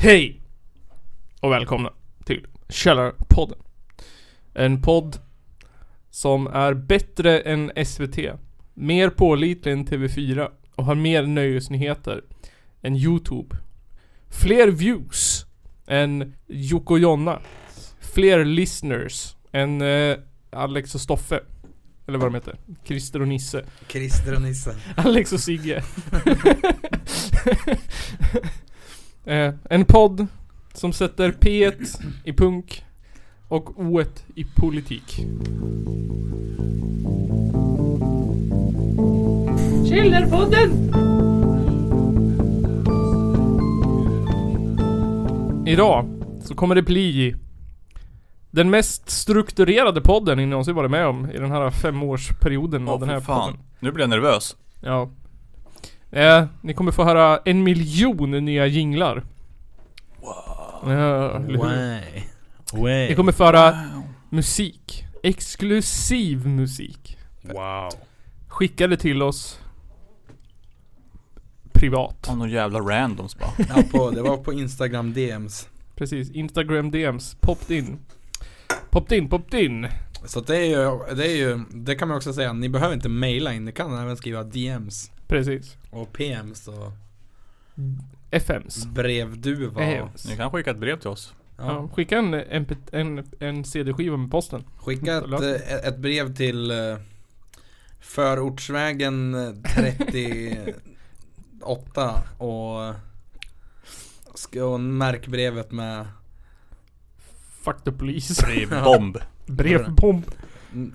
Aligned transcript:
Hej! 0.00 0.40
Och 1.40 1.52
välkomna 1.52 1.92
till 2.24 2.46
Källarpodden. 2.68 3.58
En 4.54 4.82
podd 4.82 5.18
som 6.10 6.46
är 6.46 6.74
bättre 6.74 7.40
än 7.40 7.72
SVT, 7.86 8.18
mer 8.74 9.10
pålitlig 9.10 9.72
än 9.72 9.86
TV4 9.86 10.50
och 10.74 10.84
har 10.84 10.94
mer 10.94 11.22
nöjesnyheter 11.22 12.22
än 12.82 12.96
YouTube. 12.96 13.56
Fler 14.28 14.68
views 14.68 15.46
än 15.86 16.34
Jocke 16.46 16.92
och 16.92 16.98
Jonna. 16.98 17.40
Fler 18.00 18.44
listeners 18.44 19.36
än 19.52 19.82
eh, 19.82 20.16
Alex 20.50 20.94
och 20.94 21.00
Stoffe. 21.00 21.40
Eller 22.06 22.18
vad 22.18 22.26
de 22.26 22.34
heter. 22.34 22.58
Christer 22.84 23.22
och 23.22 23.28
Nisse. 23.28 23.64
Christer 23.88 24.34
och 24.34 24.42
Nisse. 24.42 24.76
Alex 24.96 25.32
och 25.32 25.40
Sigge. 25.40 25.82
eh, 29.28 29.54
en 29.70 29.84
podd 29.84 30.26
som 30.74 30.92
sätter 30.92 31.32
P1 31.32 32.00
i 32.24 32.32
punk 32.32 32.84
och 33.48 33.68
O1 33.68 34.08
i 34.34 34.44
politik. 34.44 35.16
Källarpodden! 39.88 40.94
Idag 45.66 46.06
så 46.44 46.54
kommer 46.54 46.74
det 46.74 46.82
bli 46.82 47.34
den 48.50 48.70
mest 48.70 49.10
strukturerade 49.10 50.00
podden 50.00 50.38
ni 50.38 50.46
någonsin 50.46 50.74
varit 50.74 50.90
med 50.90 51.06
om 51.06 51.30
i 51.30 51.38
den 51.38 51.50
här 51.50 51.70
femårsperioden 51.70 52.88
av 52.88 52.94
Åh 52.94 53.00
den 53.00 53.08
här 53.08 53.20
podden. 53.20 53.58
Nu 53.80 53.92
blir 53.92 54.02
jag 54.02 54.10
nervös. 54.10 54.56
Ja. 54.80 55.10
Eh, 56.10 56.44
ni 56.60 56.74
kommer 56.74 56.92
få 56.92 57.04
höra 57.04 57.40
en 57.44 57.62
miljon 57.62 58.30
nya 58.44 58.66
jinglar. 58.66 59.24
Wow. 60.20 60.92
Ja? 60.92 61.38
Way. 61.38 62.22
Way. 62.72 63.08
Ni 63.08 63.14
kommer 63.14 63.32
få 63.32 63.44
höra 63.44 63.76
musik. 64.30 65.04
Exklusiv 65.22 66.46
musik. 66.46 67.18
Wow. 67.42 67.90
Skickade 68.48 68.96
till 68.96 69.22
oss 69.22 69.60
privat. 71.72 72.26
Åh, 72.28 72.36
någon 72.36 72.50
jävla 72.50 72.78
randoms 72.78 73.38
bara. 73.38 73.50
Ja, 73.68 73.82
på, 73.92 74.10
det 74.10 74.22
var 74.22 74.36
på 74.36 74.52
Instagram 74.52 75.12
DMs. 75.12 75.68
Precis. 75.94 76.30
Instagram 76.30 76.90
DMs. 76.90 77.36
Popped 77.40 77.76
in. 77.76 77.98
Popped 78.90 79.18
in, 79.18 79.28
popped 79.28 79.60
in. 79.60 79.86
Så 80.24 80.40
det 80.40 80.56
är 80.56 80.64
ju, 80.64 81.14
det 81.14 81.26
är 81.26 81.36
ju, 81.36 81.60
det 81.70 81.94
kan 81.94 82.08
man 82.08 82.16
också 82.16 82.32
säga, 82.32 82.52
ni 82.52 82.68
behöver 82.68 82.94
inte 82.94 83.08
maila 83.08 83.54
in, 83.54 83.64
ni 83.64 83.72
kan 83.72 83.98
även 83.98 84.16
skriva 84.16 84.44
DMs. 84.44 85.10
Precis. 85.28 85.76
Och 85.90 86.12
PMs 86.12 86.68
och 86.68 86.92
FMs. 88.30 88.86
brevduva 88.86 89.80
och, 89.80 89.82
FMs. 89.82 90.28
Ni 90.28 90.36
kan 90.36 90.50
skicka 90.50 90.70
ett 90.70 90.78
brev 90.78 90.98
till 90.98 91.08
oss. 91.08 91.34
Ja. 91.56 91.64
ja. 91.66 91.88
skicka 91.94 92.18
en, 92.18 92.34
MP, 92.34 92.74
en, 92.92 93.30
en 93.40 93.64
CD-skiva 93.64 94.16
med 94.16 94.30
posten. 94.30 94.64
Skicka 94.76 95.16
ett, 95.16 95.22
Förlåt. 95.22 95.42
eh, 95.42 95.74
ett 95.88 95.98
brev 95.98 96.34
till 96.34 96.70
eh, 96.70 96.96
Förortsvägen 98.00 99.34
eh, 99.34 99.52
38 99.76 102.22
och 102.38 102.94
ska 104.34 104.64
och 104.64 104.80
märk 104.80 105.26
brevet 105.26 105.72
med 105.72 106.06
Fuck 107.62 107.84
the 107.84 107.92
police. 107.92 108.46
Brevbomb. 108.46 109.18
Brevbomb. 109.46 110.24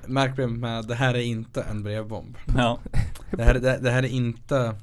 Märk 0.05 0.37
med 0.51 0.85
det 0.87 0.95
här 0.95 1.13
är 1.13 1.21
inte 1.21 1.61
en 1.61 1.83
brevbomb. 1.83 2.37
ja. 2.57 2.79
Det 3.31 3.43
här, 3.43 3.53
det, 3.53 3.79
det 3.81 3.91
här 3.91 4.03
är 4.03 4.07
inte 4.07 4.75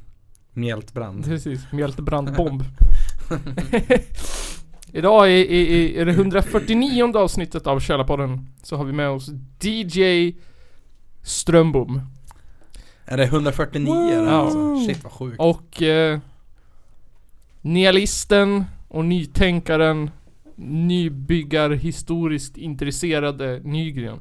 mjältbrand. 0.53 1.25
Precis, 1.25 1.61
mjältebrandbomb. 1.73 2.63
Idag 4.93 5.31
i, 5.31 5.33
i, 5.35 5.61
i 5.61 6.01
i 6.01 6.05
det 6.05 6.11
149 6.13 7.17
avsnittet 7.17 7.67
av 7.67 7.81
Källarpodden 7.81 8.47
så 8.63 8.77
har 8.77 8.85
vi 8.85 8.93
med 8.93 9.09
oss 9.09 9.31
DJ 9.63 10.33
Strömbom. 11.23 12.01
Är 13.05 13.17
det 13.17 13.25
149 13.25 13.95
eller 13.95 14.25
Ja. 14.27 14.31
alltså? 14.31 14.87
Shit 14.87 15.05
vad 15.05 15.13
sjukt. 15.13 15.37
Och 15.41 15.83
eh, 15.83 16.19
nihilisten 17.61 18.65
och 18.89 19.05
nytänkaren 19.05 20.11
nybyggar 20.57 21.71
historiskt 21.71 22.57
intresserade 22.57 23.61
Nygren. 23.65 24.21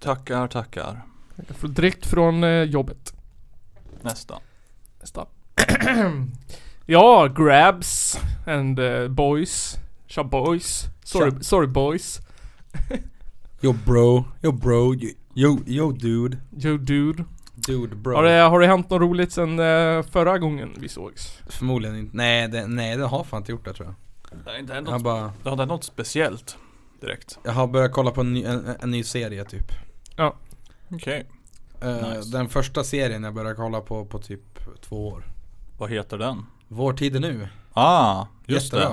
Tackar, 0.00 0.48
tackar. 0.48 1.02
Direkt 1.62 2.06
från 2.06 2.44
eh, 2.44 2.62
jobbet. 2.62 3.14
Nästa. 4.02 4.38
Nästa. 5.00 5.26
ja, 6.86 7.28
grabs 7.28 8.18
and 8.46 8.78
uh, 8.78 9.08
boys. 9.08 9.76
Tja 10.06 10.24
boys. 10.24 10.84
Sorry, 11.04 11.30
Tja. 11.30 11.40
sorry 11.40 11.66
boys. 11.66 12.20
Yo 13.62 13.72
bro, 13.72 14.24
yo 14.42 14.52
bro, 14.52 14.94
yo, 15.34 15.58
yo, 15.66 15.92
dude. 15.92 16.38
Yo 16.50 16.78
dude. 16.78 17.24
Dude 17.54 17.96
bro. 17.96 18.16
Har 18.16 18.22
det, 18.22 18.40
har 18.40 18.60
det 18.60 18.66
hänt 18.66 18.90
något 18.90 19.00
roligt 19.00 19.32
sen 19.32 19.58
eh, 19.58 20.02
förra 20.02 20.38
gången 20.38 20.70
vi 20.78 20.88
sågs? 20.88 21.38
Förmodligen 21.48 21.96
inte. 21.96 22.16
Nej 22.16 22.48
det, 22.48 22.66
nej 22.66 22.96
det 22.96 23.06
har 23.06 23.24
fan 23.24 23.38
inte 23.38 23.52
gjort 23.52 23.64
det 23.64 23.72
tror 23.72 23.88
jag. 23.88 23.94
Det 24.44 24.50
har 24.50 24.58
inte 24.58 24.74
hänt 24.74 24.88
något, 24.88 25.02
bara, 25.02 25.20
det 25.20 25.48
har 25.48 25.52
inte 25.52 25.62
hänt 25.62 25.68
något 25.68 25.84
speciellt 25.84 26.56
direkt. 27.00 27.38
jag 27.42 27.52
har 27.52 27.66
börjat 27.66 27.92
kolla 27.92 28.10
på 28.10 28.20
en 28.20 28.32
ny, 28.32 28.44
en, 28.44 28.76
en 28.80 28.90
ny 28.90 29.04
serie 29.04 29.44
typ. 29.44 29.72
Okej. 30.90 31.26
Eh, 31.80 32.08
Nice. 32.08 32.30
Den 32.30 32.48
första 32.48 32.84
serien 32.84 33.22
jag 33.22 33.34
började 33.34 33.54
kolla 33.54 33.80
på 33.80 34.04
på 34.04 34.18
typ 34.18 34.40
två 34.80 35.08
år. 35.08 35.24
Vad 35.78 35.90
heter 35.90 36.18
den? 36.18 36.46
Vår 36.68 36.92
tid 36.92 37.16
är 37.16 37.20
nu. 37.20 37.48
Ah, 37.72 38.26
just 38.46 38.64
Jättebra. 38.72 38.88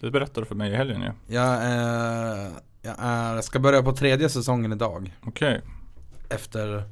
det. 0.00 0.06
Det 0.06 0.10
berättade 0.10 0.40
du 0.40 0.44
för 0.46 0.54
mig 0.54 0.72
i 0.72 0.76
helgen 0.76 1.02
ju. 1.02 1.34
Jag, 1.34 1.54
eh, 1.54 2.48
jag 2.82 2.94
är, 2.98 3.40
ska 3.40 3.58
börja 3.58 3.82
på 3.82 3.92
tredje 3.92 4.28
säsongen 4.28 4.72
idag. 4.72 5.16
Okej. 5.26 5.60
Efter 6.28 6.84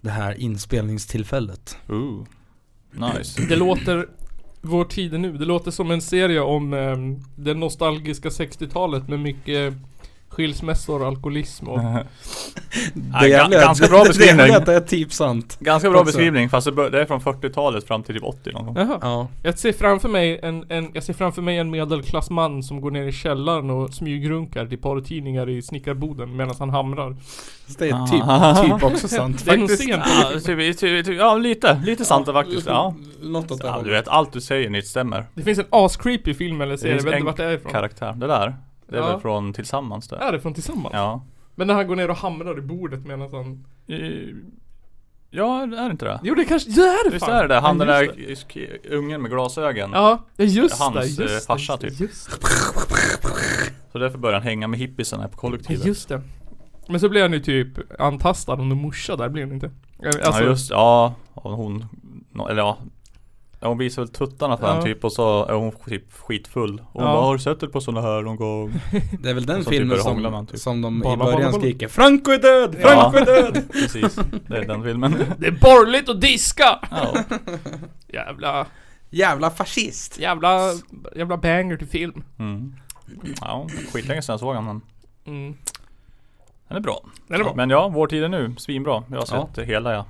det 0.00 0.10
här 0.10 0.40
inspelningstillfället. 0.40 1.76
Ooh. 1.88 2.24
Nice. 2.90 3.42
Det 3.48 3.56
låter 3.56 4.08
Vår 4.62 4.84
tid 4.84 5.14
är 5.14 5.18
nu. 5.18 5.32
Det 5.32 5.44
låter 5.44 5.70
som 5.70 5.90
en 5.90 6.02
serie 6.02 6.40
om 6.40 6.74
eh, 6.74 6.96
det 7.36 7.54
nostalgiska 7.54 8.28
60-talet 8.28 9.08
med 9.08 9.20
mycket 9.20 9.74
skilsmässor, 10.30 11.06
alkoholism 11.06 11.68
och... 11.68 11.78
Ja, 13.12 13.18
ga- 13.20 13.50
ganska 13.50 13.86
bra 13.86 14.02
Det 14.02 14.08
beskrivning. 14.08 14.46
är 14.54 14.60
det 14.66 14.74
är 14.74 14.80
typ 14.80 15.12
sant. 15.12 15.56
Ganska 15.60 15.90
bra 15.90 15.98
Också. 16.00 16.06
beskrivning 16.12 16.48
fast 16.48 16.64
det 16.64 16.72
bör- 16.72 16.90
det 16.90 17.00
är 17.00 17.06
från 17.06 17.20
40-talet 17.20 17.86
fram 17.86 18.02
till 18.02 18.14
typ 18.14 18.24
80 18.24 18.52
någon 18.52 18.66
gång. 18.66 18.76
Jaha. 18.76 18.98
Ja. 19.02 19.28
Jag 19.42 19.58
ser 19.58 19.72
framför 19.72 20.08
mig 20.08 20.40
en, 20.42 20.64
en, 20.70 20.90
jag 20.94 21.02
ser 21.02 21.12
framför 21.12 21.42
mig 21.42 21.58
en 21.58 21.70
medelklassman 21.70 22.62
som 22.62 22.80
går 22.80 22.90
ner 22.90 23.02
i 23.06 23.12
källaren 23.12 23.70
och 23.70 23.94
smygrunkar 23.94 24.66
till 24.66 24.78
porrtidningar 24.78 25.48
i 25.48 25.62
snickarboden 25.62 26.36
medan 26.36 26.54
han 26.58 26.70
hamrar. 26.70 27.16
Så 27.66 27.74
det 27.78 27.88
är 27.88 27.94
Ah. 27.94 28.06
typ, 28.56 28.64
typ 28.80 28.82
också 28.92 29.08
sant 29.08 29.42
Det 29.44 29.50
är 29.50 29.58
faktiskt. 29.58 29.82
sent. 29.84 30.02
Ja, 30.06 30.30
typ, 30.40 30.78
typ, 30.78 31.06
typ, 31.06 31.18
ja 31.18 31.36
lite, 31.36 31.82
lite 31.84 32.04
sant 32.04 32.26
faktiskt. 32.26 32.66
Ja. 32.66 32.94
Något 33.22 33.50
åt 33.50 33.60
det 33.60 33.66
ja. 33.66 33.80
Du 33.84 33.90
vet, 33.90 34.08
allt 34.08 34.32
du 34.32 34.40
säger 34.40 34.70
nytt 34.70 34.86
stämmer. 34.86 35.26
Det 35.34 35.42
finns 35.42 35.58
en 35.58 35.64
as-creepy 35.70 36.34
film 36.34 36.60
eller 36.60 36.76
serie, 36.76 36.96
jag 36.96 37.02
vet 37.02 37.06
inte 37.06 37.16
en 37.18 37.24
vart 37.24 37.36
det 37.36 37.44
är 37.44 37.52
ifrån. 37.54 37.72
Karaktär. 37.72 38.12
Det 38.12 38.26
där. 38.26 38.54
Det 38.90 38.96
är 38.96 39.00
Ja. 39.00 39.06
väl 39.12 39.20
från 39.20 39.52
Tillsammans 39.52 40.08
det. 40.08 40.16
Är 40.16 40.32
det 40.32 40.40
från 40.40 40.54
Tillsammans? 40.54 40.92
Ja. 40.94 41.24
Men 41.54 41.66
när 41.66 41.74
han 41.74 41.86
går 41.86 41.96
ner 41.96 42.10
och 42.10 42.16
hamrar 42.16 42.58
i 42.58 42.60
bordet 42.60 43.06
medan 43.06 43.28
han... 43.32 43.64
I- 43.96 44.34
Ja, 45.32 45.62
är 45.62 45.66
det 45.66 45.90
inte 45.90 46.04
det? 46.04 46.20
Jo 46.22 46.34
det 46.34 46.44
kanske, 46.44 46.70
det 46.70 46.80
är 46.80 47.04
det 47.04 47.10
Visst 47.10 47.26
fan! 47.26 47.34
är 47.36 47.42
det 47.42 47.48
det? 47.54 47.60
Han 47.60 47.78
den 47.78 47.88
Ja, 47.88 47.94
där 47.94 48.14
just 48.16 48.54
det. 48.54 48.88
ungen 48.96 49.22
med 49.22 49.30
glasögon. 49.30 49.90
Ja, 49.94 50.18
ja, 50.36 50.44
just 50.44 50.80
Hans, 50.80 51.16
det, 51.16 51.24
eh, 51.24 51.30
just 51.32 51.46
farsa, 51.46 51.76
det, 51.76 51.90
typ. 51.90 52.00
just 52.00 52.30
det. 52.30 52.46
Så 53.92 53.98
därför 53.98 54.18
börjar 54.18 54.34
han 54.38 54.42
hänga 54.42 54.68
med 54.68 54.78
hippisarna 54.78 55.22
på 55.28 55.32
Ja, 55.32 55.38
kollektivet. 55.40 55.84
just 55.86 56.08
det. 56.08 56.22
Men 56.88 57.00
så 57.00 57.08
blir 57.08 57.22
han 57.22 57.32
ju 57.32 57.40
typ 57.40 58.00
antastad 58.00 58.52
av 58.52 58.58
någon 58.66 58.78
morsa 58.82 59.16
där 59.16 59.28
blir 59.28 59.42
han 59.42 59.52
inte? 59.52 59.70
Alltså, 60.04 60.20
ja 60.42 60.48
just 60.48 60.70
ja, 60.70 61.14
hon, 61.34 61.84
eller 62.50 62.62
ja 62.62 62.78
Ja, 63.62 63.68
hon 63.68 63.78
visar 63.78 64.02
väl 64.02 64.08
tuttarna 64.08 64.56
för 64.56 64.64
Ja. 64.66 64.70
honom 64.70 64.84
typ 64.84 65.04
och 65.04 65.12
så 65.12 65.44
är 65.46 65.52
hon 65.54 65.72
typ 65.86 66.12
skitfull. 66.12 66.80
Och 66.80 67.00
hon 67.00 67.02
Ja. 67.02 67.12
bara, 67.12 67.22
har 67.24 67.32
du 67.32 67.38
sett 67.38 67.60
det 67.60 67.68
på 67.68 67.80
sådana 67.80 68.00
här 68.08 68.22
någon 68.22 68.36
gång? 68.36 68.72
Det 69.22 69.30
är 69.30 69.34
väl 69.34 69.46
den 69.46 69.60
typ 69.60 69.68
filmen 69.68 69.88
börjar 69.88 70.02
som, 70.02 70.22
man, 70.22 70.46
typ. 70.46 70.58
som 70.60 70.82
de 70.82 71.00
Balla, 71.00 71.14
i 71.14 71.16
början 71.16 71.50
balla. 71.52 71.52
skriker 71.62 71.88
Franco 71.88 72.30
är 72.30 72.38
död! 72.38 72.76
Ja. 72.80 72.88
Franco 72.88 73.18
är 73.18 73.24
död! 73.42 73.62
Precis, 73.72 74.18
det 74.46 74.56
är 74.56 74.64
den 74.64 74.82
filmen. 74.84 75.14
Det 75.38 75.46
är 75.46 75.50
borgerligt 75.50 76.08
att 76.08 76.20
diska! 76.20 76.78
Ja. 76.90 77.14
Jävla, 78.08 78.66
Jävla 79.10 79.50
fascist! 79.50 80.18
jävla, 80.18 80.72
jävla 81.16 81.36
banger 81.36 81.76
till 81.76 81.88
film. 81.88 82.22
Mm. 82.38 82.74
Ja, 83.40 83.66
skitlänge 83.92 84.22
sedan 84.22 84.32
jag 84.32 84.40
såg 84.40 84.54
han 84.54 84.64
men 84.64 84.80
Mm. 85.26 85.54
den 86.68 86.76
är 86.76 86.80
bra. 86.80 87.00
Den 87.28 87.40
är 87.40 87.44
bra. 87.44 87.54
Men 87.54 87.70
ja, 87.70 87.88
Vår 87.88 88.06
tid 88.06 88.24
är 88.24 88.28
nu, 88.28 88.54
svinbra. 88.58 89.02
Jag 89.08 89.16
har 89.16 89.26
Ja. 89.30 89.46
sett 89.46 89.54
det 89.54 89.64
hela 89.64 89.92
ja. 89.94 90.06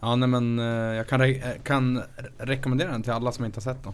Ja 0.00 0.16
nej 0.16 0.28
men 0.28 0.58
eh, 0.58 0.64
jag 0.96 1.08
kan, 1.08 1.22
re- 1.22 1.50
eh, 1.56 1.62
kan 1.62 1.98
re- 1.98 2.04
rekommendera 2.38 2.90
den 2.92 3.02
till 3.02 3.12
alla 3.12 3.32
som 3.32 3.44
inte 3.44 3.56
har 3.56 3.62
sett 3.74 3.82
den. 3.84 3.92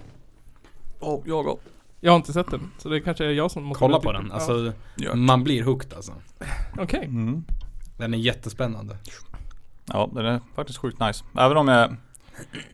Och 1.00 1.22
jag 1.26 1.46
också. 1.46 1.68
Jag 2.00 2.12
har 2.12 2.16
inte 2.16 2.32
sett 2.32 2.50
den, 2.50 2.70
så 2.78 2.88
det 2.88 3.00
kanske 3.00 3.24
är 3.24 3.30
jag 3.30 3.50
som 3.50 3.64
måste 3.64 3.78
Kolla 3.78 4.00
på 4.00 4.12
den, 4.12 4.26
ja. 4.28 4.34
alltså 4.34 4.72
Ja. 4.96 5.14
man 5.14 5.44
blir 5.44 5.62
hooked 5.62 5.94
alltså. 5.94 6.12
Okej. 6.78 7.04
Mm. 7.04 7.44
Den 7.96 8.14
är 8.14 8.18
jättespännande. 8.18 8.96
Ja, 9.86 10.10
den 10.12 10.26
är 10.26 10.40
faktiskt 10.54 10.78
sjukt 10.78 11.00
nice. 11.00 11.24
Även 11.38 11.56
om 11.56 11.68
jag 11.68 11.96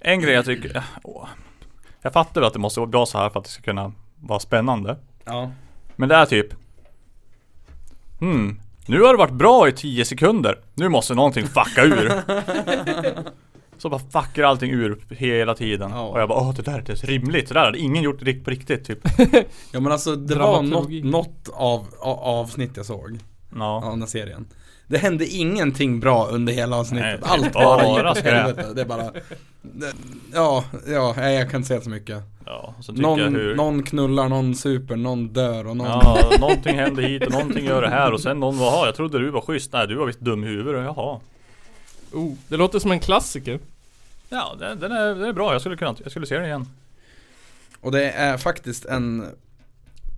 En 0.00 0.20
grej 0.20 0.34
jag 0.34 0.44
tycker 0.44 0.84
åh. 1.02 1.28
Jag 2.02 2.12
fattar 2.12 2.42
att 2.42 2.52
det 2.52 2.58
måste 2.58 2.80
vara 2.80 3.06
så 3.06 3.18
här 3.18 3.30
för 3.30 3.38
att 3.38 3.44
det 3.44 3.50
ska 3.50 3.62
kunna 3.62 3.92
vara 4.20 4.40
spännande. 4.40 4.96
Ja. 5.24 5.50
Men 5.96 6.08
det 6.08 6.14
är 6.14 6.26
typ 6.26 6.46
Hmm, 8.20 8.60
nu 8.90 9.00
har 9.02 9.12
det 9.12 9.18
varit 9.18 9.32
bra 9.34 9.68
i 9.68 9.72
10 9.72 10.04
sekunder. 10.04 10.58
Nu 10.74 10.88
måste 10.88 11.14
någonting 11.14 11.46
fucka 11.46 11.84
ur. 11.84 12.12
Så 13.78 13.88
bara 13.88 14.00
fuckar 14.00 14.42
allting 14.42 14.70
ur 14.70 14.98
hela 15.10 15.54
tiden. 15.54 15.90
Ja. 15.90 16.00
Och 16.08 16.20
jag 16.20 16.28
bara 16.28 16.38
åh 16.40 16.54
det 16.54 16.62
där 16.62 16.72
är 16.72 16.78
inte 16.78 16.92
ens 16.92 17.04
rimligt. 17.04 17.48
Det 17.48 17.54
där 17.54 17.64
hade 17.64 17.78
ingen 17.78 18.02
gjort 18.02 18.22
rikt- 18.22 18.44
på 18.44 18.50
riktigt 18.50 18.84
typ. 18.84 18.98
Ja 19.72 19.80
men 19.80 19.92
alltså 19.92 20.16
det 20.16 20.34
var 20.34 20.62
något, 20.62 20.90
något 21.04 21.48
av, 21.52 21.86
av 22.00 22.18
avsnitt 22.18 22.70
jag 22.76 22.86
såg 22.86 23.18
Ja. 23.58 23.76
av 23.84 23.90
den 23.90 24.00
här 24.00 24.06
serien. 24.08 24.46
Det 24.90 24.98
hände 24.98 25.26
ingenting 25.26 26.00
bra 26.00 26.26
under 26.26 26.52
hela 26.52 26.76
avsnittet. 26.76 27.20
Nej, 27.20 27.30
Allt 27.32 27.52
bara 27.52 27.86
gick 27.86 28.06
åt 28.06 28.18
helvete. 28.18 28.72
Det 28.74 28.80
är 28.80 28.84
bara 28.84 29.10
det, 29.62 29.92
Ja, 30.32 30.64
ja, 30.86 31.14
nej, 31.16 31.34
jag 31.34 31.50
kan 31.50 31.58
inte 31.58 31.68
säga 31.68 31.80
så 31.80 31.90
mycket. 31.90 32.22
Ja, 32.46 32.74
så 32.80 32.92
Någon, 32.92 33.34
hur 33.34 33.54
någon 33.54 33.82
knullar, 33.82 34.28
någon 34.28 34.54
super, 34.54 34.96
någon 34.96 35.28
dör 35.28 35.66
och 35.66 35.76
någon 35.76 35.86
Ja, 35.86 36.30
någonting 36.40 36.76
händer 36.76 37.02
hit 37.02 37.26
och 37.26 37.32
någonting 37.32 37.64
gör 37.64 37.82
det 37.82 37.88
här 37.88 38.12
och 38.12 38.20
sen 38.20 38.40
någon 38.40 38.58
var 38.58 38.86
jag 38.86 38.94
trodde 38.94 39.18
du 39.18 39.30
var 39.30 39.40
schysst. 39.40 39.72
Nej, 39.72 39.86
du 39.86 39.94
var 39.94 40.06
visst 40.06 40.20
dum 40.20 40.44
i 40.44 40.46
huvudet. 40.46 40.84
Jaha. 40.84 41.20
Oh, 42.12 42.34
det 42.48 42.56
låter 42.56 42.78
som 42.78 42.90
en 42.90 43.00
klassiker. 43.00 43.58
Ja, 44.28 44.56
den, 44.58 44.80
den, 44.80 44.92
är, 44.92 45.14
den 45.14 45.24
är 45.24 45.32
bra. 45.32 45.52
Jag 45.52 45.60
skulle 45.60 45.76
kunna, 45.76 45.96
jag 46.02 46.10
skulle 46.10 46.26
se 46.26 46.36
den 46.36 46.44
igen. 46.44 46.68
Och 47.80 47.92
det 47.92 48.10
är 48.10 48.38
faktiskt 48.38 48.84
en 48.84 49.26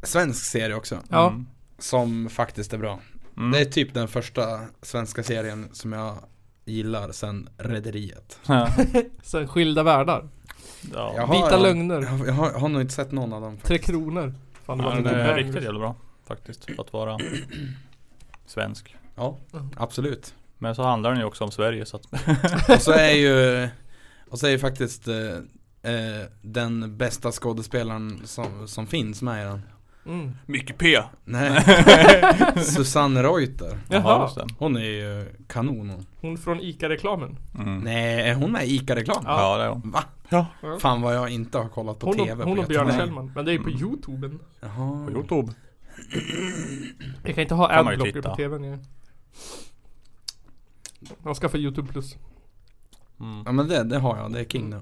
svensk 0.03 0.45
serie 0.45 0.75
också. 0.75 0.99
Ja. 1.09 1.29
Mm. 1.29 1.47
Som 1.79 2.29
faktiskt 2.31 2.73
är 2.73 2.79
bra. 2.79 2.99
Mm. 3.37 3.51
Det 3.51 3.59
är 3.61 3.65
typ 3.65 3.95
den 3.95 4.09
första 4.09 4.61
svenska 4.83 5.23
serien 5.23 5.69
som 5.73 5.93
jag 5.93 6.17
gillar 6.65 7.13
sen 7.13 7.49
Rederiet. 7.59 8.39
Ja. 8.47 8.69
Sen 9.23 9.49
Skilda 9.49 9.83
Världar. 9.83 10.29
Ja. 10.95 11.13
Jag 11.17 11.27
har- 11.27 11.35
Vita 11.45 11.59
lögner. 11.59 12.03
Jag, 12.03 12.29
jag, 12.29 12.33
har, 12.33 12.51
jag 12.53 12.59
har 12.59 12.69
nog 12.69 12.81
inte 12.83 12.95
sett 12.95 13.13
någon 13.13 13.33
av 13.33 13.41
dem. 13.43 13.59
Tre 13.63 13.79
kronor. 13.79 14.35
Fan, 14.65 14.79
det 14.79 14.85
Ja, 14.85 14.91
den 14.95 15.07
en 15.07 15.15
är 15.15 15.35
riktigt 15.37 15.63
jävla 15.63 15.79
bra 15.79 15.97
faktiskt. 16.27 16.65
För 16.65 16.81
att 16.83 16.93
vara 16.93 17.19
svensk. 18.47 18.97
Ja, 19.15 19.39
Mm. 19.53 19.71
absolut. 19.77 20.35
Men 20.59 20.75
så 20.75 20.83
handlar 20.83 21.11
den 21.11 21.19
ju 21.19 21.25
också 21.25 21.45
om 21.45 21.51
Sverige 21.51 21.87
så 21.87 21.97
att 21.97 22.07
Och 22.71 22.83
så 22.83 22.93
är 22.93 23.11
ju, 23.13 23.69
och 24.29 24.39
så 24.39 24.47
är 24.47 24.51
ju 24.51 24.59
faktiskt 24.59 25.09
eh, 25.09 25.93
eh, 25.93 26.27
den 26.43 26.97
bästa 26.97 27.33
skådespelaren 27.33 28.21
som, 28.25 28.69
som 28.69 28.87
finns 28.87 29.23
med 29.23 29.43
i 29.43 29.49
den. 29.49 29.63
Mm. 30.07 30.33
Mycket 30.47 30.79
P! 30.79 30.99
Nej, 31.25 31.63
Susanne 32.57 33.23
Reuter. 33.23 33.79
Jaha. 33.89 34.31
Hon 34.59 34.77
är 34.77 34.81
ju 34.81 35.27
kanon 35.47 35.91
hon. 35.91 36.07
Hon 36.21 36.39
från 36.39 36.61
ICA-reklamen. 36.61 37.37
Mm. 37.59 37.79
Nej, 37.79 38.31
är 38.31 38.35
hon 38.35 38.53
med 38.53 38.67
i 38.67 38.75
ICA-reklam? 38.75 39.23
Ja. 39.27 39.41
Ja, 39.41 39.59
det 39.59 39.65
är 39.65 39.69
hon. 39.69 39.91
Va? 39.91 40.05
Ja. 40.29 40.47
Fan 40.81 41.03
vad 41.03 41.17
jag 41.17 41.31
inte 41.31 41.59
har 41.59 41.69
kollat 41.69 41.99
på 41.99 42.07
Hon 42.07 42.21
och, 42.21 42.27
TV 42.27 42.45
hon 42.45 42.57
på 42.57 42.63
och 42.63 42.69
Björn. 42.69 42.93
Kjellman. 42.93 43.33
Men 43.35 43.45
det 43.45 43.53
är 43.53 43.59
på 43.59 43.71
youtuben. 43.71 44.39
Jaha. 44.61 45.07
På 45.07 45.13
Youtube. 45.13 45.53
Jag 47.25 47.35
kan 47.35 47.43
inte 47.43 47.55
ha 47.55 47.73
ju 47.73 47.79
adblocker 47.79 48.23
på 48.23 48.37
tvn 48.37 48.65
ju. 48.65 48.79
Jag 51.25 51.37
skaffar 51.37 51.59
youtube 51.59 51.93
plus. 51.93 52.17
Mm. 53.21 53.43
Ja 53.47 53.53
men 53.53 53.69
det, 53.69 53.85
det 53.85 53.99
har 53.99 54.17
jag, 54.17 54.33
det 54.33 54.41
är 54.41 54.45
king 54.45 54.71
nu. 54.71 54.81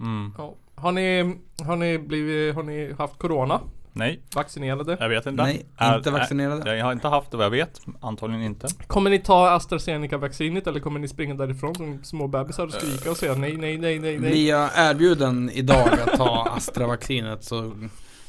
Mm. 0.00 0.34
Ja. 0.38 0.54
Har 0.74 0.92
ni, 0.92 1.36
har 1.64 1.76
ni 1.76 1.98
blivit, 1.98 2.54
har 2.54 2.62
ni 2.62 2.92
haft 2.92 3.18
corona? 3.18 3.60
Nej, 3.98 4.20
Vaccinerade? 4.34 4.96
jag 5.00 5.08
vet 5.08 5.26
inte. 5.26 5.42
Nej, 5.42 5.66
Är- 5.76 5.96
inte 5.96 6.10
vaccinerade. 6.10 6.70
är- 6.70 6.74
Jag 6.74 6.84
har 6.84 6.92
inte 6.92 7.08
haft 7.08 7.30
det 7.30 7.36
vad 7.36 7.46
jag 7.46 7.50
vet. 7.50 7.80
Antagligen 8.00 8.42
inte. 8.42 8.68
Kommer 8.86 9.10
ni 9.10 9.18
ta 9.18 9.48
AstraZeneca-vaccinet 9.50 10.66
eller 10.66 10.80
kommer 10.80 11.00
ni 11.00 11.08
springa 11.08 11.34
därifrån 11.34 11.74
som 11.74 12.04
små 12.04 12.26
bebisar 12.28 12.64
och 12.64 12.72
skrika 12.72 13.10
och 13.10 13.16
säga 13.16 13.34
nej, 13.34 13.56
nej, 13.56 13.78
nej, 13.78 13.98
nej, 13.98 14.18
nej? 14.18 14.30
Blir 14.30 14.48
jag 14.48 14.70
erbjuden 14.76 15.50
idag 15.50 15.88
att 16.06 16.16
ta 16.16 16.46
Astra-vaccinet 16.56 17.44
så 17.44 17.72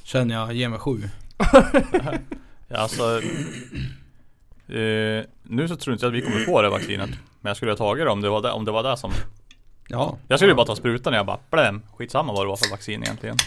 känner 0.03 0.35
jag, 0.35 0.53
ge 0.53 0.69
mig 0.69 0.79
sju. 0.79 1.01
Alltså 2.69 3.21
eh, 4.67 5.25
Nu 5.43 5.67
så 5.67 5.75
tror 5.75 5.93
inte 5.93 6.05
jag 6.05 6.11
att 6.11 6.17
vi 6.17 6.21
kommer 6.21 6.45
få 6.45 6.61
det 6.61 6.69
vaccinet. 6.69 7.09
Men 7.41 7.49
jag 7.49 7.57
skulle 7.57 7.71
ha 7.71 7.77
tagit 7.77 8.05
det 8.05 8.11
om 8.11 8.21
det 8.21 8.29
var 8.29 8.41
det, 8.41 8.51
om 8.51 8.65
det 8.65 8.71
var 8.71 8.83
det 8.83 8.97
som 8.97 9.11
Ja. 9.89 10.17
Jag 10.27 10.39
skulle 10.39 10.51
ju 10.51 10.55
bara 10.55 10.65
ta 10.65 10.75
sprutan 10.75 11.13
och 11.13 11.19
jag 11.19 11.25
bara 11.25 11.39
bläm 11.51 11.81
Skitsamma 11.97 12.33
vad 12.33 12.45
det 12.45 12.47
var 12.49 12.55
för 12.57 12.71
vaccin 12.71 13.03
egentligen 13.03 13.37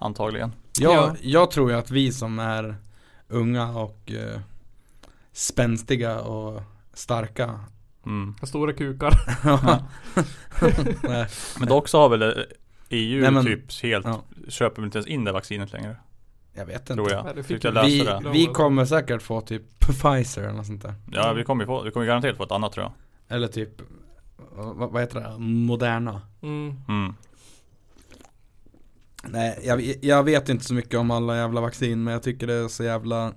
Antagligen 0.00 0.52
Jag, 0.78 0.92
Ja. 0.94 1.14
jag 1.22 1.50
tror 1.50 1.70
ju 1.70 1.76
att 1.76 1.90
vi 1.90 2.12
som 2.12 2.38
är 2.38 2.76
unga 3.28 3.68
och 3.68 4.12
eh, 4.12 4.40
spänstiga 5.32 6.20
och 6.20 6.62
starka 6.92 7.60
mm. 8.06 8.34
Stora 8.42 8.72
kukar. 8.72 9.12
Men 11.58 11.68
dock 11.68 11.88
så 11.88 11.98
har 11.98 12.08
väl 12.08 12.22
eh, 12.22 12.28
EU 12.88 13.22
Nej, 13.22 13.30
men- 13.30 13.44
typ 13.44 13.82
helt 13.82 14.06
ja. 14.06 14.22
Köper 14.48 14.84
inte 14.84 14.98
ens 14.98 15.06
in 15.06 15.24
det 15.24 15.32
vaccinet 15.32 15.72
längre 15.72 15.96
Jag 16.52 16.66
vet 16.66 16.80
inte. 16.80 16.94
Tror 16.94 17.10
jag, 17.10 17.24
Nej, 17.24 17.34
det 17.34 17.42
fick 17.42 17.64
jag 17.64 17.84
vi. 17.84 17.98
det 18.04 18.20
vi 18.32 18.46
kommer 18.46 18.84
säkert 18.84 19.22
få 19.22 19.40
typ 19.40 19.62
Pfizer 19.78 20.42
eller 20.42 20.52
något 20.52 20.66
sånt 20.66 20.82
där. 20.82 20.94
Ja 21.12 21.32
vi 21.32 21.44
kommer 21.44 21.62
ju 21.62 21.66
få, 21.66 21.82
vi 21.82 21.90
kommer 21.90 22.06
garanterat 22.06 22.36
få 22.36 22.44
ett 22.44 22.52
annat 22.52 22.72
tror 22.72 22.84
jag 22.84 22.92
Eller 23.36 23.48
typ, 23.48 23.82
vad, 24.52 24.90
vad 24.90 25.02
heter 25.02 25.20
det? 25.20 25.38
Moderna. 25.38 26.20
Mm. 26.42 26.76
mm. 26.88 27.14
Nej, 29.24 29.58
jag, 29.64 29.94
jag 30.02 30.22
vet 30.24 30.48
inte 30.48 30.64
så 30.64 30.74
mycket 30.74 30.94
om 30.94 31.10
alla 31.10 31.36
jävla 31.36 31.60
vaccin 31.60 32.04
men 32.04 32.12
jag 32.12 32.22
tycker 32.22 32.46
det 32.46 32.54
är 32.54 32.68
så 32.68 32.84
jävla 32.84 33.32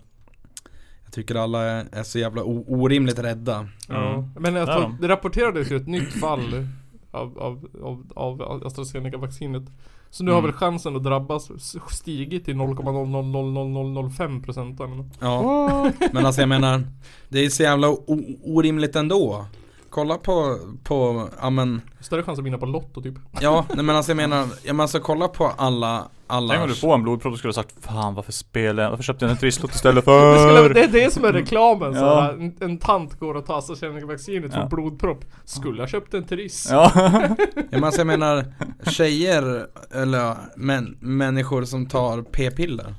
Jag 1.04 1.14
tycker 1.14 1.36
alla 1.36 1.64
är, 1.64 1.86
är 1.92 2.04
så 2.04 2.20
jävla 2.20 2.44
o, 2.44 2.66
orimligt 2.68 3.20
rädda. 3.20 3.68
Ja. 3.88 4.14
Mm. 4.14 4.30
Men 4.40 4.54
de. 4.54 4.98
det 5.02 5.08
rapporterades 5.08 5.72
ju 5.72 5.76
ett 5.78 5.88
nytt 5.88 6.14
fall 6.14 6.68
av, 7.12 7.40
av, 7.40 7.68
av, 8.16 8.42
av 8.42 8.64
AstraZeneca-vaccinet. 8.68 9.64
Så 10.10 10.24
nu 10.24 10.32
har 10.32 10.40
Mm. 10.40 10.52
väl 10.52 10.60
chansen 10.60 10.96
att 10.96 11.04
drabbas 11.04 11.52
stigit 11.92 12.46
till 12.46 12.56
0,0000005 12.56 14.44
procent. 14.44 14.80
Ja, 15.20 15.92
men 16.14 16.26
alltså 16.26 16.42
jag 16.42 16.50
menar 16.50 16.84
Det 17.30 17.46
är 17.46 17.50
så 17.50 17.64
jävla 17.64 17.90
o, 17.90 18.22
orimligt 18.44 18.96
ändå. 18.96 19.46
Kolla 19.94 20.18
på, 20.18 20.60
på, 20.84 21.30
ja 21.42 21.50
men 21.50 21.82
Större 22.00 22.24
chans 22.24 22.40
att 22.40 22.46
vinna 22.46 22.58
på 22.58 22.66
Lotto 22.66 23.02
typ. 23.02 23.14
Ja, 23.42 23.66
nej 23.76 23.86
men 23.86 23.96
alltså 23.96 24.12
jag 24.12 24.18
menar, 24.18 24.48
ja 24.64 24.74
men 24.74 24.80
alltså 24.80 25.00
kolla 25.00 25.28
på 25.28 25.52
alla, 25.58 26.08
alla 26.28 26.54
Tänk 26.54 26.64
om 26.64 26.70
du 26.70 26.76
får 26.76 26.94
en 26.94 27.04
blodpropp 27.04 27.34
och 27.34 27.38
skulle 27.40 27.50
ha 27.50 27.54
sagt 27.54 27.76
Fan 27.86 28.16
varför 28.16 28.32
spelar 28.32 28.84
jag, 28.84 28.90
varför 28.90 29.04
köpte 29.04 29.26
jag 29.26 29.32
en 29.32 29.38
trisslott 29.38 29.76
istället 29.76 30.06
Det, 30.06 30.40
skulle, 30.40 30.58
för? 30.58 30.74
det 30.74 30.84
är 30.84 30.88
det 30.88 31.14
som 31.14 31.26
är 31.26 31.34
reklamen. 31.34 31.94
Ja. 31.94 32.00
Ja. 32.02 32.32
En, 32.32 32.56
en 32.60 32.78
tant 32.78 33.20
går 33.20 33.36
och 33.36 33.46
tar 33.46 33.58
AstraZeneca-vaccinet 33.58 34.54
för 34.54 34.60
Ja. 34.60 34.68
blodpropp. 34.68 35.26
Skulle 35.46 35.82
ha 35.82 35.88
köpt 35.88 36.14
en 36.14 36.24
Triss. 36.24 36.68
Ja, 36.72 36.92
Ja 37.56 37.64
men 37.72 37.84
alltså 37.84 38.00
jag 38.00 38.08
menar 38.08 38.46
Tjejer, 38.90 39.68
eller 39.92 40.36
män, 40.56 40.98
människor 41.00 41.64
som 41.66 41.86
tar 41.86 42.22
p-piller 42.22 42.96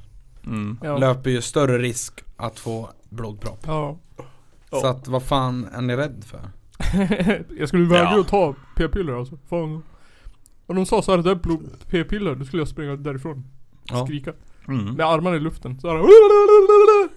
mm. 0.46 0.78
Ja. 0.82 0.96
Löper 0.98 1.30
ju 1.30 1.42
större 1.42 1.78
risk 1.78 2.20
att 2.36 2.58
få 2.58 2.88
blodpropp 3.08 3.60
ja. 3.66 3.96
Så 4.70 4.86
att 4.86 5.08
vad 5.08 5.22
fan 5.22 5.68
är 5.74 5.82
ni 5.82 5.96
rädd 5.96 6.24
för? 6.26 6.40
jag 7.58 7.68
skulle 7.68 7.84
väga 7.88 8.02
Ja. 8.02 8.20
att 8.20 8.28
ta 8.28 8.54
p-piller 8.76 9.18
alltså. 9.18 9.38
Fan. 9.48 9.82
Om 10.66 10.76
de 10.76 10.86
sa 10.86 11.02
så 11.02 11.10
här, 11.16 11.18
det 11.22 11.30
är 11.30 11.38
p-piller, 11.90 12.34
då 12.34 12.44
skulle 12.44 12.60
jag 12.60 12.68
springa 12.68 12.96
därifrån. 12.96 13.44
Ja. 13.84 14.06
Skrika. 14.06 14.32
Mm. 14.68 14.94
Med 14.94 15.06
armarna 15.06 15.36
i 15.36 15.40
luften. 15.40 15.80
Så 15.80 15.88
här. 15.88 16.04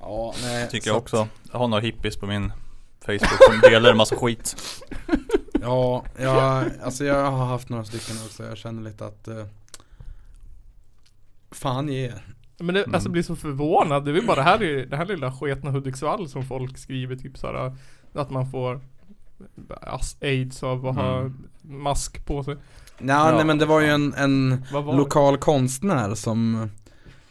Ja, 0.00 0.34
nej 0.42 0.68
Tycker 0.70 0.90
jag 0.90 0.96
också 0.96 1.28
Jag 1.52 1.58
har 1.58 1.68
några 1.68 1.80
hippies 1.82 2.16
på 2.16 2.26
min 2.26 2.52
Facebook 3.06 3.42
som 3.50 3.60
delar 3.70 3.90
en 3.90 3.96
massa 3.96 4.16
skit 4.16 4.56
Ja, 5.60 6.04
jag, 6.18 6.64
alltså 6.82 7.04
jag 7.04 7.30
har 7.30 7.46
haft 7.46 7.68
några 7.68 7.84
stycken 7.84 8.16
också, 8.26 8.44
jag 8.44 8.56
känner 8.58 8.82
lite 8.82 9.06
att 9.06 9.28
eh, 9.28 9.44
Fan 11.50 11.88
ge 11.88 12.04
er. 12.06 12.22
Men 12.58 12.74
det, 12.74 12.82
Mm. 12.82 12.94
alltså 12.94 13.08
blir 13.08 13.22
så 13.22 13.36
förvånad. 13.36 14.04
Det 14.04 14.10
är 14.10 14.12
väl 14.12 14.26
bara 14.26 14.36
det 14.36 14.42
här, 14.42 14.62
i- 14.62 14.86
det 14.86 14.96
här 14.96 15.06
lilla 15.06 15.32
sketna 15.32 15.70
Hudiksvall 15.70 16.28
som 16.28 16.44
folk 16.44 16.78
skriver 16.78 17.16
typ 17.16 17.38
såhär 17.38 17.76
Att 18.14 18.30
man 18.30 18.50
får 18.50 18.80
as- 19.82 20.16
aids 20.22 20.62
av 20.62 20.86
att 20.86 20.94
ha 20.96 21.18
Mm. 21.20 21.46
mask 21.62 22.26
på 22.26 22.44
sig. 22.44 22.54
Ja, 22.98 23.04
Ja. 23.30 23.36
nej 23.36 23.44
men 23.44 23.58
det 23.58 23.66
var 23.66 23.80
ju 23.80 23.88
en, 23.88 24.14
en 24.14 24.64
var 24.72 24.82
det? 24.92 24.98
lokal 24.98 25.36
konstnär 25.38 26.14
som 26.14 26.70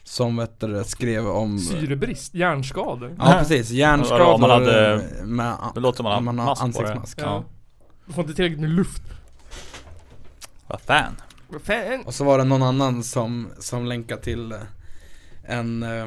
Som 0.06 0.36
vet 0.36 0.60
du, 0.60 0.84
skrev 0.84 1.26
om 1.28 1.58
Syrebrist, 1.58 2.34
hjärnskador. 2.34 3.14
Ja 3.18 3.36
precis, 3.38 3.70
hjärnskador 3.70 4.20
Ja, 4.26 4.36
man 4.38 4.50
hade- 4.50 5.04
med, 5.24 5.56
Det 5.74 5.80
låter 5.80 5.96
som 5.96 6.04
man 6.04 6.18
om 6.18 6.24
man 6.24 6.38
har 6.38 6.46
mask 6.46 6.60
på 6.60 6.66
det 6.82 6.88
ansiktsmask 6.92 7.20
Ja. 7.22 7.44
Du 8.06 8.12
får 8.12 8.22
inte 8.24 8.34
tillräckligt 8.34 8.60
med 8.60 8.70
luft. 8.70 9.02
Vad 10.66 10.80
fan 10.80 11.16
Vad 11.48 11.62
fan? 11.62 12.02
Och 12.06 12.14
så 12.14 12.24
var 12.24 12.38
det 12.38 12.44
någon 12.44 12.62
annan 12.62 13.02
som, 13.02 13.48
som 13.58 13.84
länkade 13.86 14.22
till 14.22 14.52
eh, 14.52 14.58
en 15.46 15.82
eh, 15.82 16.06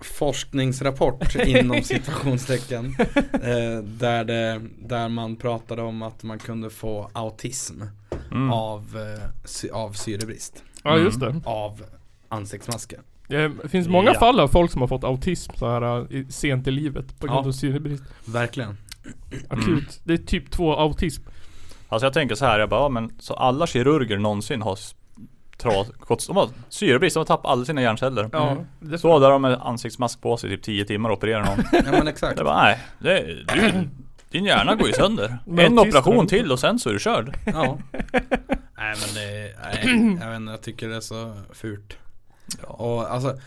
forskningsrapport 0.00 1.34
inom 1.46 1.82
situationstecken 1.82 2.96
eh, 3.32 3.82
där, 3.84 4.24
det, 4.24 4.60
där 4.78 5.08
man 5.08 5.36
pratade 5.36 5.82
om 5.82 6.02
att 6.02 6.22
man 6.22 6.38
kunde 6.38 6.70
få 6.70 7.10
autism 7.12 7.82
mm. 8.30 8.52
av, 8.52 8.96
eh, 8.96 9.28
sy- 9.44 9.70
av 9.70 9.92
syrebrist 9.92 10.62
Ja 10.82 10.98
just 10.98 11.20
det. 11.20 11.40
Av 11.44 11.82
ansiktsmasker 12.28 13.00
Det 13.28 13.52
finns 13.68 13.88
många 13.88 14.10
Ja. 14.12 14.18
fall 14.18 14.40
av 14.40 14.48
folk 14.48 14.70
som 14.70 14.80
har 14.80 14.88
fått 14.88 15.04
autism 15.04 15.52
så 15.56 15.68
här 15.70 16.12
i, 16.12 16.26
sent 16.32 16.66
i 16.66 16.70
livet 16.70 17.20
på 17.20 17.26
grund 17.26 17.44
Ja. 17.44 17.48
av 17.48 17.52
syrebrist. 17.52 18.02
Verkligen 18.24 18.76
Akut. 19.48 19.66
Mm. 19.68 19.84
Det 20.04 20.12
är 20.12 20.16
typ 20.18 20.50
två 20.50 20.76
autism. 20.76 21.22
Alltså 21.88 22.06
jag 22.06 22.12
tänker 22.12 22.34
så 22.34 22.44
här, 22.44 22.58
jag 22.58 22.68
bara, 22.68 22.80
ja, 22.80 22.88
men 22.88 23.10
så 23.18 23.34
alla 23.34 23.66
kirurger 23.66 24.18
någonsin 24.18 24.62
har 24.62 24.78
tras, 25.56 26.26
de 26.26 26.36
har 26.36 26.50
syrebrist, 26.68 27.14
de 27.14 27.20
har 27.20 27.24
tappat 27.24 27.50
alla 27.50 27.64
sina 27.64 27.82
hjärnceller. 27.82 28.30
Ja, 28.32 28.56
det 28.80 28.98
Så 28.98 29.18
där 29.18 29.26
har 29.26 29.32
de 29.32 29.42
med 29.42 29.60
ansiktsmask 29.62 30.20
på 30.20 30.36
sig 30.36 30.52
i 30.52 30.56
typ 30.56 30.64
10 30.64 30.84
timmar 30.84 31.10
och 31.10 31.16
opererar 31.16 31.44
någon. 31.44 31.64
Ja 31.72 31.90
men 31.90 32.08
exakt. 32.08 32.36
Det 32.36 32.44
bara, 32.44 32.62
nej, 32.62 32.78
det, 32.98 33.44
du, 33.54 33.88
din 34.30 34.44
hjärna 34.44 34.74
går 34.74 34.86
ju 34.86 34.92
sönder. 34.92 35.38
Men 35.46 35.66
En 35.66 35.78
operation 35.78 36.26
till 36.26 36.52
och 36.52 36.60
sen 36.60 36.78
så 36.78 36.88
är 36.88 36.92
du 36.92 36.98
körd. 36.98 37.38
Ja. 37.46 37.78
nej 38.76 38.94
men 39.00 39.14
det, 39.14 39.54
nej, 39.62 40.18
jag 40.20 40.30
vet 40.30 40.36
inte, 40.36 40.52
jag 40.52 40.62
tycker 40.62 40.88
det 40.88 40.96
är 40.96 41.00
så 41.00 41.34
fult. 41.52 41.98
Ja. 42.62 42.68
Och 42.68 43.12
alltså 43.12 43.38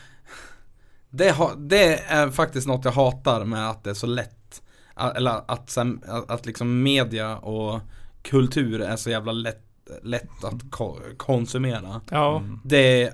det, 1.09 1.31
ha, 1.31 1.53
det 1.57 1.93
är 2.07 2.31
faktiskt 2.31 2.67
något 2.67 2.85
jag 2.85 2.91
hatar 2.91 3.45
med 3.45 3.69
att 3.69 3.83
det 3.83 3.89
är 3.89 3.93
så 3.93 4.07
lätt 4.07 4.61
Eller 5.15 5.31
att, 5.31 5.77
att, 5.77 6.29
att 6.29 6.45
liksom 6.45 6.83
media 6.83 7.37
och 7.37 7.79
kultur 8.21 8.81
är 8.81 8.95
så 8.95 9.09
jävla 9.09 9.31
lätt, 9.31 9.63
lätt 10.03 10.43
att 10.43 10.71
ko- 10.71 10.99
konsumera 11.17 12.01
Ja, 12.11 12.37
Mm. 12.37 12.59
Det 12.63 13.03
är 13.03 13.13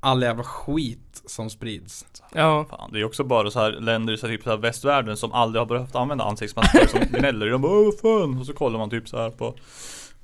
all 0.00 0.22
jävla 0.22 0.44
skit 0.44 1.22
som 1.26 1.50
sprids 1.50 2.06
ja. 2.34 2.66
Fan, 2.70 2.92
det 2.92 3.00
är 3.00 3.04
också 3.04 3.24
bara 3.24 3.50
så 3.50 3.60
här 3.60 3.70
länder 3.72 4.12
i 4.12 4.16
så 4.16 4.26
här, 4.26 4.34
typ 4.36 4.44
så 4.44 4.50
här 4.50 4.56
västvärlden 4.56 5.16
som 5.16 5.32
aldrig 5.32 5.60
har 5.60 5.66
behövt 5.66 5.94
använda 5.94 6.24
ansiktsmasker 6.24 6.86
som 6.86 7.00
gnäller. 7.18 7.46
De 7.46 7.62
bara 7.62 7.72
Åh, 7.72 7.90
fan. 8.02 8.38
Och 8.40 8.46
så 8.46 8.52
kollar 8.52 8.78
man 8.78 8.90
typ 8.90 9.08
så 9.08 9.18
här 9.18 9.30
på 9.30 9.54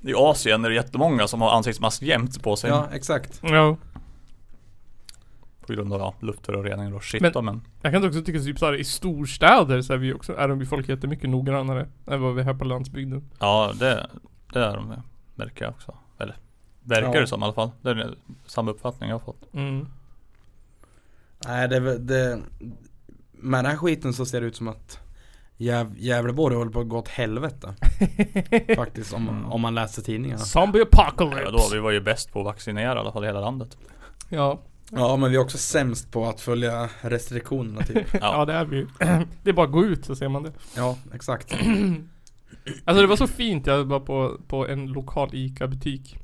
I 0.01 0.13
Asien 0.15 0.65
är 0.65 0.69
det 0.69 0.75
jättemånga 0.75 1.27
som 1.27 1.41
har 1.41 1.51
ansiktsmask 1.51 2.01
jämt 2.01 2.43
på 2.43 2.55
sig. 2.55 2.69
Ja 2.69 2.87
exakt 2.93 3.39
ja. 3.43 3.77
På 5.67 5.73
grund 5.73 5.93
av 5.93 5.99
ja, 5.99 6.13
luftföroreningar 6.19 6.95
och 6.95 7.03
shit 7.03 7.21
Men- 7.21 7.31
då, 7.31 7.41
men 7.41 7.61
Jag 7.81 7.93
kan 7.93 8.05
också 8.07 8.21
tycka 8.21 8.39
typ 8.39 8.59
såhär 8.59 8.73
i 8.75 8.83
storstäder 8.83 9.81
så 9.81 9.93
är 9.93 9.97
vi 9.97 10.13
också, 10.13 10.35
är 10.37 10.47
de 10.47 10.65
folk 10.65 10.89
jättemycket 10.89 11.29
noggrannare 11.29 11.87
än 12.07 12.21
vad 12.21 12.35
vi 12.35 12.41
är 12.41 12.45
här 12.45 12.53
på 12.53 12.65
landsbygden. 12.65 13.29
Ja 13.39 13.71
det, 13.79 14.07
det 14.53 14.59
är 14.59 14.75
de 14.75 14.93
märker 15.35 15.65
jag 15.65 15.71
också. 15.73 15.95
Eller 16.19 16.35
verkar 16.83 17.13
Ja. 17.15 17.21
det 17.21 17.27
som 17.27 17.41
i 17.41 17.43
alla 17.43 17.53
fall. 17.53 17.71
Det 17.81 17.89
är 17.89 18.15
samma 18.45 18.71
uppfattning 18.71 19.09
jag 19.09 19.15
har 19.15 19.25
fått. 19.25 19.53
Mm. 19.53 19.87
Nej 21.47 21.67
det, 21.67 21.75
är 21.75 21.79
väl- 21.79 22.07
det 22.07 22.41
Med 23.31 23.63
den 23.63 23.71
här 23.71 23.77
skiten 23.77 24.13
så 24.13 24.25
ser 24.25 24.41
det 24.41 24.47
ut 24.47 24.55
som 24.55 24.67
att 24.67 24.99
Jäv, 25.57 25.95
Gävleborg 25.97 26.55
håller 26.55 26.71
på 26.71 26.79
att 26.79 26.89
gå 26.89 26.97
åt 26.97 27.07
helvete 27.07 27.73
Faktiskt 28.75 29.13
om, 29.13 29.45
om 29.51 29.61
man 29.61 29.75
läser 29.75 30.01
tidningarna 30.01 30.39
Zombie 30.41 30.79
Ja, 30.79 30.85
apocalypse. 31.07 31.51
då, 31.51 31.69
vi 31.73 31.79
var 31.79 31.91
ju 31.91 32.01
bäst 32.01 32.31
på 32.33 32.39
att 32.39 32.45
vaccinera 32.45 32.95
i 32.95 32.99
alla 32.99 33.11
fall 33.11 33.23
i 33.23 33.27
hela 33.27 33.39
landet. 33.41 33.77
Ja. 34.29 34.59
Ja 34.91 35.15
men 35.17 35.29
vi 35.31 35.35
är 35.35 35.41
också 35.41 35.57
sämst 35.57 36.11
på 36.11 36.25
att 36.25 36.41
följa 36.41 36.89
restriktionerna 37.01 37.81
typ 37.81 38.07
ja. 38.13 38.19
Ja, 38.21 38.45
det 38.45 38.53
är 38.53 38.65
vi 38.65 38.77
ju. 38.77 38.87
Det 39.43 39.49
är 39.49 39.53
bara 39.53 39.65
att 39.65 39.71
gå 39.71 39.85
ut 39.85 40.05
så 40.05 40.15
ser 40.15 40.27
man 40.29 40.43
det. 40.43 40.51
Ja 40.75 40.97
exakt 41.13 41.55
Alltså 42.85 43.01
det 43.01 43.07
var 43.07 43.15
så 43.15 43.27
fint, 43.27 43.67
jag 43.67 43.83
var 43.85 43.99
på, 43.99 44.37
på 44.47 44.67
en 44.67 44.85
lokal 44.87 45.29
ICA-butik. 45.33 46.17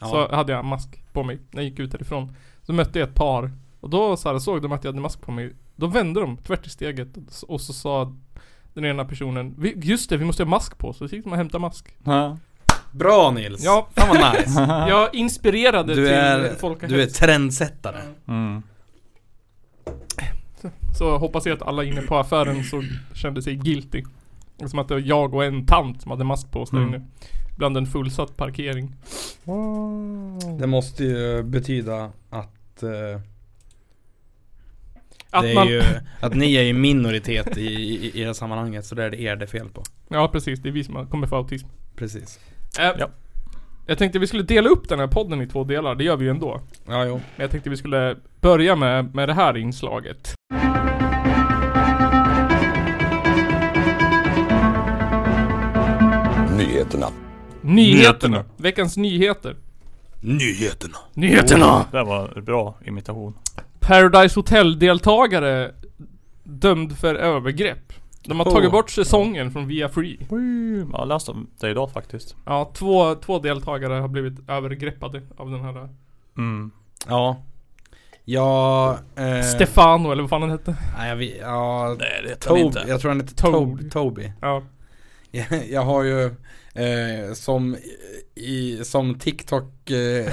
Ja. 0.00 0.06
Så 0.06 0.34
hade 0.36 0.52
jag 0.52 0.64
mask 0.64 1.12
på 1.12 1.22
mig 1.24 1.38
när 1.50 1.62
jag 1.62 1.70
gick 1.70 1.78
ut 1.78 1.90
därifrån. 1.92 2.36
Så 2.62 2.72
mötte 2.72 2.98
jag 2.98 3.08
ett 3.08 3.14
par. 3.14 3.52
Och 3.80 3.90
då 3.90 4.16
så 4.16 4.32
här, 4.32 4.38
såg 4.38 4.62
de 4.62 4.72
att 4.72 4.84
jag 4.84 4.92
hade 4.92 5.00
mask 5.02 5.20
på 5.20 5.32
mig. 5.32 5.52
Då 5.76 5.86
vände 5.86 6.20
de 6.20 6.36
tvärt 6.36 6.66
i 6.66 6.70
steget. 6.70 7.08
Och 7.48 7.60
så 7.60 7.72
sa 7.72 8.16
den 8.74 8.84
ena 8.84 9.04
personen 9.04 9.54
"Vi- 9.58 9.74
Just 9.76 10.10
det, 10.10 10.16
vi 10.16 10.24
måste 10.24 10.42
ha 10.42 10.50
mask 10.50 10.78
på. 10.78 10.92
Så 10.92 11.04
gick 11.04 11.24
de 11.24 11.30
och 11.30 11.36
hämtade 11.36 11.60
mask. 11.62 11.94
Ja. 12.04 12.38
Bra 12.92 13.30
Nils! 13.30 13.64
Ja. 13.64 13.88
Fan 13.96 14.08
vad 14.08 14.34
nice! 14.34 14.60
Jag 14.88 15.14
inspirerade 15.14 15.94
Du 15.94 16.04
till 16.06 16.14
är, 16.14 16.54
folk 16.54 16.88
du 16.88 17.02
är 17.02 17.06
trendsättare 17.06 18.00
Mm. 18.28 18.62
Så 20.98 21.18
hoppas 21.18 21.46
jag 21.46 21.56
att 21.56 21.68
alla 21.68 21.84
inne 21.84 22.00
på 22.02 22.16
affären 22.16 22.64
så 22.64 22.82
kände 23.14 23.42
sig 23.42 23.54
guilty. 23.54 24.02
Som 24.66 24.78
att 24.78 24.88
det 24.88 24.94
var 24.94 25.02
jag 25.06 25.34
och 25.34 25.44
en 25.44 25.66
tant 25.66 26.02
som 26.02 26.10
hade 26.10 26.24
mask 26.24 26.50
på 26.52 26.60
oss 26.60 26.72
Mm. 26.72 26.88
inne. 26.88 27.02
Bland 27.56 27.76
en 27.76 27.86
fullsatt 27.86 28.36
parkering. 28.36 28.92
Det 30.58 30.66
måste 30.66 31.04
ju 31.04 31.42
betyda 31.42 32.04
att 32.30 32.82
eh, 32.82 33.20
Att 35.30 35.42
det 35.42 35.50
är 35.50 35.54
man... 35.54 35.68
ju, 35.68 35.82
Att 36.20 36.34
ni 36.34 36.54
är 36.54 36.62
i 36.62 36.72
minoritet 36.72 37.56
i, 37.56 37.62
i, 37.66 38.10
i 38.14 38.20
det 38.20 38.26
här 38.26 38.32
sammanhanget 38.32 38.84
så 38.86 38.94
det 38.94 39.04
är 39.04 39.10
det 39.10 39.20
er 39.20 39.36
det 39.36 39.44
är 39.44 39.46
fel 39.46 39.68
på 39.68 39.82
Ja 40.08 40.28
precis, 40.32 40.60
det 40.62 40.68
är 40.68 40.72
vi 40.72 40.84
som 40.84 41.06
kommer 41.06 41.26
få 41.26 41.36
autism. 41.36 41.66
Precis 41.96 42.40
Äh, 42.78 42.90
Ja. 42.98 43.08
Jag 43.86 43.98
tänkte 43.98 44.18
vi 44.18 44.26
skulle 44.26 44.42
dela 44.42 44.68
upp 44.68 44.88
den 44.88 44.98
här 44.98 45.06
podden 45.06 45.42
i 45.42 45.46
två 45.46 45.64
delar, 45.64 45.94
det 45.94 46.04
gör 46.04 46.16
vi 46.16 46.24
ju 46.24 46.30
ändå. 46.30 46.60
Ja 46.88 47.04
jo 47.04 47.14
Men 47.14 47.42
jag 47.44 47.50
tänkte 47.50 47.70
vi 47.70 47.76
skulle 47.76 48.16
börja 48.40 48.76
med, 48.76 49.14
med 49.14 49.28
det 49.28 49.34
här 49.34 49.56
inslaget. 49.56 50.34
Nyheterna. 56.84 57.10
Nyheterna! 57.62 58.44
Veckans 58.56 58.96
nyheter. 58.96 59.56
Nyheterna 60.20 60.96
Nyheterna! 61.14 61.84
Det 61.92 62.02
var 62.04 62.32
en 62.36 62.44
bra 62.44 62.74
imitation. 62.86 63.34
Paradise 63.80 64.38
Hotel-deltagare 64.40 65.72
dömd 66.44 66.98
för 66.98 67.14
övergrepp. 67.14 67.92
De 68.24 68.40
har 68.40 68.46
Oh. 68.46 68.52
tagit 68.52 68.70
bort 68.70 68.90
säsongen 68.90 69.50
från 69.52 69.66
Via 69.66 69.88
Free. 69.88 70.18
Jag 70.92 70.98
har 70.98 71.06
läst 71.06 71.28
om 71.28 71.46
det 71.60 71.70
idag 71.70 71.90
faktiskt. 71.92 72.36
Ja, 72.46 72.70
två, 72.74 73.14
två 73.14 73.38
deltagare 73.38 73.92
har 73.94 74.08
blivit 74.08 74.48
övergreppade 74.50 75.22
av 75.36 75.50
den 75.50 75.60
här 75.60 75.88
Mm. 76.36 76.70
Ja 77.08 77.42
Ja 78.24 78.98
eh, 79.16 79.42
Stefano 79.42 80.12
eller 80.12 80.22
vad 80.22 80.30
fan 80.30 80.42
han 80.42 80.50
hette. 80.50 80.76
Nej 80.98 81.08
jag 81.08 81.16
vet, 81.16 81.36
ja 81.40 81.96
Nej 81.98 82.20
det 82.22 82.28
heter 82.28 82.48
han 82.48 82.58
Tob, 82.58 82.66
inte. 82.66 82.84
jag 82.88 83.00
tror 83.00 83.10
han 83.10 83.20
heter 83.20 83.34
Toby. 83.34 83.82
Tob, 83.82 83.92
Toby 83.92 84.32
Ja. 84.40 84.62
jag, 85.30 85.46
jag 85.70 85.82
har 85.82 86.02
ju 86.02 86.34
eh, 86.74 87.32
som 87.34 87.76
i, 88.34 88.84
som 88.84 89.18
TikTok 89.18 89.90
eh, 89.90 90.26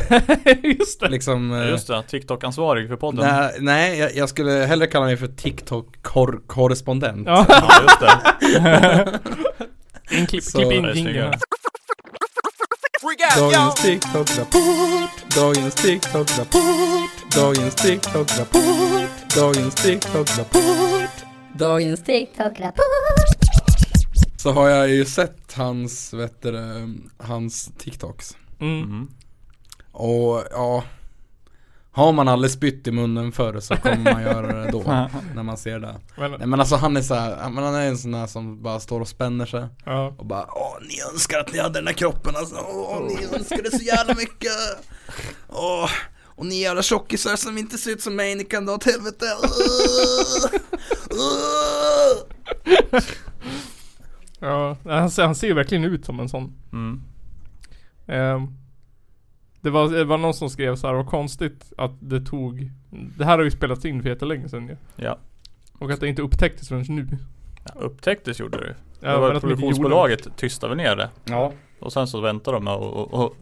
Just 0.63 1.00
det. 1.00 1.10
liksom 1.10 1.51
eh, 1.53 1.69
Just 1.69 1.88
det, 1.88 2.03
TikTok-ansvarig 2.03 2.88
för 2.88 2.95
podden. 2.95 3.27
Nej, 3.27 3.55
nej 3.60 4.00
jag, 4.00 4.15
jag 4.15 4.29
skulle 4.29 4.51
hellre 4.51 4.88
kalla 4.88 5.05
mig 5.05 5.17
för 5.17 5.27
TikTok-korrespondent 5.27 7.27
Ja. 7.27 7.45
Ja 7.50 7.81
just 7.83 8.00
det. 8.00 9.19
In, 10.17 10.27
klipp, 10.27 10.43
Så- 10.43 10.57
klipp 10.57 10.71
in 10.71 10.86
jingeln. 10.95 11.33
Dagens 13.38 13.75
TikTok-rapport 13.81 15.10
Dagens 15.36 15.75
TikTok-rapport 15.75 17.10
Dagens 17.36 17.75
TikTok-rapport 17.75 19.10
Dagens 19.36 19.75
TikTok-rapport 19.75 21.10
Dagens 21.53 22.03
TikTok-rapport. 22.03 23.40
Så 24.41 24.51
har 24.51 24.69
jag 24.69 24.89
ju 24.89 25.05
sett 25.05 25.53
hans, 25.53 26.13
vet 26.13 26.41
du, 26.41 26.88
hans 27.17 27.71
TikToks. 27.77 28.38
Mm. 28.60 28.83
Mm. 28.83 29.07
Och 29.91 30.43
ja. 30.51 30.83
Har 31.91 32.12
man 32.12 32.27
aldrig 32.27 32.51
spytt 32.51 32.88
i 32.88 32.91
munnen 32.91 33.31
förr 33.31 33.60
så 33.60 33.75
kommer 33.75 34.13
man 34.13 34.21
göra 34.21 34.63
det 34.63 34.71
då 34.71 34.83
När 35.36 35.43
man 35.43 35.57
ser 35.57 35.79
det. 35.79 35.95
Men, 36.17 36.31
Nej 36.31 36.48
men 36.48 36.60
alltså 36.60 36.75
han 36.75 36.98
är 36.98 37.01
så 37.01 37.15
här, 37.15 37.36
han 37.36 37.57
är 37.57 37.88
en 37.88 37.98
sån 37.98 38.13
här 38.13 38.27
som 38.27 38.63
bara 38.63 38.79
står 38.79 39.01
och 39.01 39.07
spänner 39.07 39.45
sig. 39.45 39.67
Ja. 39.86 40.15
Och 40.17 40.25
bara 40.25 40.45
Åh 40.55 40.77
ni 40.81 40.95
önskar 41.13 41.39
att 41.39 41.53
ni 41.53 41.60
hade 41.60 41.79
den 41.79 41.88
här 41.88 41.93
kroppen 41.93 42.36
alltså. 42.36 42.55
Åh 42.55 43.01
ni 43.07 43.25
önskar 43.36 43.63
det 43.63 43.77
så 43.77 43.83
jävla 43.83 44.13
mycket. 44.13 44.51
Åh 45.50 45.89
och 46.36 46.45
ni 46.45 46.62
jävla 46.62 46.81
tjockisar 46.81 47.36
som 47.36 47.57
inte 47.57 47.77
ser 47.77 47.91
ut 47.91 48.01
som 48.01 48.15
mig, 48.15 48.36
ni 48.36 48.43
kan 48.43 48.65
dra 48.65 48.74
åt 48.74 48.83
helvete! 48.83 49.25
Ja. 54.41 54.77
Han, 54.86 55.10
ser, 55.10 55.25
han 55.25 55.36
ser 55.36 55.48
ju 55.48 55.53
verkligen 55.53 55.83
ut 55.83 56.05
som 56.05 56.19
en 56.19 56.29
sån. 56.29 56.53
Mm. 56.71 57.01
Ehm, 58.07 58.48
det, 59.62 59.69
var, 59.69 59.89
det 59.89 60.03
var 60.03 60.17
någon 60.17 60.33
som 60.33 60.50
skrev 60.50 60.75
så 60.75 60.88
här, 60.88 60.93
vad 60.93 61.07
konstigt 61.07 61.74
att 61.77 61.91
det 62.00 62.21
tog 62.21 62.71
Det 63.17 63.25
här 63.25 63.38
har 63.38 63.43
ju 63.43 63.51
spelats 63.51 63.86
in 63.86 64.01
för 64.01 64.10
jättelänge 64.10 64.50
sedan 64.50 64.67
ju. 64.67 64.75
Ja. 64.95 65.17
Och 65.79 65.91
att 65.91 66.00
det 66.00 66.07
inte 66.07 66.21
upptäcktes 66.21 66.67
förrän 66.67 66.86
nu. 66.89 67.07
ja. 67.65 67.81
Upptäcktes 67.81 68.39
gjorde 68.39 68.57
det 68.57 68.67
ju. 68.67 68.74
Ja, 69.00 69.12
det 69.12 69.17
var 69.17 69.33
att 69.33 69.41
produktionsbolaget 69.41 70.38
tystade 70.38 70.75
ner 70.75 70.95
det. 70.95 71.10
Ja 71.24 71.53
Och 71.79 71.93
sen 71.93 72.07
så 72.07 72.21
väntade 72.21 72.57
de 72.57 72.67
och, 72.67 72.93
och, 72.93 73.13
och, 73.25 73.36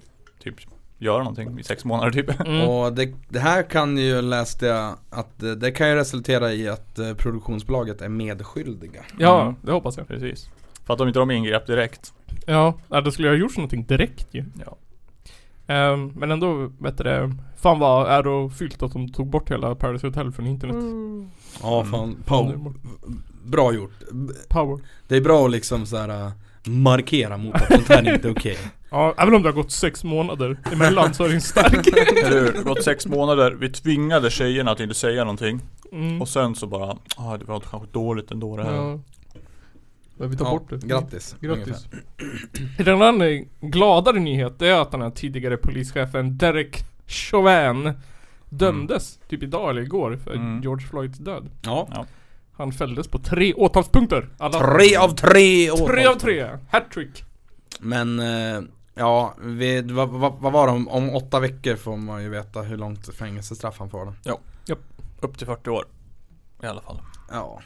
typ 0.43 0.55
göra 0.97 1.17
någonting 1.17 1.59
i 1.59 1.63
sex 1.63 1.85
månader 1.85 2.11
typ. 2.11 2.39
Mm. 2.39 2.69
Och 2.69 2.93
det, 2.93 3.13
det 3.29 3.39
här 3.39 3.63
kan 3.63 3.97
ju, 3.97 4.21
läste 4.21 4.65
jag, 4.65 4.95
att 5.09 5.43
eh, 5.43 5.51
det 5.51 5.71
kan 5.71 5.89
ju 5.89 5.95
resultera 5.95 6.53
i 6.53 6.69
att 6.69 6.99
eh, 6.99 7.13
produktionsbolaget 7.13 8.01
är 8.01 8.09
medskyldiga 8.09 9.01
Ja, 9.17 9.41
Mm. 9.41 9.55
det 9.61 9.71
hoppas 9.71 9.97
jag. 9.97 10.07
Precis. 10.07 10.49
För 10.89 10.93
att 10.93 10.97
de 10.99 11.07
inte 11.07 11.19
de 11.19 11.31
ingrep 11.31 11.67
direkt. 11.67 12.13
Ja, 12.45 12.73
ja, 12.89 13.01
då 13.01 13.11
skulle 13.11 13.27
jag 13.27 13.35
ha 13.35 13.39
gjort 13.39 13.57
någonting 13.57 13.85
direkt 13.85 14.27
ju. 14.31 14.45
Ja. 14.65 14.77
Ehm, 15.73 16.13
men 16.15 16.31
ändå, 16.31 16.71
vet 16.79 16.97
du 16.97 17.03
det, 17.03 17.35
Fan 17.57 17.79
vad 17.79 18.11
ärofyllt 18.11 18.83
att 18.83 18.93
de 18.93 19.09
tog 19.11 19.29
bort 19.29 19.51
hela 19.51 19.75
Paradise 19.75 20.07
Hotel 20.07 20.31
från 20.31 20.47
internet. 20.47 20.75
Ja 21.61 21.79
Mm. 21.79 21.91
fan, 21.91 22.17
Paul, 22.25 22.73
bra 23.43 23.73
gjort 23.73 23.91
Power. 24.49 24.79
Det 25.07 25.17
är 25.17 25.21
bra 25.21 25.45
att 25.45 25.51
liksom 25.51 25.85
såhär 25.85 26.31
markera 26.63 27.37
mot 27.37 27.55
att 27.55 27.67
sånt 27.73 27.87
här 27.89 28.15
inte 28.15 28.27
är 28.27 28.31
okej 28.31 28.57
Ja, 28.91 29.13
även 29.17 29.33
om 29.35 29.41
det 29.41 29.47
har 29.49 29.53
gått 29.53 29.71
sex 29.71 30.03
månader 30.03 30.57
emellan 30.71 31.13
så 31.13 31.23
är 31.23 31.29
den 31.29 31.41
stark. 31.41 31.87
Eller 32.25 32.39
hur? 32.41 32.51
Det 32.51 32.57
har 32.57 32.63
gått 32.63 32.83
sex 32.83 33.07
månader, 33.07 33.51
vi 33.51 33.69
tvingade 33.69 34.29
tjejerna 34.29 34.71
att 34.71 34.79
inte 34.79 34.95
säga 34.95 35.23
någonting. 35.23 35.61
Mm. 35.91 36.21
Och 36.21 36.29
sen 36.29 36.55
så 36.55 36.67
bara, 36.67 36.97
ah 37.15 37.37
det 37.37 37.45
var 37.45 37.59
kanske 37.59 37.89
dåligt 37.91 38.31
ändå 38.31 38.57
det 38.57 38.63
här. 38.63 38.75
Ja. 38.75 38.99
Ja, 40.19 40.27
vi 40.27 40.37
tar 40.37 40.45
Ja, 40.45 40.51
bort 40.51 40.69
det. 40.69 40.77
grattis 40.87 41.35
Grattis. 41.39 41.87
En 42.77 42.87
annan 43.01 43.45
gladare 43.61 44.19
nyhet 44.19 44.61
är 44.61 44.73
att 44.81 44.91
den 44.91 45.01
här 45.01 45.09
tidigare 45.09 45.57
polischefen 45.57 46.37
Derek 46.37 46.77
Chauvin 47.07 47.93
dömdes 48.49 49.19
typ 49.29 49.43
idag 49.43 49.69
eller 49.69 49.81
igår 49.81 50.17
för 50.23 50.33
Mm. 50.33 50.61
George 50.61 50.87
Floyds 50.87 51.17
död. 51.19 51.49
Ja. 51.61 52.05
Han 52.53 52.71
fälldes 52.71 53.07
på 53.07 53.19
tre 53.19 53.53
åtalspunkter. 53.53 54.29
Alla 54.37 54.59
Tre 54.59 54.95
av 54.95 55.09
tre 55.09 55.71
åtal. 55.71 55.87
tre 55.87 56.05
av 56.05 56.15
tre. 56.15 56.49
Hattrick. 56.69 57.23
Men, 57.79 58.19
eh, 58.19 58.61
ja, 58.95 59.33
vi, 59.41 59.81
vad, 59.81 60.09
vad, 60.09 60.33
vad 60.39 60.51
var 60.53 60.67
det? 60.67 60.73
Om, 60.73 60.87
om 60.87 61.09
åtta 61.15 61.39
veckor 61.39 61.75
får 61.75 61.97
man 61.97 62.23
ju 62.23 62.29
veta 62.29 62.61
hur 62.61 62.77
långt 62.77 63.15
fängelsestraff 63.15 63.79
han 63.79 63.89
får 63.89 64.05
då. 64.25 64.39
Upp 65.21 65.37
till 65.37 65.47
40 65.47 65.69
år. 65.69 65.85
I 66.63 66.65
alla 66.65 66.81
fall. 66.81 67.01
Ja. 67.31 67.59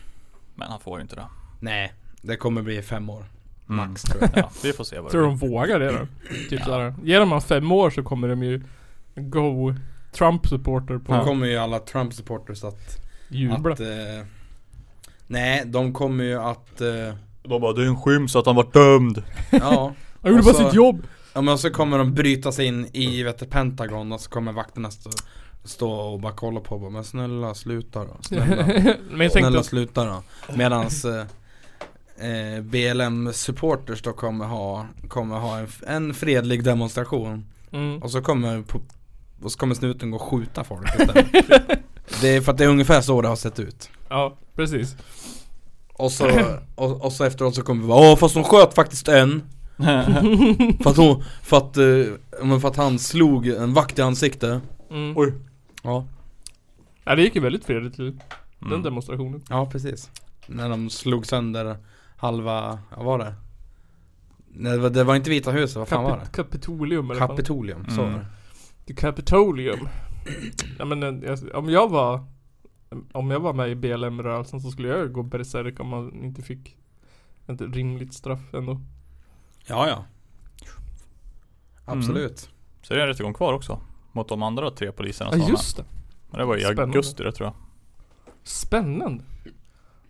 Men 0.56 0.68
han 0.70 0.80
får 0.80 0.98
ju 0.98 1.02
inte 1.02 1.16
det. 1.16 1.28
Nej, 1.60 1.94
det 2.24 2.36
kommer 2.36 2.62
bli 2.62 2.82
fem 2.82 3.10
år. 3.10 3.26
Mm. 3.70 3.90
Max 3.90 4.02
tror 4.02 4.22
jag. 4.22 4.32
Ja, 4.36 4.52
vi 4.64 4.74
får 4.74 4.84
se 4.84 4.96
vad 5.00 5.06
det 5.06 5.12
Tror 5.12 5.22
de 5.22 5.38
blir. 5.38 5.50
vågar 5.50 5.80
det 5.80 5.92
då? 5.92 6.08
Typ 6.50 6.64
såhär. 6.64 6.94
Ger 7.04 7.20
de 7.20 7.32
han 7.32 7.42
fem 7.42 7.72
år 7.72 7.90
så 7.90 8.04
kommer 8.04 8.28
de 8.28 8.44
ju 8.44 8.62
Go 9.16 9.76
Trump 10.12 10.48
supporter 10.48 10.98
på 10.98 11.14
Då 11.16 11.24
kommer 11.24 11.48
ju 11.48 11.58
alla 11.58 11.80
Trump 11.80 12.14
supporters 12.14 12.64
att, 12.64 12.98
jubla. 13.30 13.74
att 13.74 13.80
eh, 13.80 13.88
Nej, 15.28 15.64
de 15.66 15.94
kommer 15.94 16.24
ju 16.24 16.40
att 16.42 16.82
eh, 16.82 16.88
De 17.44 17.62
bara, 17.62 17.74
det 17.74 17.82
är 17.84 17.86
en 17.88 18.02
skyms 18.02 18.36
att 18.36 18.46
han 18.46 18.56
var 18.56 18.68
dömd. 18.74 19.24
Ja, 19.52 19.94
Han 20.22 20.32
gjorde 20.32 20.44
bara 20.44 20.54
sitt 20.54 20.74
jobb. 20.74 21.04
ja 21.34 21.42
men 21.42 21.58
så 21.58 21.70
kommer 21.70 21.98
de 21.98 22.14
bryta 22.14 22.52
sig 22.52 22.66
in 22.66 22.88
i 22.94 23.24
vet 23.24 23.40
du, 23.40 23.46
Pentagon 23.46 24.12
och 24.12 24.22
så 24.22 24.30
kommer 24.30 24.52
vakterna 24.52 24.92
stå, 24.92 25.10
stå 25.64 25.92
och 25.92 26.20
bara 26.20 26.34
kolla 26.34 26.60
på 26.60 26.76
och 26.76 26.82
bara, 26.82 26.90
Men 26.92 27.04
snälla 27.04 27.54
sluta 27.56 28.00
då, 28.06 28.18
snälla 28.22 28.66
Men 29.12 29.20
jag 29.20 29.32
Snälla 29.32 29.50
tänkte, 29.52 29.64
sluta 29.70 30.06
då 30.06 30.24
Medans 30.56 31.06
eh, 31.06 31.26
eh, 32.18 32.62
BLM 32.64 33.34
supporters 33.34 34.02
då 34.02 34.14
kommer 34.14 34.46
ha, 34.46 34.86
kommer 35.08 35.36
ha 35.40 35.58
en, 35.60 35.68
en 35.88 36.14
fredlig 36.14 36.64
demonstration 36.64 37.46
mm. 37.72 38.02
Och 38.04 38.12
så 38.12 38.22
kommer, 38.22 38.64
och 39.42 39.52
så 39.52 39.58
kommer 39.60 39.76
snuten 39.76 40.12
gå 40.12 40.18
och 40.18 40.22
skjuta 40.24 40.64
folk. 40.64 40.88
Det 42.22 42.28
är 42.36 42.42
för 42.42 42.52
att 42.52 42.58
det 42.58 42.64
är 42.64 42.68
ungefär 42.70 43.02
så 43.02 43.22
det 43.22 43.28
har 43.28 43.36
sett 43.36 43.60
ut 43.60 43.90
Ja, 44.10 44.38
precis. 44.56 44.96
Och 45.94 46.12
så, 46.12 46.28
och, 46.76 47.06
och 47.06 47.14
så 47.14 47.24
efteråt 47.24 47.56
så 47.56 47.62
kommer 47.62 47.82
vi 47.82 47.88
bara 47.88 48.12
Åh 48.12 48.18
fast 48.18 48.34
de 48.34 48.44
sköt 48.44 48.74
faktiskt 48.74 49.08
en 49.08 49.44
För 50.84 50.90
att 50.90 50.98
hon, 50.98 51.24
för 51.44 51.58
att, 51.58 51.78
eh, 51.78 51.86
men 52.46 52.62
för 52.62 52.68
att 52.68 52.76
han 52.76 53.00
slog 53.00 53.48
en 53.48 53.74
vakt 53.74 54.00
i 54.00 54.02
ansiktet 54.02 54.62
Mm. 54.92 55.14
Oj. 55.18 55.34
Ja, 55.84 56.06
Ja, 57.04 57.16
det 57.16 57.22
gick 57.22 57.36
ju 57.36 57.42
väldigt 57.42 57.66
fredligt 57.66 57.96
till 57.96 58.20
den 58.60 58.70
Mm. 58.72 58.84
demonstrationen. 58.84 59.42
ja 59.50 59.66
precis 59.72 60.10
När 60.48 60.70
de 60.70 60.90
slog 60.90 61.26
sönder 61.26 61.78
halva, 62.24 62.80
vad 62.98 63.06
var 63.06 63.20
det? 63.20 63.34
Nej, 64.56 64.72
det, 64.72 64.78
var, 64.78 64.90
det 64.90 65.04
var 65.04 65.16
inte 65.16 65.30
Vita 65.30 65.52
huset, 65.52 65.78
vad 65.78 65.88
fan 65.88 66.04
var 66.04 66.18
det? 66.18 66.26
Kapitolium 66.34 67.12
eller. 67.12 67.28
Kapitolium, 67.28 67.86
så 67.90 68.02
var 68.02 68.08
Mm. 68.08 68.20
det 68.20 68.26
The 68.94 68.94
Capitolium. 69.02 69.88
ja 70.80 70.86
men 70.86 71.24
eh, 71.24 71.40
om 71.54 71.70
jag 71.70 71.90
var 71.90 72.26
Om 73.12 73.32
jag 73.32 73.40
var 73.40 73.54
med 73.54 73.70
i 73.70 73.76
BLM-rörelsen 73.76 74.62
så 74.62 74.72
skulle 74.72 74.88
jag 74.88 75.12
gå 75.14 75.24
berserk 75.24 75.80
om 75.80 75.88
man 75.88 76.24
inte 76.24 76.42
fick 76.42 76.78
ett 77.48 77.62
rimligt 77.62 78.14
straff 78.14 78.54
ändå. 78.54 78.82
Ja 79.68 79.88
ja 79.88 80.06
Absolut 81.86 82.50
Så 82.82 82.94
det 82.94 83.00
är 83.00 83.04
en 83.04 83.08
rättegång 83.08 83.34
kvar 83.34 83.54
också. 83.54 83.80
Mot 84.12 84.30
de 84.30 84.44
andra 84.44 84.72
tre 84.72 84.92
poliserna 84.92 85.30
Ja 85.30 85.32
som 85.32 85.40
med. 85.42 85.50
just 85.50 85.78
det. 85.78 85.84
Men 86.30 86.40
det 86.40 86.46
var 86.46 86.58
i 86.58 86.62
Spännande. 86.62 86.84
augusti 86.84 87.24
det 87.24 87.32
tror 87.32 87.48
jag. 87.48 87.54
Spännande. 88.44 89.24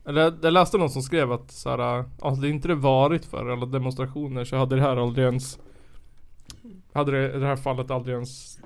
Eller 0.05 0.33
jag 0.41 0.53
läste 0.53 0.77
någon 0.77 0.89
som 0.89 1.01
skrev 1.01 1.31
att 1.31 1.51
så 1.51 1.69
här, 1.69 2.05
alltså 2.21 2.41
det 2.41 2.49
inte 2.49 2.67
det 2.67 2.75
varit 2.75 3.25
för 3.25 3.49
alla 3.49 3.65
demonstrationer 3.65 4.45
så 4.45 4.55
hade 4.55 4.75
det 4.75 4.81
här 4.81 4.97
aldrig 4.97 5.25
ens 5.25 5.59
Hade 6.93 7.11
det, 7.11 7.39
det 7.39 7.45
här 7.45 7.55
fallet 7.55 7.91
aldrig 7.91 8.13
ens 8.13 8.59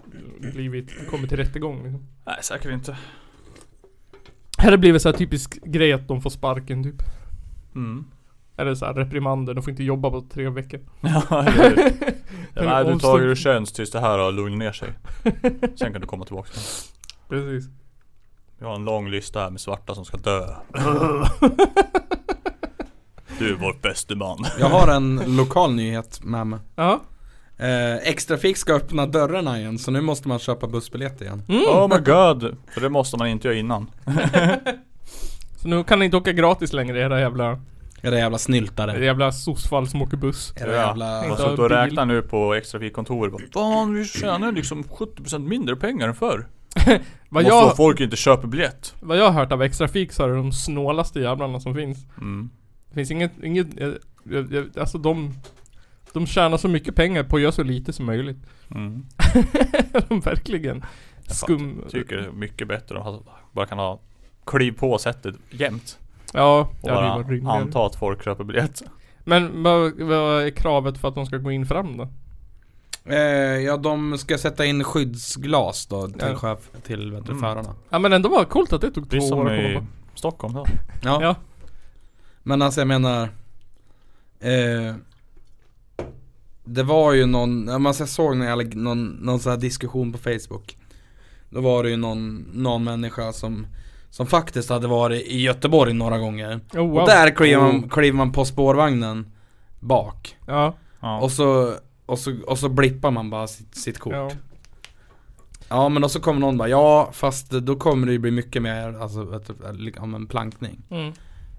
blivit, 0.53 1.09
kommit 1.09 1.29
till 1.29 1.37
rättegång 1.37 1.83
liksom. 1.83 2.07
Nej 2.25 2.37
säkert 2.41 2.71
inte. 2.71 2.97
Här 4.57 4.71
det 4.71 4.77
blivit 4.77 5.01
så 5.01 5.09
här 5.09 5.17
typisk 5.17 5.63
grej 5.63 5.93
att 5.93 6.07
de 6.07 6.21
får 6.21 6.29
sparken 6.29 6.83
typ. 6.83 7.01
Mm. 7.75 8.05
Eller 8.57 8.75
så 8.75 8.85
här 8.85 8.93
reprimander, 8.93 9.53
de 9.53 9.63
får 9.63 9.71
inte 9.71 9.83
jobba 9.83 10.09
på 10.09 10.21
tre 10.21 10.49
veckor. 10.49 10.79
Ja, 11.01 11.23
ja, 11.29 11.43
Nej 12.63 12.85
du 12.85 12.99
tar 12.99 13.21
ur 13.21 13.35
tjänst 13.35 13.75
tills 13.75 13.91
det 13.91 13.99
här 13.99 14.17
har 14.17 14.31
lugnat 14.31 14.59
ner 14.59 14.71
sig. 14.71 14.89
Sen 15.75 15.91
kan 15.91 16.01
du 16.01 16.07
komma 16.07 16.25
tillbaka. 16.25 16.51
Precis. 17.29 17.69
Vi 18.59 18.65
har 18.65 18.75
en 18.75 18.85
lång 18.85 19.09
lista 19.09 19.39
här 19.39 19.49
med 19.49 19.61
svarta 19.61 19.95
som 19.95 20.05
ska 20.05 20.17
dö. 20.17 20.47
Du 23.39 23.49
är 23.49 23.55
vår 23.55 23.75
bäste 23.81 24.15
man. 24.15 24.45
Jag 24.59 24.69
har 24.69 24.87
en 24.87 25.21
lokal 25.37 25.73
nyhet 25.73 26.23
med 26.23 26.47
mig 26.47 26.59
Ja. 26.75 27.01
eh, 27.57 27.95
Extrafix 27.95 28.59
ska 28.59 28.73
öppna 28.73 29.05
dörrarna 29.05 29.59
igen 29.59 29.77
så 29.79 29.91
nu 29.91 30.01
måste 30.01 30.27
man 30.27 30.39
köpa 30.39 30.67
bussbiljett 30.67 31.21
igen 31.21 31.43
Mm. 31.49 31.61
Oh 31.61 31.87
my 31.89 31.97
god. 32.03 32.57
För 32.73 32.81
det 32.81 32.89
måste 32.89 33.17
man 33.17 33.27
inte 33.27 33.47
göra 33.47 33.57
innan. 33.57 33.91
Så 35.61 35.67
nu 35.67 35.83
kan 35.83 35.99
ni 35.99 36.05
inte 36.05 36.17
åka 36.17 36.31
gratis 36.31 36.73
längre 36.73 36.99
era 37.01 37.19
jävla, 37.19 37.59
Era 38.01 38.17
jävla 38.17 38.37
snyltare 38.37 38.91
era 38.91 39.05
jävla 39.05 39.31
sossfall 39.31 39.87
som 39.87 40.01
åker 40.01 40.17
buss. 40.17 40.53
Era 40.55 40.71
Ja. 40.75 40.77
jävla 40.87 41.05
Jag 41.25 41.29
har 41.29 41.37
suttit 41.37 41.59
och 41.59 41.69
räknat 41.69 42.07
nu 42.07 42.21
på 42.21 42.53
extrafikkontoret. 42.53 43.53
Fan 43.53 43.93
vi 43.93 44.05
tjänar 44.05 44.51
liksom 44.51 44.83
70% 44.83 45.39
mindre 45.47 45.75
pengar 45.75 46.07
än 46.07 46.15
förr. 46.15 46.47
Vad 47.29 47.43
Måste 47.43 47.55
jag, 47.57 47.75
folk 47.77 47.99
inte 47.99 48.15
köper 48.15 48.47
biljett. 48.47 48.95
vad 49.01 49.17
jag 49.17 49.25
har 49.25 49.31
hört 49.31 49.51
av 49.51 49.61
Extrafik 49.63 50.11
så 50.11 50.23
är 50.23 50.27
det 50.27 50.35
de 50.35 50.51
snålaste 50.51 51.19
jävlarna 51.19 51.59
som 51.59 51.75
finns. 51.75 52.05
Mm. 52.17 52.49
Det 52.89 52.93
finns 52.95 53.11
inget, 53.11 53.31
inget, 53.43 53.79
eh, 53.81 53.89
jag- 54.23 54.53
jag- 54.53 54.79
alltså 54.79 54.97
de 54.97 55.33
De 56.13 56.25
tjänar 56.27 56.57
så 56.57 56.67
mycket 56.67 56.95
pengar 56.95 57.23
på 57.23 57.35
att 57.35 57.41
göra 57.41 57.51
så 57.51 57.63
lite 57.63 57.93
som 57.93 58.05
möjligt. 58.05 58.37
Mm. 58.71 59.05
de 60.09 60.19
verkligen 60.19 60.85
skum... 61.27 61.79
Jag 61.83 61.91
tycker 61.91 62.17
det 62.17 62.25
är 62.25 62.31
mycket 62.31 62.67
bättre 62.67 62.99
att 62.99 63.21
bara 63.51 63.65
kan 63.65 63.77
ha 63.77 63.99
kliv 64.45 64.71
på 64.71 64.97
sättet 64.97 65.35
jämt. 65.49 65.99
Ja, 66.33 66.69
Och 66.81 66.89
bara 66.89 67.51
anta 67.61 67.85
att 67.85 67.95
folk 67.95 68.23
köper 68.23 68.43
biljett. 68.43 68.83
Men 69.23 69.63
vad, 69.63 69.99
vad 70.01 70.41
är 70.43 70.49
kravet 70.49 70.97
för 70.97 71.07
att 71.07 71.15
de 71.15 71.25
ska 71.25 71.37
gå 71.37 71.51
in 71.51 71.65
fram 71.65 71.97
då? 71.97 72.07
Eh, 73.09 73.17
Ja 73.65 73.77
de 73.77 74.17
ska 74.17 74.37
sätta 74.37 74.65
in 74.65 74.83
skyddsglas 74.83 75.85
då 75.85 76.07
till, 76.07 76.15
Ja. 76.21 76.35
chef, 76.35 76.59
till 76.83 77.11
vet 77.11 77.25
du, 77.25 77.31
Mm. 77.31 77.41
förarna 77.41 77.75
Ja 77.89 77.99
men 77.99 78.13
ändå 78.13 78.29
var 78.29 78.45
coolt 78.45 78.73
att 78.73 78.81
det 78.81 78.91
tog 78.91 79.07
Det 79.07 79.17
är 79.17 79.19
två 79.19 79.25
år 79.25 79.29
som 79.29 79.39
att 79.39 79.45
komma 79.47 79.69
i 79.71 79.75
på. 79.75 79.83
Stockholm 80.15 80.53
då. 80.53 80.65
Ja, 81.03 81.21
Ja. 81.21 81.35
men 82.43 82.61
alltså 82.61 82.81
jag 82.81 82.87
menar 82.87 83.23
eh, 84.39 84.95
Det 86.63 86.83
var 86.83 87.13
ju 87.13 87.25
någon, 87.25 87.69
alltså 87.87 88.01
jag 88.01 88.09
såg 88.09 88.37
någon, 88.37 88.47
jävla- 88.47 88.75
någon, 88.81 89.05
någon 89.07 89.39
sån 89.39 89.49
här 89.51 89.59
diskussion 89.59 90.11
på 90.11 90.17
Facebook 90.17 90.77
Då 91.49 91.61
var 91.61 91.83
det 91.83 91.89
ju 91.89 91.97
någon, 91.97 92.35
någon 92.53 92.83
människa 92.83 93.33
som 93.33 93.67
Som 94.09 94.27
faktiskt 94.27 94.69
hade 94.69 94.87
varit 94.87 95.21
i 95.27 95.41
Göteborg 95.41 95.93
några 95.93 96.17
gånger 96.17 96.59
Oh, 96.73 96.79
wow. 96.79 96.97
Och 96.97 97.07
där 97.07 97.29
kliver 97.35 97.57
Oh. 97.61 97.63
man, 97.63 97.89
kliver 97.89 98.17
man 98.17 98.31
på 98.31 98.45
spårvagnen 98.45 99.31
Bak 99.79 100.37
Ja, 100.47 100.73
Ja. 100.99 101.19
Och 101.19 101.31
så, 101.31 101.73
och 102.07 102.19
så, 102.19 102.35
och 102.47 102.59
så 102.59 102.69
blippar 102.69 103.11
man 103.11 103.29
bara 103.29 103.47
sitt, 103.47 103.75
sitt 103.75 103.99
kort 103.99 104.13
ja. 104.13 104.31
Ja 105.69 105.89
men 105.89 106.01
då 106.01 106.09
så 106.09 106.19
kommer 106.19 106.39
någon 106.39 106.57
bara, 106.57 106.69
ja 106.69 107.09
fast 107.13 107.49
då 107.49 107.75
kommer 107.75 108.07
det 108.07 108.13
ju 108.13 108.19
bli 108.19 108.31
mycket 108.31 108.61
mer, 108.61 109.01
alltså 109.01 109.23
vet 109.23 109.47
du, 109.47 109.53
liksom 109.73 110.15
en 110.15 110.27
plankning 110.27 110.81
Mm. 110.89 111.13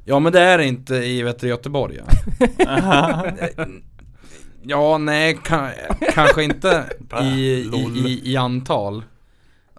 Ja 0.05 0.19
men 0.19 0.33
det 0.33 0.41
är 0.41 0.59
det 0.59 0.67
inte 0.67 0.95
i 0.95 1.23
vet 1.23 1.39
du, 1.39 1.49
Göteborg 1.49 2.01
ja. 2.59 3.27
Ja 4.63 4.99
nej, 4.99 5.39
ka, 5.45 5.71
kanske 6.15 6.45
inte 6.45 6.85
i, 7.23 7.27
i, 7.27 7.91
i, 8.07 8.33
i 8.33 8.37
antal 8.37 9.03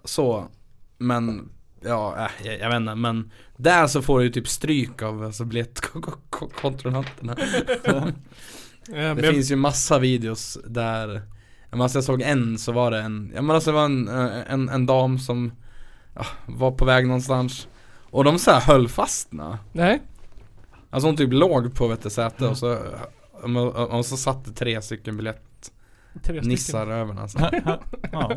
Så, 0.04 0.48
men 0.98 1.50
Ja, 1.82 2.16
äh, 2.18 2.46
jag, 2.46 2.60
jag 2.60 2.68
vet 2.68 2.76
inte, 2.76 2.94
men 2.94 3.30
Där 3.56 3.86
så 3.86 4.02
får 4.02 4.18
du 4.18 4.24
ju 4.24 4.30
typ 4.30 4.48
stryk 4.48 5.02
av 5.02 5.22
alltså, 5.22 5.44
biljettkontrollanterna 5.44 7.36
Ja, 8.88 8.94
men 8.94 9.16
Det 9.16 9.22
jag- 9.26 9.34
finns 9.34 9.50
ju 9.50 9.56
massa 9.56 9.98
videos 9.98 10.58
där 10.66 11.22
alltså 11.70 11.96
jag 11.98 12.04
såg 12.04 12.22
en 12.22 12.58
så 12.58 12.72
var 12.72 12.90
det 12.90 13.00
en, 13.00 13.32
ja 13.34 13.42
men 13.42 13.54
alltså 13.56 13.70
det 13.70 13.74
var 13.76 13.84
en, 13.84 14.08
eh, 14.08 14.52
en, 14.52 14.68
en 14.68 14.86
dam 14.86 15.18
som 15.18 15.52
ja, 16.14 16.26
var 16.46 16.70
på 16.70 16.84
väg 16.84 17.06
någonstans 17.06 17.68
Och 18.10 18.24
de 18.24 18.38
så 18.38 18.50
här 18.50 18.60
höll 18.60 18.88
fast 18.88 19.32
na. 19.32 19.58
Nej. 19.72 20.02
Alltså 20.90 21.08
hon 21.08 21.16
typ 21.16 21.32
låg 21.32 21.74
på 21.74 21.88
vet 21.88 22.02
du, 22.02 22.10
säte 22.10 22.46
och 22.46 22.58
så 22.58 22.78
och, 23.42 23.90
och 23.98 24.06
så 24.06 24.16
satt 24.16 24.44
det 24.44 24.52
tre 24.52 24.82
stycken 24.82 25.16
biljettnissar 25.16 25.72
Tre 26.22 26.56
stycken. 26.56 26.90
över 26.90 27.20
alltså. 27.20 27.50
ja. 28.12 28.30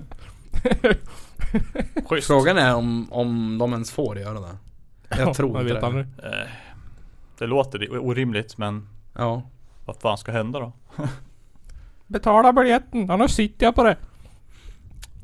Frågan 2.21 2.57
är 2.57 2.75
om, 2.75 3.13
om 3.13 3.57
de 3.57 3.71
ens 3.73 3.91
får 3.91 4.17
göra 4.19 4.39
det 4.39 4.57
Jag 5.17 5.33
tror 5.35 5.61
inte 5.61 5.73
det 5.73 5.85
aldrig. 5.85 6.05
Eh, 6.23 6.47
Det 7.37 7.45
låter 7.47 7.97
orimligt 7.97 8.57
men 8.57 8.87
Ja 9.15 9.43
vad 9.85 9.95
fan 10.01 10.17
ska 10.17 10.31
hända 10.31 10.59
då? 10.59 10.73
Betala 12.07 12.53
biljetten, 12.53 13.09
annars 13.09 13.31
sitter 13.31 13.65
jag 13.65 13.75
på 13.75 13.83
det. 13.83 13.97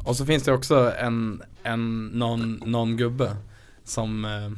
Och 0.06 0.16
så 0.16 0.26
finns 0.26 0.44
det 0.44 0.54
också 0.54 0.94
en, 1.00 1.42
en 1.64 2.08
någon, 2.08 2.62
någon 2.66 2.98
gubbe 2.98 3.36
som 3.84 4.26
eh, 4.26 4.50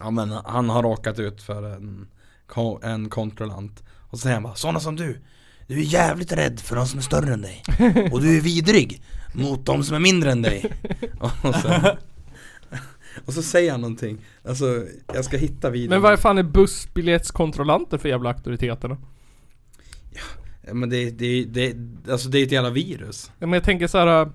Ja 0.00 0.10
men 0.10 0.30
han 0.30 0.70
har 0.70 0.82
råkat 0.82 1.18
ut 1.18 1.42
för 1.42 1.62
en, 1.62 2.06
en 2.82 3.08
kontrollant 3.08 3.82
Och 4.10 4.18
så 4.18 4.22
säger 4.22 4.34
han 4.34 4.42
bara 4.42 4.54
sådana 4.54 4.80
som 4.80 4.96
du 4.96 5.22
Du 5.66 5.78
är 5.78 5.82
jävligt 5.82 6.32
rädd 6.32 6.60
för 6.60 6.76
de 6.76 6.86
som 6.86 6.98
är 6.98 7.02
större 7.02 7.32
än 7.32 7.42
dig 7.42 7.62
Och 8.12 8.20
du 8.20 8.36
är 8.36 8.40
vidrig 8.40 9.02
mot 9.34 9.66
de 9.66 9.84
som 9.84 9.96
är 9.96 10.00
mindre 10.00 10.32
än 10.32 10.42
dig 10.42 10.72
Och 11.20 11.54
så, 11.54 11.96
och 13.24 13.32
så 13.32 13.42
säger 13.42 13.70
han 13.72 13.80
någonting 13.80 14.18
Alltså, 14.44 14.84
jag 15.14 15.24
ska 15.24 15.36
hitta 15.36 15.70
videon 15.70 15.90
Men 15.90 16.02
vad 16.02 16.20
fan 16.20 16.38
är 16.38 16.42
bussbiljettskontrollanter 16.42 17.98
för 17.98 18.08
jävla 18.08 18.28
auktoriteter 18.30 18.88
då? 18.88 18.96
Ja, 20.66 20.74
Men 20.74 20.90
det, 20.90 21.10
det, 21.10 21.44
det, 21.44 21.76
alltså 22.12 22.28
det 22.28 22.38
är 22.38 22.42
ett 22.42 22.52
jävla 22.52 22.70
virus 22.70 23.30
Ja, 23.38 23.46
men 23.46 23.52
jag 23.52 23.64
tänker 23.64 23.86
så 23.86 23.98
här. 23.98 24.22
äh, 24.22 24.28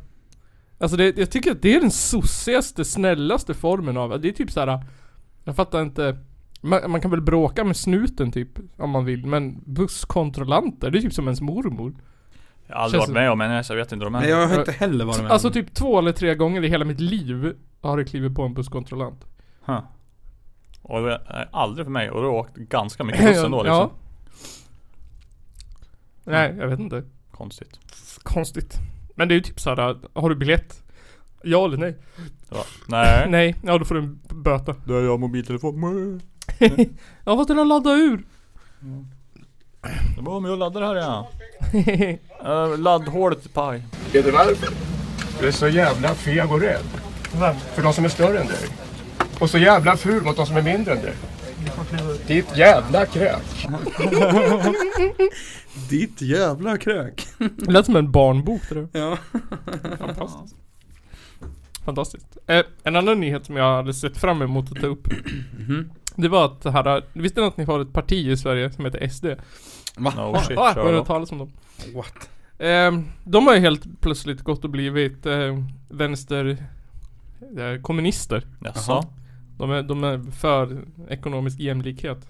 Alltså 0.81 0.97
det, 0.97 1.17
jag 1.17 1.31
tycker 1.31 1.51
att 1.51 1.61
det 1.61 1.75
är 1.75 1.81
den 1.81 1.91
sossigaste, 1.91 2.85
snällaste 2.85 3.53
formen 3.53 3.97
av, 3.97 4.21
det 4.21 4.29
är 4.29 4.31
typ 4.33 4.51
så 4.51 4.59
här. 4.59 4.85
Jag 5.43 5.55
fattar 5.55 5.81
inte 5.81 6.17
man, 6.61 6.91
man 6.91 7.01
kan 7.01 7.11
väl 7.11 7.21
bråka 7.21 7.63
med 7.63 7.77
snuten 7.77 8.31
typ, 8.31 8.49
om 8.77 8.89
man 8.89 9.05
vill, 9.05 9.25
men 9.25 9.61
busskontrollanter, 9.65 10.91
det 10.91 10.97
är 10.97 11.01
typ 11.01 11.13
som 11.13 11.25
ens 11.25 11.41
mormor. 11.41 11.95
Jag 12.69 12.75
har 12.75 12.83
aldrig 12.83 13.01
Känns- 13.01 13.09
varit 13.09 13.21
med 13.21 13.31
om 13.31 13.41
en 13.41 13.63
så 13.63 13.73
jag 13.73 13.77
vet 13.77 13.91
inte 13.91 14.05
hur 14.05 14.11
de 14.11 14.15
är. 14.15 14.19
Nej 14.21 14.29
jag 14.29 14.47
har 14.47 14.59
inte 14.59 14.71
heller 14.71 15.05
varit 15.05 15.21
med 15.21 15.31
Alltså 15.31 15.47
om. 15.47 15.53
typ 15.53 15.73
två 15.73 15.99
eller 15.99 16.11
tre 16.11 16.35
gånger 16.35 16.63
i 16.63 16.67
hela 16.69 16.85
mitt 16.85 16.99
liv 16.99 17.55
har 17.81 17.97
det 17.97 18.05
klivit 18.05 18.35
på 18.35 18.43
en 18.43 18.53
busskontrollant. 18.53 19.25
Huh. 19.65 19.79
Och 20.81 21.01
det 21.01 21.21
är 21.27 21.49
aldrig 21.51 21.85
för 21.85 21.91
mig 21.91 22.09
och 22.11 22.21
då 22.21 22.27
har 22.27 22.33
jag 22.33 22.39
åkt 22.39 22.55
ganska 22.55 23.03
mycket 23.03 23.25
buss 23.25 23.43
ändå 23.43 23.57
liksom. 23.63 23.75
Ja. 23.75 23.91
Nej, 26.23 26.55
jag 26.59 26.67
vet 26.67 26.79
inte. 26.79 27.03
Konstigt. 27.31 27.79
Konstigt. 28.23 28.77
Men 29.15 29.27
det 29.27 29.33
är 29.33 29.35
ju 29.35 29.41
typ 29.41 29.59
såhär, 29.59 29.95
har 30.13 30.29
du 30.29 30.35
biljett? 30.35 30.83
Ja 31.43 31.65
eller 31.65 31.77
nej? 31.77 31.97
Ja. 32.49 32.63
Nej. 32.87 33.25
Nej, 33.29 33.55
ja 33.63 33.77
då 33.77 33.85
får 33.85 33.95
du 33.95 34.01
en 34.01 34.19
böta. 34.29 34.75
Där 34.85 34.93
har 34.93 35.01
jag 35.01 35.19
mobiltelefon. 35.19 36.21
Ja 37.25 37.35
fast 37.37 37.47
den 37.47 37.57
har 37.57 37.65
laddat 37.65 37.97
ur. 37.97 38.23
Det 40.15 40.21
var 40.21 40.39
med 40.39 40.51
och 40.51 40.57
laddar 40.57 40.81
här 40.81 40.95
ja. 40.95 41.29
Uh, 41.73 42.77
laddhålet 42.79 43.45
är 43.45 43.49
paj. 43.49 43.83
Vet 44.13 44.25
du 44.25 44.31
varför? 44.31 44.69
Du 45.39 45.47
är 45.47 45.51
så 45.51 45.67
jävla 45.67 46.15
feg 46.15 46.51
och 46.51 46.61
rädd. 46.61 46.85
För 47.73 47.83
de 47.83 47.93
som 47.93 48.05
är 48.05 48.09
större 48.09 48.39
än 48.39 48.47
dig. 48.47 48.67
Och 49.39 49.49
så 49.49 49.57
jävla 49.57 49.97
ful 49.97 50.23
mot 50.23 50.35
de 50.35 50.45
som 50.45 50.57
är 50.57 50.61
mindre 50.61 50.93
än 50.93 51.01
dig. 51.01 51.13
Ditt 52.27 52.57
jävla 52.57 53.05
krök. 53.05 53.67
Ditt 55.89 56.21
jävla 56.21 56.77
krök 56.77 57.27
Det 57.37 57.71
lät 57.71 57.85
som 57.85 57.95
en 57.95 58.11
barnbok 58.11 58.61
det 58.69 58.75
där. 58.75 58.87
Ja 58.91 59.17
Fantastiskt. 59.97 60.55
Fantastiskt. 61.85 62.37
Eh, 62.47 62.63
en 62.83 62.95
annan 62.95 63.19
nyhet 63.19 63.45
som 63.45 63.55
jag 63.55 63.75
hade 63.75 63.93
sett 63.93 64.17
fram 64.17 64.41
emot 64.41 64.71
att 64.71 64.81
ta 64.81 64.87
upp. 64.87 65.07
Det 66.15 66.27
var 66.27 66.45
att 66.45 66.61
det 66.61 66.71
här, 66.71 67.03
visste 67.13 67.41
ni 67.41 67.47
att 67.47 67.57
ni 67.57 67.63
har 67.63 67.79
ett 67.79 67.93
parti 67.93 68.27
i 68.27 68.37
Sverige 68.37 68.71
som 68.71 68.85
heter 68.85 69.07
SD? 69.07 69.25
Va? 69.99 70.13
No 70.15 70.35
shit, 70.47 70.57
Ah, 70.57 70.73
kör 70.73 70.81
har 70.81 70.85
du 70.87 70.91
då. 70.91 70.97
hört 70.97 71.07
talas 71.07 71.31
om 71.31 71.37
dem? 71.37 71.51
What? 71.95 72.29
Eh, 72.59 72.99
de 73.23 73.47
har 73.47 73.53
ju 73.53 73.59
helt 73.59 74.01
plötsligt 74.01 74.41
gått 74.41 74.63
och 74.63 74.69
blivit 74.69 75.25
eh, 75.25 75.63
vänster 75.89 76.57
eh, 77.57 77.81
kommunister. 77.81 78.43
Jaså? 78.65 79.03
De 79.57 79.71
är, 79.71 79.83
de 79.83 80.03
är 80.03 80.31
för 80.31 80.85
ekonomisk 81.09 81.59
jämlikhet. 81.59 82.27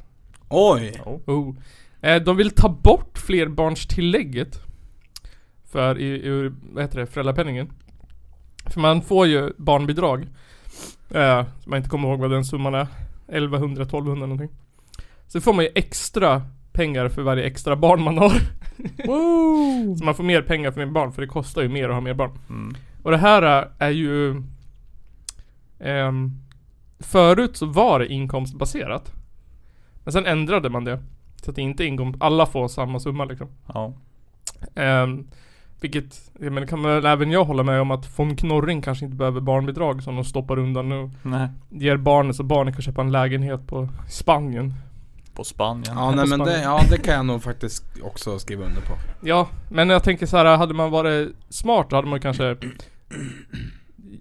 Oj! 0.49 1.01
Oh. 1.25 1.55
Eh, 2.01 2.21
de 2.23 2.37
vill 2.37 2.51
ta 2.51 2.69
bort 2.69 3.17
flerbarnstillägget. 3.17 4.59
För 5.71 5.99
i, 5.99 6.25
ur, 6.27 6.53
vad 6.73 6.83
heter 6.83 6.99
det, 6.99 7.05
föräldrapenningen. 7.05 7.71
För 8.65 8.79
man 8.79 9.01
får 9.01 9.27
ju 9.27 9.53
barnbidrag. 9.57 10.27
Eh, 11.09 11.45
som 11.63 11.71
jag 11.73 11.79
inte 11.79 11.89
kommer 11.89 12.07
ihåg 12.09 12.19
vad 12.19 12.31
den 12.31 12.45
summan 12.45 12.75
är. 12.75 12.87
1100, 13.27 13.83
1200 13.83 14.25
någonting. 14.27 14.57
Så 15.27 15.41
får 15.41 15.53
man 15.53 15.65
ju 15.65 15.71
extra 15.75 16.41
pengar 16.79 17.09
för 17.09 17.21
varje 17.21 17.43
extra 17.43 17.75
barn 17.75 18.03
man 18.03 18.17
har. 18.17 18.29
Så 19.97 20.05
man 20.05 20.15
får 20.15 20.23
mer 20.23 20.41
pengar 20.41 20.71
för 20.71 20.85
mer 20.85 20.93
barn, 20.93 21.11
för 21.11 21.21
det 21.21 21.27
kostar 21.27 21.61
ju 21.61 21.69
mer 21.69 21.89
att 21.89 21.95
ha 21.95 22.01
mer 22.01 22.13
barn. 22.13 22.31
Mm. 22.49 22.75
Och 23.03 23.11
det 23.11 23.17
här 23.17 23.67
är 23.79 23.89
ju 23.89 24.43
ehm, 25.79 26.31
Förut 26.99 27.57
så 27.57 27.65
var 27.65 27.99
det 27.99 28.07
inkomstbaserat 28.07 29.11
Men 30.03 30.13
sen 30.13 30.25
ändrade 30.25 30.69
man 30.69 30.83
det 30.83 31.03
Så 31.43 31.49
att 31.49 31.55
det 31.55 31.61
inte 31.61 31.83
är 31.83 31.87
inkomst, 31.87 32.17
alla 32.21 32.45
får 32.45 32.67
samma 32.67 32.99
summa 32.99 33.25
liksom 33.25 33.47
Ja. 33.73 33.93
Ehm, 34.75 35.27
Vilket, 35.81 36.31
jag 36.39 36.53
menar 36.53 36.67
kan 36.67 36.83
väl 36.83 37.05
även 37.05 37.31
jag 37.31 37.45
hålla 37.45 37.63
med 37.63 37.81
om 37.81 37.91
att 37.91 38.19
von 38.19 38.35
Knorring 38.35 38.81
kanske 38.81 39.05
inte 39.05 39.17
behöver 39.17 39.41
barnbidrag 39.41 40.03
som 40.03 40.15
de 40.15 40.23
stoppar 40.23 40.59
undan 40.59 40.89
nu 40.89 41.09
Nej. 41.23 41.47
Ger 41.69 41.97
barnet 41.97 42.35
så 42.35 42.43
barnet 42.43 42.73
kan 42.73 42.81
köpa 42.81 43.01
en 43.01 43.11
lägenhet 43.11 43.67
på 43.67 43.89
Spanien 44.09 44.73
På 45.39 45.43
Spanien. 45.43 45.93
Ja 45.97 46.11
nej 46.11 46.23
på 46.23 46.29
men 46.29 46.39
det, 46.39 46.61
ja 46.61 46.81
det 46.89 46.97
kan 46.97 47.13
jag 47.13 47.25
nog 47.25 47.43
faktiskt 47.43 47.83
också 48.03 48.39
skriva 48.39 48.65
under 48.65 48.81
på 48.81 48.93
Ja, 49.23 49.47
men 49.69 49.89
jag 49.89 50.03
tänker 50.03 50.25
så 50.25 50.37
här, 50.37 50.57
hade 50.57 50.73
man 50.73 50.91
varit 50.91 51.29
smart 51.49 51.89
då 51.89 51.95
hade 51.95 52.07
man 52.07 52.19
kanske 52.19 52.57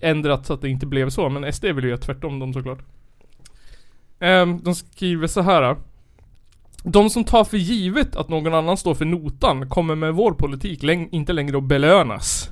ändrat 0.01 0.47
så 0.47 0.55
att 0.55 0.61
det 0.61 0.69
inte 0.69 0.87
blev 0.87 1.11
så. 1.11 1.29
Men 1.29 1.53
SD 1.53 1.65
vill 1.65 1.85
ju 1.85 1.91
göra 1.91 2.01
tvärtom 2.01 2.39
dem 2.39 2.53
såklart. 2.53 2.79
Ehm, 4.21 4.63
de 4.63 4.75
skriver 4.75 5.27
så 5.27 5.41
här. 5.41 5.77
De 6.83 7.11
som 7.11 7.25
tar 7.25 7.45
för 7.45 7.57
givet 7.57 8.17
att 8.17 8.29
någon 8.29 8.55
annan 8.55 8.77
står 8.77 8.95
för 8.95 9.05
notan 9.05 9.69
kommer 9.69 9.95
med 9.95 10.15
vår 10.15 10.33
politik 10.33 10.83
läng- 10.83 11.09
inte 11.13 11.33
längre 11.33 11.57
att 11.59 11.65
belönas. 11.65 12.51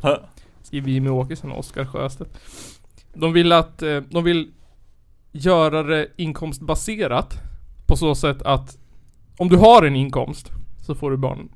Skriver 0.63 0.91
Jimmie 0.91 1.11
Åkesson 1.13 1.53
och 1.53 1.59
Oskar 1.59 1.85
Sjöstedt. 1.85 2.39
De 3.15 3.33
vill 3.33 3.53
att, 3.53 3.83
eh, 3.83 3.97
de 4.11 4.25
vill 4.25 4.51
göra 5.33 5.83
det 5.83 6.09
inkomstbaserat. 6.17 7.35
På 7.87 7.97
så 7.97 8.15
sätt 8.15 8.43
att 8.43 8.77
om 9.39 9.49
du 9.49 9.57
har 9.57 9.83
en 9.83 9.97
inkomst 9.97 10.51
så 10.87 10.95
får 10.95 11.11
du 11.11 11.17
barn. 11.17 11.49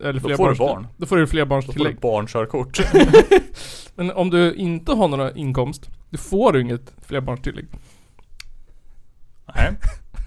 Eller 0.00 0.12
Då 0.12 0.36
får 0.36 0.48
du 0.50 0.54
barn. 0.56 0.56
Då 0.56 0.56
får 0.56 0.86
du 0.86 0.86
Då 0.96 1.06
får 1.06 1.16
du 1.16 1.26
flerbarnstillägg. 1.26 2.00
barnkörkort. 2.00 2.80
Men 3.94 4.10
om 4.10 4.30
du 4.30 4.54
inte 4.54 4.92
har 4.92 5.08
några 5.08 5.32
inkomst, 5.32 5.90
då 6.10 6.18
får 6.18 6.52
du 6.52 6.60
inget 6.60 6.92
flerbarnstillägg. 7.06 7.66
Nej. 9.54 9.72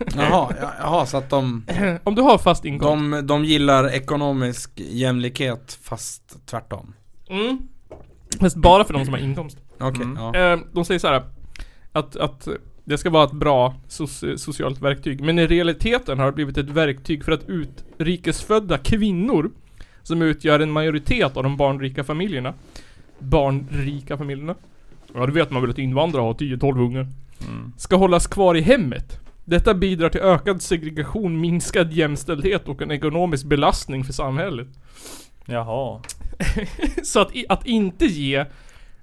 Jaha, 0.15 0.55
ja, 0.61 0.71
jaha 0.79 1.05
så 1.05 1.17
att 1.17 1.29
de, 1.29 1.63
om 2.03 2.15
du 2.15 2.21
har 2.21 2.37
fast 2.37 2.65
inkomst. 2.65 3.11
de, 3.11 3.27
de 3.27 3.45
gillar 3.45 3.89
ekonomisk 3.93 4.71
jämlikhet 4.79 5.79
fast 5.83 6.45
tvärtom 6.45 6.93
Mm. 7.29 7.59
Fast 8.39 8.55
bara 8.55 8.83
för 8.83 8.93
de 8.93 9.05
som 9.05 9.13
har 9.13 9.21
inkomst. 9.21 9.57
Okej, 9.79 10.03
Mm. 10.03 10.17
ja 10.17 10.35
Eh, 10.53 10.59
de 10.73 10.85
säger 10.85 10.99
så 10.99 11.07
här 11.07 11.23
att, 11.91 12.15
att 12.15 12.47
det 12.85 12.97
ska 12.97 13.09
vara 13.09 13.23
ett 13.23 13.31
bra 13.31 13.75
soci- 13.87 14.37
socialt 14.37 14.81
verktyg. 14.81 15.21
Men 15.21 15.39
i 15.39 15.47
realiteten 15.47 16.19
har 16.19 16.25
det 16.25 16.31
blivit 16.31 16.57
ett 16.57 16.69
verktyg 16.69 17.23
för 17.25 17.31
att 17.31 17.49
utrikesfödda 17.49 18.77
kvinnor 18.77 19.51
som 20.03 20.21
utgör 20.21 20.59
en 20.59 20.71
majoritet 20.71 21.37
av 21.37 21.43
de 21.43 21.57
barnrika 21.57 22.03
familjerna. 22.03 22.53
Barnrika 23.19 24.17
familjerna. 24.17 24.55
Ja, 25.13 25.25
du 25.25 25.31
vet 25.31 25.51
man 25.51 25.61
vill 25.61 25.71
att 25.71 25.77
invandrare 25.77 26.21
har 26.21 26.33
10-12 26.33 26.79
ungar. 26.79 27.07
Mm. 27.47 27.73
Ska 27.77 27.95
hållas 27.95 28.27
kvar 28.27 28.55
i 28.55 28.61
hemmet. 28.61 29.19
Detta 29.45 29.73
bidrar 29.73 30.09
till 30.09 30.21
ökad 30.21 30.61
segregation, 30.61 31.41
minskad 31.41 31.93
jämställdhet 31.93 32.67
och 32.67 32.81
en 32.81 32.91
ekonomisk 32.91 33.45
belastning 33.45 34.03
för 34.03 34.13
samhället. 34.13 34.67
Jaha. 35.45 36.01
Så 37.03 37.19
att, 37.19 37.31
att 37.49 37.67
inte 37.67 38.05
ge 38.05 38.45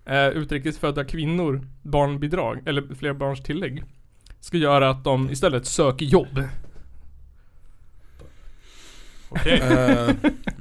eh, 0.05 0.29
utrikesfödda 0.29 1.05
kvinnor 1.05 1.67
barnbidrag, 1.83 2.69
eller 2.69 2.95
flerbarnstillägg, 2.95 3.85
ska 4.41 4.57
göra 4.57 4.91
att 4.91 5.05
de 5.05 5.31
istället 5.31 5.67
söker 5.67 6.07
jobb. 6.07 6.43
Okej. 9.29 9.61
Eh, 9.61 10.15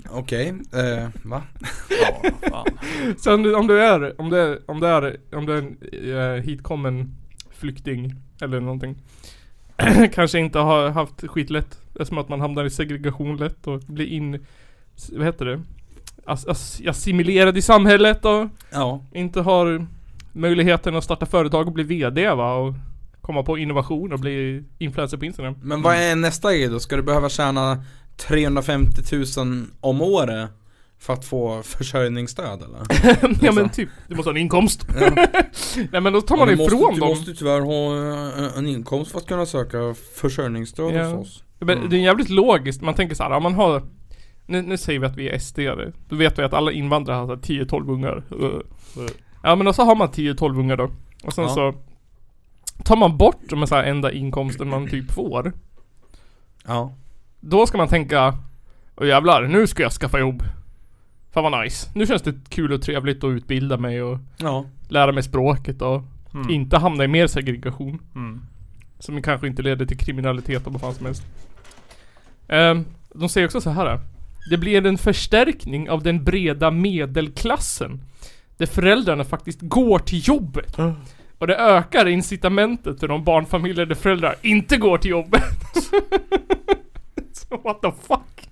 Okej, 0.09 0.47
eh, 0.73 1.09
va? 1.23 1.43
Ja, 2.01 2.31
fan. 2.49 2.65
Så 3.17 3.33
om 3.33 3.43
du, 3.43 3.55
om 3.55 3.67
du 3.67 3.83
är, 3.83 4.21
om 4.21 4.29
det 4.29 4.39
är, 4.39 4.59
om 4.65 4.79
det 4.79 4.87
är, 4.87 5.17
om 5.31 5.45
det 5.45 5.53
är 5.53 5.57
en 5.57 6.37
eh, 6.37 6.43
hitkommen 6.43 7.15
flykting 7.49 8.15
eller 8.41 8.59
någonting. 8.59 8.95
kanske 10.13 10.39
inte 10.39 10.59
har 10.59 10.89
haft 10.89 11.27
skitlätt. 11.27 11.79
Det 11.93 12.01
är 12.01 12.05
som 12.05 12.17
att 12.17 12.29
man 12.29 12.41
hamnar 12.41 12.65
i 12.65 12.69
segregation 12.69 13.37
lätt 13.37 13.67
och 13.67 13.79
blir 13.79 14.05
in, 14.05 14.45
vad 15.11 15.25
heter 15.25 15.45
det? 15.45 15.61
As, 16.25 16.45
as, 16.47 16.81
assimilerad 16.87 17.57
i 17.57 17.61
samhället 17.61 18.25
och 18.25 18.47
Ja, 18.71 19.05
inte 19.13 19.41
har 19.41 19.87
möjligheten 20.31 20.95
att 20.95 21.03
starta 21.03 21.25
företag 21.25 21.67
och 21.67 21.73
bli 21.73 21.83
VD 21.83 22.29
va 22.29 22.53
och 22.53 22.73
komma 23.21 23.43
på 23.43 23.57
innovation 23.57 24.13
och 24.13 24.19
bli 24.19 24.63
influencer 24.77 25.17
på 25.17 25.25
Instagram. 25.25 25.55
men 25.61 25.81
vad 25.81 25.95
är 25.95 26.15
nästa 26.15 26.53
grej 26.53 26.67
då? 26.67 26.79
Ska 26.79 26.95
du 26.95 27.01
behöva 27.03 27.29
tjäna 27.29 27.83
350 28.17 29.01
000 29.37 29.65
om 29.81 30.01
året 30.01 30.49
för 30.99 31.13
att 31.13 31.25
få 31.25 31.63
försörjningsstöd 31.63 32.63
eller? 32.63 32.81
ja 33.45 33.51
men 33.51 33.69
typ, 33.69 33.89
du 34.07 34.15
måste 34.15 34.29
ha 34.29 34.35
en 34.35 34.41
inkomst. 34.41 34.87
Nej 35.91 36.01
men 36.01 36.13
då 36.13 36.21
tar 36.21 36.37
man 36.37 36.47
Ja, 36.47 36.53
ifrån 36.53 36.79
måste, 36.79 36.85
dem. 36.85 36.95
Du 36.95 37.05
måste 37.05 37.33
tyvärr 37.33 37.61
ha 37.61 37.95
eh, 38.45 38.57
en 38.57 38.67
inkomst 38.67 39.11
för 39.11 39.17
att 39.17 39.27
kunna 39.27 39.45
söka 39.45 39.77
försörjningsstöd 40.15 40.93
Ja. 40.95 41.03
hos 41.03 41.27
oss 41.27 41.43
Men 41.59 41.89
det 41.89 41.95
är 41.97 41.99
jävligt 42.01 42.29
logiskt, 42.29 42.81
man 42.81 42.93
tänker 42.93 43.15
så 43.15 43.23
här, 43.23 43.31
om 43.31 43.43
man 43.43 43.53
har 43.53 43.83
nu, 44.51 44.61
nu 44.61 44.77
säger 44.77 44.99
vi 44.99 45.05
att 45.05 45.17
vi 45.17 45.29
är 45.29 45.39
SD 45.39 45.59
Då 46.09 46.15
vet 46.15 46.39
vi 46.39 46.43
att 46.43 46.53
alla 46.53 46.71
invandrare 46.71 47.15
har 47.15 47.25
så 47.27 47.33
här 47.35 47.41
10-12 47.65 47.91
ungar 47.91 48.23
Uh. 48.41 48.59
Ja 49.43 49.55
men 49.55 49.65
då 49.65 49.73
så 49.73 49.83
har 49.83 49.95
man 49.95 50.07
10-12 50.07 50.59
ungar 50.59 50.77
då 50.77 50.89
Och 51.23 51.33
sen 51.33 51.43
Ja. 51.43 51.49
så 51.49 51.73
Tar 52.83 52.95
man 52.95 53.17
bort 53.17 53.39
de 53.49 53.65
här 53.71 53.83
enda 53.83 54.11
inkomsten 54.11 54.69
man 54.69 54.87
typ 54.89 55.11
får 55.11 55.53
Ja 56.67 56.93
Då 57.39 57.67
ska 57.67 57.77
man 57.77 57.87
tänka 57.87 58.37
Och 58.95 59.07
jävlar, 59.07 59.41
nu 59.47 59.67
ska 59.67 59.83
jag 59.83 59.91
skaffa 59.91 60.19
jobb. 60.19 60.43
Fan 61.31 61.43
vad 61.51 61.63
nice. 61.63 61.89
Nu 61.95 62.05
känns 62.07 62.21
det 62.21 62.33
kul 62.49 62.71
och 62.73 62.81
trevligt 62.81 63.23
att 63.23 63.27
utbilda 63.29 63.77
mig 63.77 64.01
och 64.01 64.19
Ja. 64.37 64.65
lära 64.89 65.11
mig 65.11 65.23
språket 65.23 65.81
och 65.81 66.01
Mm. 66.33 66.49
inte 66.49 66.77
hamna 66.77 67.03
i 67.03 67.07
mer 67.07 67.27
segregation. 67.27 67.99
Mm. 68.15 68.41
Som 68.99 69.21
kanske 69.21 69.47
inte 69.47 69.61
leder 69.61 69.85
till 69.85 69.97
kriminalitet 69.97 70.67
och 70.67 70.73
vad 70.73 70.81
fan 70.81 70.93
som 70.93 71.05
helst. 71.05 71.23
Ehm, 72.47 72.85
de 73.15 73.29
säger 73.29 73.47
också 73.47 73.61
så 73.61 73.69
här. 73.69 73.99
Det 74.49 74.57
blir 74.57 74.85
en 74.85 74.97
förstärkning 74.97 75.89
av 75.89 76.03
den 76.03 76.23
breda 76.23 76.71
medelklassen. 76.71 78.01
Där 78.57 78.65
föräldrarna 78.65 79.23
faktiskt 79.23 79.61
går 79.61 79.99
till 79.99 80.27
jobbet. 80.27 80.77
Och 81.37 81.47
det 81.47 81.55
ökar 81.55 82.07
incitamentet 82.07 82.99
för 82.99 83.07
de 83.07 83.23
barnfamiljer 83.23 83.85
där 83.85 83.95
föräldrar 83.95 84.35
inte 84.41 84.77
går 84.77 84.97
till 84.97 85.11
jobbet. 85.11 85.43
så 87.33 87.57
what 87.57 87.81
the 87.81 87.91
fuck? 88.07 88.49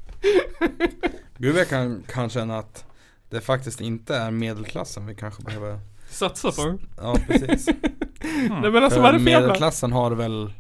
Gud 1.38 1.56
jag 1.56 1.70
kan, 1.70 2.04
kan 2.08 2.30
känna 2.30 2.58
att 2.58 2.86
det 3.30 3.42
faktiskt 3.42 3.82
inte 3.82 4.16
är 4.16 4.32
medelklassen 4.32 5.06
vi 5.06 5.16
kanske 5.16 5.44
behöver 5.44 5.80
Satsa 6.10 6.52
på. 6.52 6.80
Ja 6.98 7.16
precis 7.28 7.68
Nej 8.50 8.72
men 8.72 8.84
alltså 8.84 9.02
vad 9.02 9.16
är 9.16 9.18
För 9.18 9.26
medelklassen 9.26 9.92
har 9.92 10.12
väl 10.12 10.54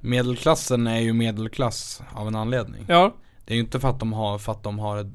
Medelklassen 0.00 0.86
är 0.86 1.00
ju 1.00 1.12
medelklass 1.12 2.02
av 2.12 2.28
en 2.28 2.34
anledning 2.34 2.84
Ja, 2.88 3.14
Det 3.44 3.52
är 3.52 3.54
ju 3.54 3.60
inte 3.62 3.80
för 3.80 3.88
att 3.88 4.00
de 4.00 4.12
har, 4.12 4.38
för 4.38 4.52
att 4.52 4.62
de 4.62 4.78
har 4.78 4.96
det 4.96 5.10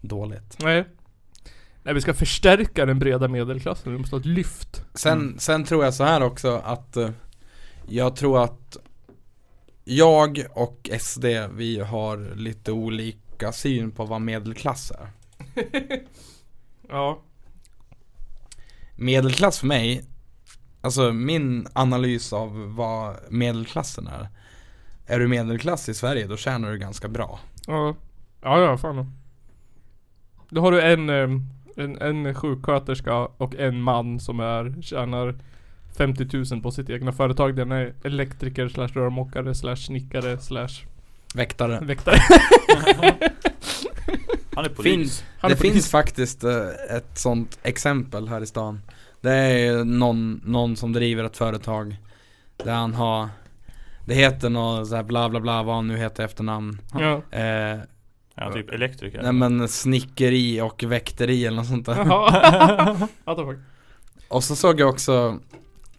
dåligt 0.00 0.56
nej. 0.58 0.84
Nej 1.82 1.94
vi 1.94 2.00
ska 2.00 2.14
förstärka 2.14 2.86
den 2.86 2.98
breda 2.98 3.28
medelklassen, 3.28 3.92
vi 3.92 3.98
måste 3.98 4.16
ha 4.16 4.20
ett 4.20 4.26
lyft. 4.26 4.84
Sen, 4.94 5.38
sen 5.38 5.64
tror 5.64 5.84
jag 5.84 5.94
så 5.94 6.04
här 6.04 6.20
också 6.22 6.56
att 6.64 6.96
eh, 6.96 7.10
Jag 7.88 8.16
tror 8.16 8.44
att 8.44 8.76
Jag 9.84 10.44
och 10.50 10.90
SD 11.00 11.24
vi 11.54 11.80
har 11.80 12.34
lite 12.36 12.72
olika 12.72 13.52
syn 13.52 13.90
på 13.90 14.04
vad 14.04 14.20
medelklass 14.20 14.90
är 14.90 15.10
Ja. 16.88 17.22
Medelklass 18.96 19.58
för 19.58 19.66
mig 19.66 20.04
Alltså 20.80 21.12
min 21.12 21.68
analys 21.72 22.32
av 22.32 22.74
vad 22.74 23.16
medelklassen 23.28 24.06
är 24.06 24.28
Är 25.06 25.18
du 25.18 25.28
medelklass 25.28 25.88
i 25.88 25.94
Sverige 25.94 26.26
då 26.26 26.36
tjänar 26.36 26.72
du 26.72 26.78
ganska 26.78 27.08
bra 27.08 27.40
Ja, 27.70 27.94
ja, 28.42 28.60
ja 28.60 28.78
fan. 28.78 29.12
Då 30.48 30.60
har 30.60 30.72
du 30.72 30.80
en, 30.82 31.08
eh, 31.10 31.28
en, 31.76 32.02
en 32.02 32.34
sjuksköterska 32.34 33.14
och 33.16 33.54
en 33.54 33.82
man 33.82 34.20
som 34.20 34.40
är, 34.40 34.82
tjänar 34.82 35.34
50 35.96 36.52
000 36.52 36.62
på 36.62 36.70
sitt 36.70 36.90
egna 36.90 37.12
företag. 37.12 37.56
Den 37.56 37.72
är 37.72 37.94
elektriker 38.04 38.68
slash 38.68 38.88
rörmokare 38.88 39.54
slash 39.54 39.76
snickare 39.76 40.38
slash 40.38 40.68
Väktare 41.34 41.80
väktare. 41.82 42.14
Han 44.54 44.64
är 44.64 44.68
polis. 44.68 44.92
Finns, 44.92 45.24
Han 45.38 45.50
är 45.50 45.54
det 45.54 45.60
polis. 45.60 45.72
finns 45.72 45.90
faktiskt 45.90 46.44
eh, 46.44 46.96
ett 46.96 47.18
sånt 47.18 47.58
exempel 47.62 48.28
här 48.28 48.40
i 48.40 48.46
stan 48.46 48.80
Det 49.20 49.32
är 49.32 49.84
någon, 49.84 50.40
någon 50.44 50.76
som 50.76 50.92
driver 50.92 51.24
ett 51.24 51.36
företag 51.36 51.96
Där 52.56 52.74
han 52.74 52.94
har 52.94 53.28
Det 54.10 54.16
heter 54.16 54.50
något 54.50 54.88
så 54.88 54.96
här 54.96 55.02
bla 55.02 55.28
bla 55.28 55.40
bla 55.40 55.62
vad 55.62 55.74
han 55.74 55.86
nu 55.88 55.96
heter 55.96 56.24
efternamn 56.24 56.80
Ja. 56.98 57.22
eh, 57.38 57.78
Ja, 58.34 58.52
typ 58.52 58.70
elektriker. 58.70 59.22
Nej 59.22 59.32
men 59.32 59.68
snickeri 59.68 60.60
och 60.60 60.82
väkteri 60.82 61.46
eller 61.46 61.56
något 61.56 61.66
sånt 61.66 61.86
där 61.86 61.96
Jaha. 61.96 63.08
Och 64.28 64.44
så 64.44 64.56
såg 64.56 64.80
jag 64.80 64.88
också 64.88 65.38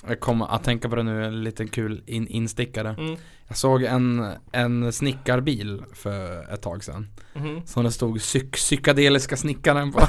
Jag 0.07 0.19
kommer 0.19 0.55
att 0.55 0.63
tänka 0.63 0.89
på 0.89 0.95
det 0.95 1.03
nu, 1.03 1.25
en 1.25 1.43
liten 1.43 1.67
kul 1.67 2.03
in, 2.05 2.27
instickare 2.27 2.95
Mm. 2.99 3.15
Jag 3.47 3.57
såg 3.57 3.83
en, 3.83 4.31
en 4.51 4.93
snickarbil 4.93 5.83
för 5.93 6.53
ett 6.53 6.61
tag 6.61 6.83
sedan 6.83 7.07
Mhm. 7.33 7.61
Som 7.65 7.83
det 7.83 7.91
stod 7.91 8.19
psyk, 8.19 8.51
psykedeliska 8.51 9.37
snickaren 9.37 9.91
på 9.91 9.99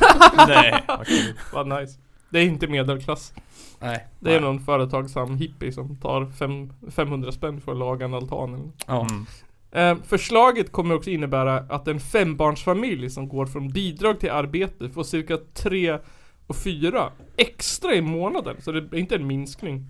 Nej, 0.48 0.84
vad 0.88 1.06
kul. 1.06 1.34
Vad 1.52 1.68
nice. 1.80 1.98
Det 2.32 2.38
är 2.38 2.44
inte 2.44 2.66
medelklass. 2.66 3.34
Nej 3.80 4.06
Det 4.20 4.30
är 4.30 4.40
Nej. 4.40 4.50
någon 4.50 4.60
företagsam 4.60 5.36
hippie 5.36 5.72
som 5.72 5.96
tar 5.96 6.26
fem, 6.26 6.72
500 6.90 7.32
spänn 7.32 7.60
för 7.60 7.72
att 7.72 7.78
laga 7.78 8.04
en 8.04 8.14
altan 8.14 8.54
eller 8.54 8.70
Ja, 8.86 9.06
Mm. 9.10 9.26
Eh, 9.74 10.04
förslaget 10.04 10.72
kommer 10.72 10.94
också 10.94 11.10
innebära 11.10 11.56
att 11.58 11.88
en 11.88 12.00
fembarnsfamilj 12.00 13.10
som 13.10 13.28
går 13.28 13.46
från 13.46 13.68
bidrag 13.68 14.20
till 14.20 14.30
arbete 14.30 14.88
får 14.90 15.04
cirka 15.04 15.38
3 15.54 15.98
och 16.46 16.56
4 16.56 17.10
extra 17.36 17.94
i 17.94 18.02
månaden. 18.02 18.56
Så 18.60 18.72
det 18.72 18.96
är 18.96 18.98
inte 18.98 19.14
en 19.14 19.26
minskning. 19.26 19.86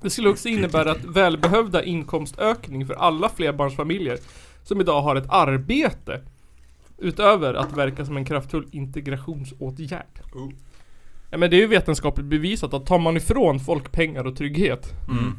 Det 0.00 0.10
skulle 0.10 0.28
också 0.28 0.48
innebära 0.48 0.90
att 0.90 1.04
välbehövda 1.04 1.84
inkomstökning 1.84 2.86
för 2.86 2.94
alla 2.94 3.28
flerbarnsfamiljer 3.28 4.18
som 4.64 4.80
idag 4.80 5.02
har 5.02 5.16
ett 5.16 5.26
arbete. 5.28 6.20
Utöver 6.98 7.54
att 7.54 7.72
verka 7.76 8.04
som 8.06 8.16
en 8.16 8.24
kraftfull 8.24 8.68
integrationsåtgärd. 8.72 10.20
Ja, 11.32 11.38
men 11.38 11.50
det 11.50 11.56
är 11.56 11.60
ju 11.60 11.66
vetenskapligt 11.66 12.26
bevisat 12.26 12.74
att 12.74 12.86
tar 12.86 12.98
man 12.98 13.16
ifrån 13.16 13.60
folk 13.60 13.92
pengar 13.92 14.26
och 14.26 14.36
trygghet 14.36 14.92
Mm. 15.08 15.38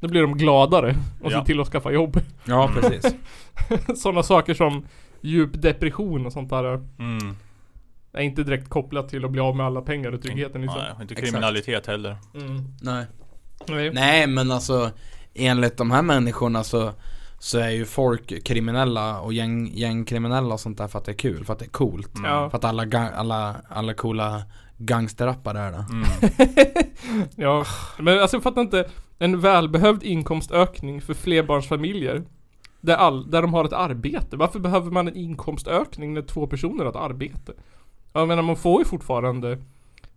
Då 0.00 0.08
blir 0.08 0.22
de 0.22 0.36
gladare 0.38 0.96
och 1.22 1.30
ser 1.30 1.38
Ja. 1.38 1.44
till 1.44 1.60
att 1.60 1.68
skaffa 1.68 1.90
jobb. 1.92 2.20
ja 2.44 2.70
precis 2.74 3.14
Sådana 4.02 4.22
saker 4.22 4.54
som 4.54 4.86
djup 5.20 5.62
depression 5.62 6.26
och 6.26 6.32
sånt 6.32 6.50
där 6.50 6.64
Mm. 6.98 7.36
är 8.12 8.20
inte 8.22 8.42
direkt 8.42 8.68
kopplat 8.68 9.08
till 9.08 9.24
att 9.24 9.30
bli 9.30 9.40
av 9.40 9.56
med 9.56 9.66
alla 9.66 9.80
pengar 9.82 10.12
och 10.12 10.22
tryggheten 10.22 10.62
liksom. 10.62 10.80
Nej, 10.80 10.92
inte 11.02 11.14
Exakt. 11.14 11.30
kriminalitet 11.30 11.86
heller. 11.86 12.16
Mm. 12.34 12.64
Nej 12.82 13.04
Nej. 13.68 13.90
Nej 13.92 14.26
men 14.26 14.50
alltså 14.50 14.90
Enligt 15.34 15.76
de 15.76 15.90
här 15.90 16.02
människorna 16.02 16.64
så 16.64 16.92
Så 17.38 17.58
är 17.58 17.70
ju 17.70 17.84
folk 17.84 18.44
kriminella 18.44 19.20
och 19.20 19.32
gäng, 19.32 19.66
gängkriminella 19.74 20.54
och 20.54 20.60
sånt 20.60 20.78
där 20.78 20.88
för 20.88 20.98
att 20.98 21.04
det 21.04 21.12
är 21.12 21.16
kul, 21.16 21.44
för 21.44 21.52
att 21.52 21.58
det 21.58 21.64
är 21.64 21.70
coolt 21.70 22.10
Ja. 22.24 22.50
För 22.50 22.58
att 22.58 22.64
alla, 22.64 23.10
alla, 23.16 23.56
alla 23.68 23.94
coola 23.94 24.42
gangsterrappare 24.78 25.60
är 25.60 25.72
det 25.72 25.86
Mm. 25.90 26.04
ja. 27.36 27.64
Men 27.98 28.18
alltså 28.18 28.36
jag 28.36 28.42
fattar 28.42 28.60
inte. 28.62 28.90
En 29.18 29.40
välbehövd 29.40 30.02
inkomstökning 30.02 31.02
för 31.02 31.14
flerbarnsfamiljer. 31.14 32.22
Där, 32.80 32.96
all, 32.96 33.30
där 33.30 33.42
de 33.42 33.54
har 33.54 33.64
ett 33.64 33.72
arbete. 33.72 34.36
Varför 34.36 34.58
behöver 34.58 34.90
man 34.90 35.08
en 35.08 35.16
inkomstökning 35.16 36.14
när 36.14 36.22
två 36.22 36.46
personer 36.46 36.84
har 36.84 36.90
ett 36.90 36.96
arbete? 36.96 37.52
Jag 38.12 38.28
menar 38.28 38.42
man 38.42 38.56
får 38.56 38.80
ju 38.80 38.84
fortfarande 38.84 39.58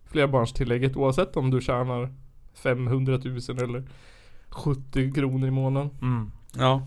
flerbarnstillägget 0.06 0.96
oavsett 0.96 1.36
om 1.36 1.50
du 1.50 1.60
tjänar 1.60 2.12
500 2.54 3.20
000 3.24 3.38
eller 3.62 3.84
70 4.48 5.12
kronor 5.12 5.48
i 5.48 5.50
månaden. 5.50 5.90
Mm. 6.02 6.32
Ja 6.58 6.86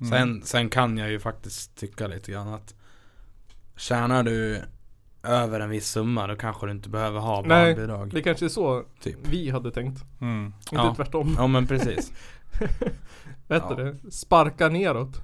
Mm. 0.00 0.10
sen, 0.10 0.42
sen 0.44 0.70
kan 0.70 0.98
jag 0.98 1.10
ju 1.10 1.20
faktiskt 1.20 1.76
tycka 1.76 2.06
lite 2.06 2.32
grann 2.32 2.48
att 2.48 2.74
Tjänar 3.76 4.22
du 4.22 4.62
över 5.24 5.60
en 5.60 5.70
viss 5.70 5.90
summa 5.90 6.26
då 6.26 6.36
kanske 6.36 6.66
du 6.66 6.72
inte 6.72 6.88
behöver 6.88 7.20
ha 7.20 7.42
Nej. 7.46 7.74
barnbidrag 7.74 8.10
Det 8.14 8.22
kanske 8.22 8.44
är 8.44 8.48
så 8.48 8.82
Typ 9.00 9.16
vi 9.22 9.50
hade 9.50 9.70
tänkt. 9.70 10.04
Mm. 10.20 10.44
Inte 10.46 10.54
Ja. 10.72 10.94
tvärtom. 10.96 11.34
Ja 11.38 11.46
men 11.46 11.66
precis 11.66 12.12
Vad 13.48 13.62
heter 13.62 13.84
Ja. 13.84 13.92
det? 14.04 14.10
Sparka 14.10 14.68
neråt. 14.68 15.22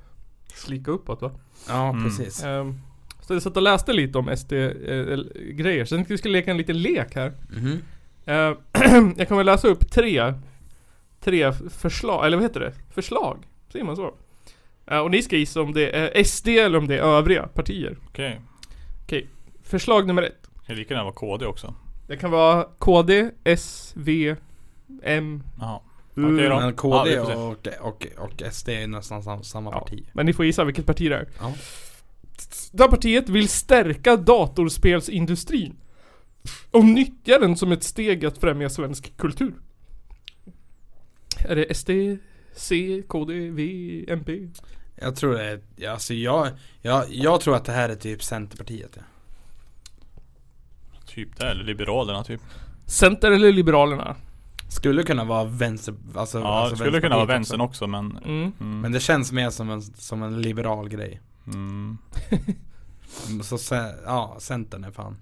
Slika 0.54 0.90
uppåt 0.90 1.22
va? 1.22 1.30
Ja 1.68 1.88
Mm. 1.90 2.04
precis 2.04 2.44
Ehm, 2.44 2.74
så 3.20 3.34
jag 3.34 3.42
satt 3.42 3.56
och 3.56 3.62
läste 3.62 3.92
lite 3.92 4.18
om 4.18 4.28
SD-grejer. 4.36 5.84
Sen 5.84 5.98
tänkte 5.98 6.14
vi 6.14 6.18
skulle 6.18 6.32
leka 6.38 6.50
en 6.50 6.56
liten 6.56 6.82
lek 6.82 7.14
här. 7.14 7.32
Mhm. 7.50 7.78
Ehm, 8.26 9.14
jag 9.16 9.28
kommer 9.28 9.44
läsa 9.44 9.68
upp 9.68 9.90
tre 9.90 10.34
Tre 11.20 11.52
förslag, 11.52 12.26
eller 12.26 12.36
vad 12.36 12.44
heter 12.44 12.60
det? 12.60 12.72
Förslag? 12.94 13.38
Säger 13.72 13.84
man 13.84 13.96
så? 13.96 14.14
Eh, 14.86 14.98
och 14.98 15.10
ni 15.10 15.22
ska 15.22 15.36
gissa 15.36 15.60
om 15.60 15.72
det 15.72 15.96
är 15.96 16.24
SD 16.24 16.48
eller 16.48 16.78
om 16.78 16.86
det 16.88 16.94
är 16.98 17.02
övriga 17.02 17.46
partier. 17.46 17.96
Okej. 18.08 18.40
Förslag 19.70 20.06
nummer 20.06 20.22
ett. 20.22 20.42
Det 20.60 20.66
kan 20.66 20.76
lika 20.76 20.94
gärna 20.94 21.04
vara 21.04 21.14
KD 21.14 21.46
också. 21.46 21.74
Det 22.06 22.16
kan 22.16 22.30
vara 22.30 22.64
KD, 22.78 23.30
S, 23.44 23.92
V, 23.96 24.36
M, 25.02 25.42
Jaha. 25.58 25.80
Okej 26.10 26.48
då. 26.48 26.56
Men 26.56 26.64
Ja, 26.66 26.72
KD 26.72 27.10
vi 27.10 27.16
får 27.16 27.26
se. 27.26 27.34
och, 27.34 27.66
och, 27.88 28.06
och 28.18 28.42
SD 28.52 28.68
är 28.68 28.86
nästan 28.86 29.22
sam, 29.22 29.42
samma 29.44 29.70
Ja. 29.70 29.78
parti 29.80 30.06
Men 30.12 30.26
ni 30.26 30.32
får 30.32 30.44
gissa 30.44 30.64
vilket 30.64 30.86
parti 30.86 31.08
det 31.10 31.16
är. 31.16 31.28
Ja. 31.40 31.52
Det 32.72 32.82
här 32.82 32.90
partiet 32.90 33.28
vill 33.28 33.48
stärka 33.48 34.16
datorspelsindustrin. 34.16 35.76
Och 36.70 36.84
nyttja 36.84 37.38
den 37.38 37.56
som 37.56 37.72
ett 37.72 37.82
steg 37.82 38.24
att 38.26 38.38
främja 38.38 38.70
svensk 38.70 39.16
kultur. 39.16 39.54
Är 41.48 41.56
det 41.56 41.74
SD, 41.74 41.90
C, 42.54 43.02
KD, 43.08 43.50
V, 43.50 44.04
MP? 44.08 44.48
Jag 44.96 45.16
tror 45.16 45.34
det 45.34 45.44
är, 45.44 45.60
ja, 45.76 45.90
alltså 45.90 46.14
jag, 46.14 46.48
jag, 46.82 47.04
jag 47.10 47.40
tror 47.40 47.56
att 47.56 47.64
det 47.64 47.72
här 47.72 47.88
är 47.88 47.94
typ 47.94 48.22
Centerpartiet 48.22 48.90
ja. 48.96 49.02
Typ 51.14 51.36
det, 51.36 51.50
eller 51.50 51.64
Liberalerna 51.64 52.24
typ. 52.24 52.40
Center 52.86 53.30
eller 53.30 53.52
Liberalerna? 53.52 54.16
Skulle 54.68 55.02
kunna 55.02 55.24
vara 55.24 55.44
vänster, 55.44 55.94
alltså, 56.14 56.38
Ja, 56.38 56.46
alltså 56.46 56.70
det 56.76 56.76
skulle 56.84 57.00
kunna 57.00 57.16
vara 57.16 57.26
vänstern 57.26 57.60
också 57.60 57.86
men... 57.86 58.18
Mm. 58.24 58.52
Mm. 58.60 58.80
Men 58.80 58.92
det 58.92 59.00
känns 59.00 59.32
mer 59.32 59.50
som 59.50 59.70
en, 59.70 59.82
som 59.82 60.22
en 60.22 60.42
liberal 60.42 60.88
grej 60.88 61.20
Mm. 61.46 61.98
Så 63.42 63.74
ja, 64.06 64.36
Centern 64.38 64.84
är 64.84 64.90
fan 64.90 65.16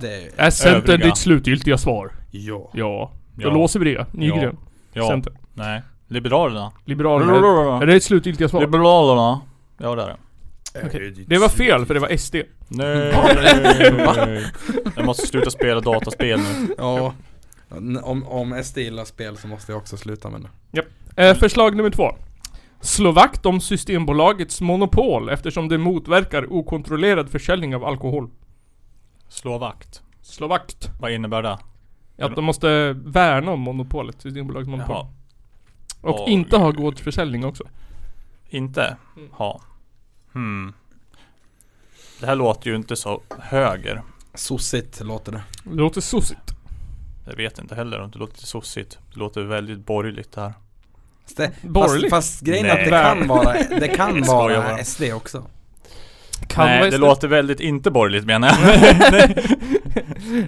Det, 0.00 0.30
Är 0.36 0.50
Center 0.50 0.92
Övriga. 0.92 1.06
ditt 1.06 1.16
slutgiltiga 1.16 1.78
svar? 1.78 2.12
ja 2.30 2.70
Ja. 2.74 3.12
Då 3.34 3.42
Ja. 3.48 3.50
låser 3.52 3.80
vi 3.80 3.94
det. 3.94 4.06
Nygren. 4.12 4.56
Ja. 4.92 5.08
Center. 5.08 5.32
Nej. 5.54 5.82
Liberalerna. 6.06 6.72
Liberalerna. 6.84 7.82
Är 7.82 7.86
det 7.86 7.94
ett 7.96 8.02
slutgiltiga 8.04 8.48
svar? 8.48 8.60
Liberalerna. 8.60 9.40
Ja 9.78 9.94
det 9.94 10.02
är 10.02 10.06
det. 10.06 10.16
Okej, 10.86 11.24
Det 11.26 11.38
var 11.38 11.48
fel 11.48 11.86
för 11.86 11.94
det 11.94 12.00
var 12.00 12.16
SD. 12.16 12.36
Nej. 12.68 14.44
Jag 14.96 15.04
måste 15.04 15.26
sluta 15.26 15.50
spela 15.50 15.80
dataspel 15.80 16.40
nu. 16.40 16.74
Ja. 16.78 17.14
Om, 18.02 18.24
om 18.26 18.62
SD 18.64 18.78
gillar 18.78 19.04
spel 19.04 19.36
så 19.36 19.48
måste 19.48 19.72
jag 19.72 19.78
också 19.78 19.96
sluta 19.96 20.30
med 20.30 20.40
det. 20.72 20.84
Eh, 21.28 21.34
förslag 21.34 21.76
nummer 21.76 21.90
två. 21.90 22.10
Slå 22.80 23.12
vakt 23.12 23.46
om 23.46 23.60
Systembolagets 23.60 24.60
monopol 24.60 25.28
eftersom 25.28 25.68
det 25.68 25.78
motverkar 25.78 26.52
okontrollerad 26.52 27.30
försäljning 27.30 27.74
av 27.74 27.84
alkohol. 27.84 28.30
Slå 29.28 29.58
vakt. 29.58 30.02
Slå 30.22 30.46
vakt. 30.46 30.90
Vad 31.00 31.12
innebär 31.12 31.42
det? 31.42 31.58
Att 32.18 32.34
de 32.34 32.44
måste 32.44 32.92
värna 32.92 33.50
om 33.52 33.60
monopolet, 33.60 34.22
Systembolagets 34.22 34.68
monopol. 34.68 34.96
Jaha. 34.96 35.06
Och 36.00 36.24
Oj. 36.26 36.32
inte 36.32 36.56
ha 36.56 36.70
gårdsförsäljning 36.70 37.44
också. 37.44 37.64
Inte 38.50 38.96
ha. 39.30 39.60
Hmm. 40.38 40.72
Det 42.20 42.26
här 42.26 42.34
låter 42.34 42.70
ju 42.70 42.76
inte 42.76 42.96
så 42.96 43.22
höger. 43.38 44.02
Sossigt 44.34 45.00
låter 45.00 45.32
det. 45.32 45.42
Det 45.64 45.74
låter 45.76 46.00
sossigt. 46.00 46.40
Jag 47.26 47.36
vet 47.36 47.58
inte 47.58 47.74
heller 47.74 48.00
om 48.00 48.10
det 48.10 48.18
låter 48.18 48.46
sossigt. 48.46 48.98
Det 49.14 49.20
låter 49.20 49.42
väldigt 49.42 49.86
borgerligt 49.86 50.32
det 50.32 50.40
här. 50.40 50.52
Fast, 51.24 51.36
det, 51.36 51.52
Borgerligt? 51.62 52.10
fast, 52.10 52.30
fast 52.32 52.44
grejen 52.44 52.66
är 52.66 52.70
att 52.70 52.84
det 52.84 52.90
kan 52.90 53.28
vara, 53.28 53.52
det 53.80 53.88
kan 53.96 54.22
vara. 54.22 54.84
SD 54.84 55.02
också. 55.14 55.46
Kan 56.48 56.66
Nej, 56.66 56.90
det 56.90 56.98
låter 56.98 57.28
väldigt 57.28 57.60
inte 57.60 57.90
borgerligt 57.90 58.26
menar 58.26 58.48
jag. 58.48 59.30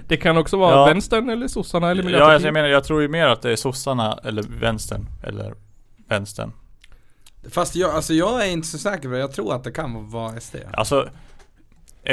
Det 0.07 0.17
kan 0.17 0.37
också 0.37 0.57
vara 0.57 0.75
Ja. 0.75 0.85
vänstern 0.85 1.29
eller 1.29 1.47
sossarna 1.47 1.91
eller 1.91 2.01
ja, 2.03 2.05
miljöpartiet. 2.05 2.33
alltså 2.33 2.47
jag 2.47 2.53
menar, 2.53 2.67
jag 2.67 2.83
tror 2.83 3.01
ju 3.01 3.07
mer 3.07 3.27
att 3.27 3.41
det 3.41 3.51
är 3.51 3.55
sossarna 3.55 4.19
eller 4.23 4.43
vänstern. 4.43 5.05
Eller 5.23 5.53
vänstern. 6.07 6.51
Fast 7.49 7.75
jag, 7.75 7.91
alltså 7.91 8.13
jag 8.13 8.47
är 8.47 8.51
inte 8.51 8.67
så 8.67 8.77
säker 8.77 9.07
på 9.09 9.13
det. 9.13 9.19
Jag 9.19 9.31
tror 9.31 9.53
att 9.55 9.63
det 9.63 9.71
kan 9.71 10.09
vara 10.09 10.39
SD. 10.39 10.55
Alltså 10.73 11.09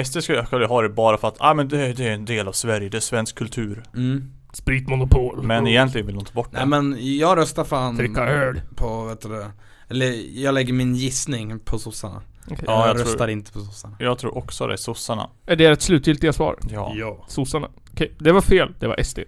SD 0.05 0.23
skulle 0.23 0.47
skulle 0.47 0.67
ha 0.67 0.83
det 0.83 0.89
bara 0.89 1.19
för 1.19 1.29
att, 1.29 1.37
ah, 1.39 1.55
men 1.55 1.69
det, 1.69 1.93
det 1.93 2.09
är 2.09 2.13
en 2.13 2.25
del 2.25 2.49
av 2.49 2.53
Sverige, 2.53 2.89
det 2.89 2.97
är 2.99 3.01
svensk 3.01 3.35
kultur. 3.39 3.83
Mm. 3.95 4.33
Spritmonopol. 4.53 5.43
Men 5.43 5.67
egentligen 5.67 6.07
vill 6.07 6.17
de 6.17 6.25
ta 6.25 6.33
bort 6.35 6.53
det. 6.53 6.59
Nej 6.59 6.67
men 6.67 6.97
jag 7.19 7.39
röstar 7.39 7.65
fan 7.65 7.97
Dricka 7.97 8.29
öl. 8.29 8.61
på, 8.77 9.05
vet 9.05 9.21
du 9.21 9.29
det, 9.29 9.51
Eller 9.89 10.39
jag 10.43 10.55
lägger 10.55 10.73
min 10.73 10.95
gissning 10.95 11.59
på 11.61 11.79
sossarna. 11.79 12.23
Okej. 12.47 12.59
Ja, 12.67 12.81
jag, 12.81 12.89
jag 12.89 12.97
tror- 12.97 13.05
röstar 13.07 13.29
inte 13.29 13.53
på 13.53 13.59
sossarna. 13.61 13.97
Jag 13.99 14.19
tror 14.19 14.39
också 14.39 14.67
det 14.67 14.73
är 14.73 14.77
sossarna. 14.77 15.31
Är 15.47 15.57
det 15.57 15.65
ett 15.67 15.83
slutgiltiga 15.83 16.33
svar? 16.33 16.59
Ja. 16.71 17.25
Sossarna. 17.29 17.69
Okej, 17.99 18.15
det 18.19 18.33
var 18.33 18.41
fel. 18.41 18.75
Det 18.79 18.87
var 18.87 19.03
SD. 19.03 19.19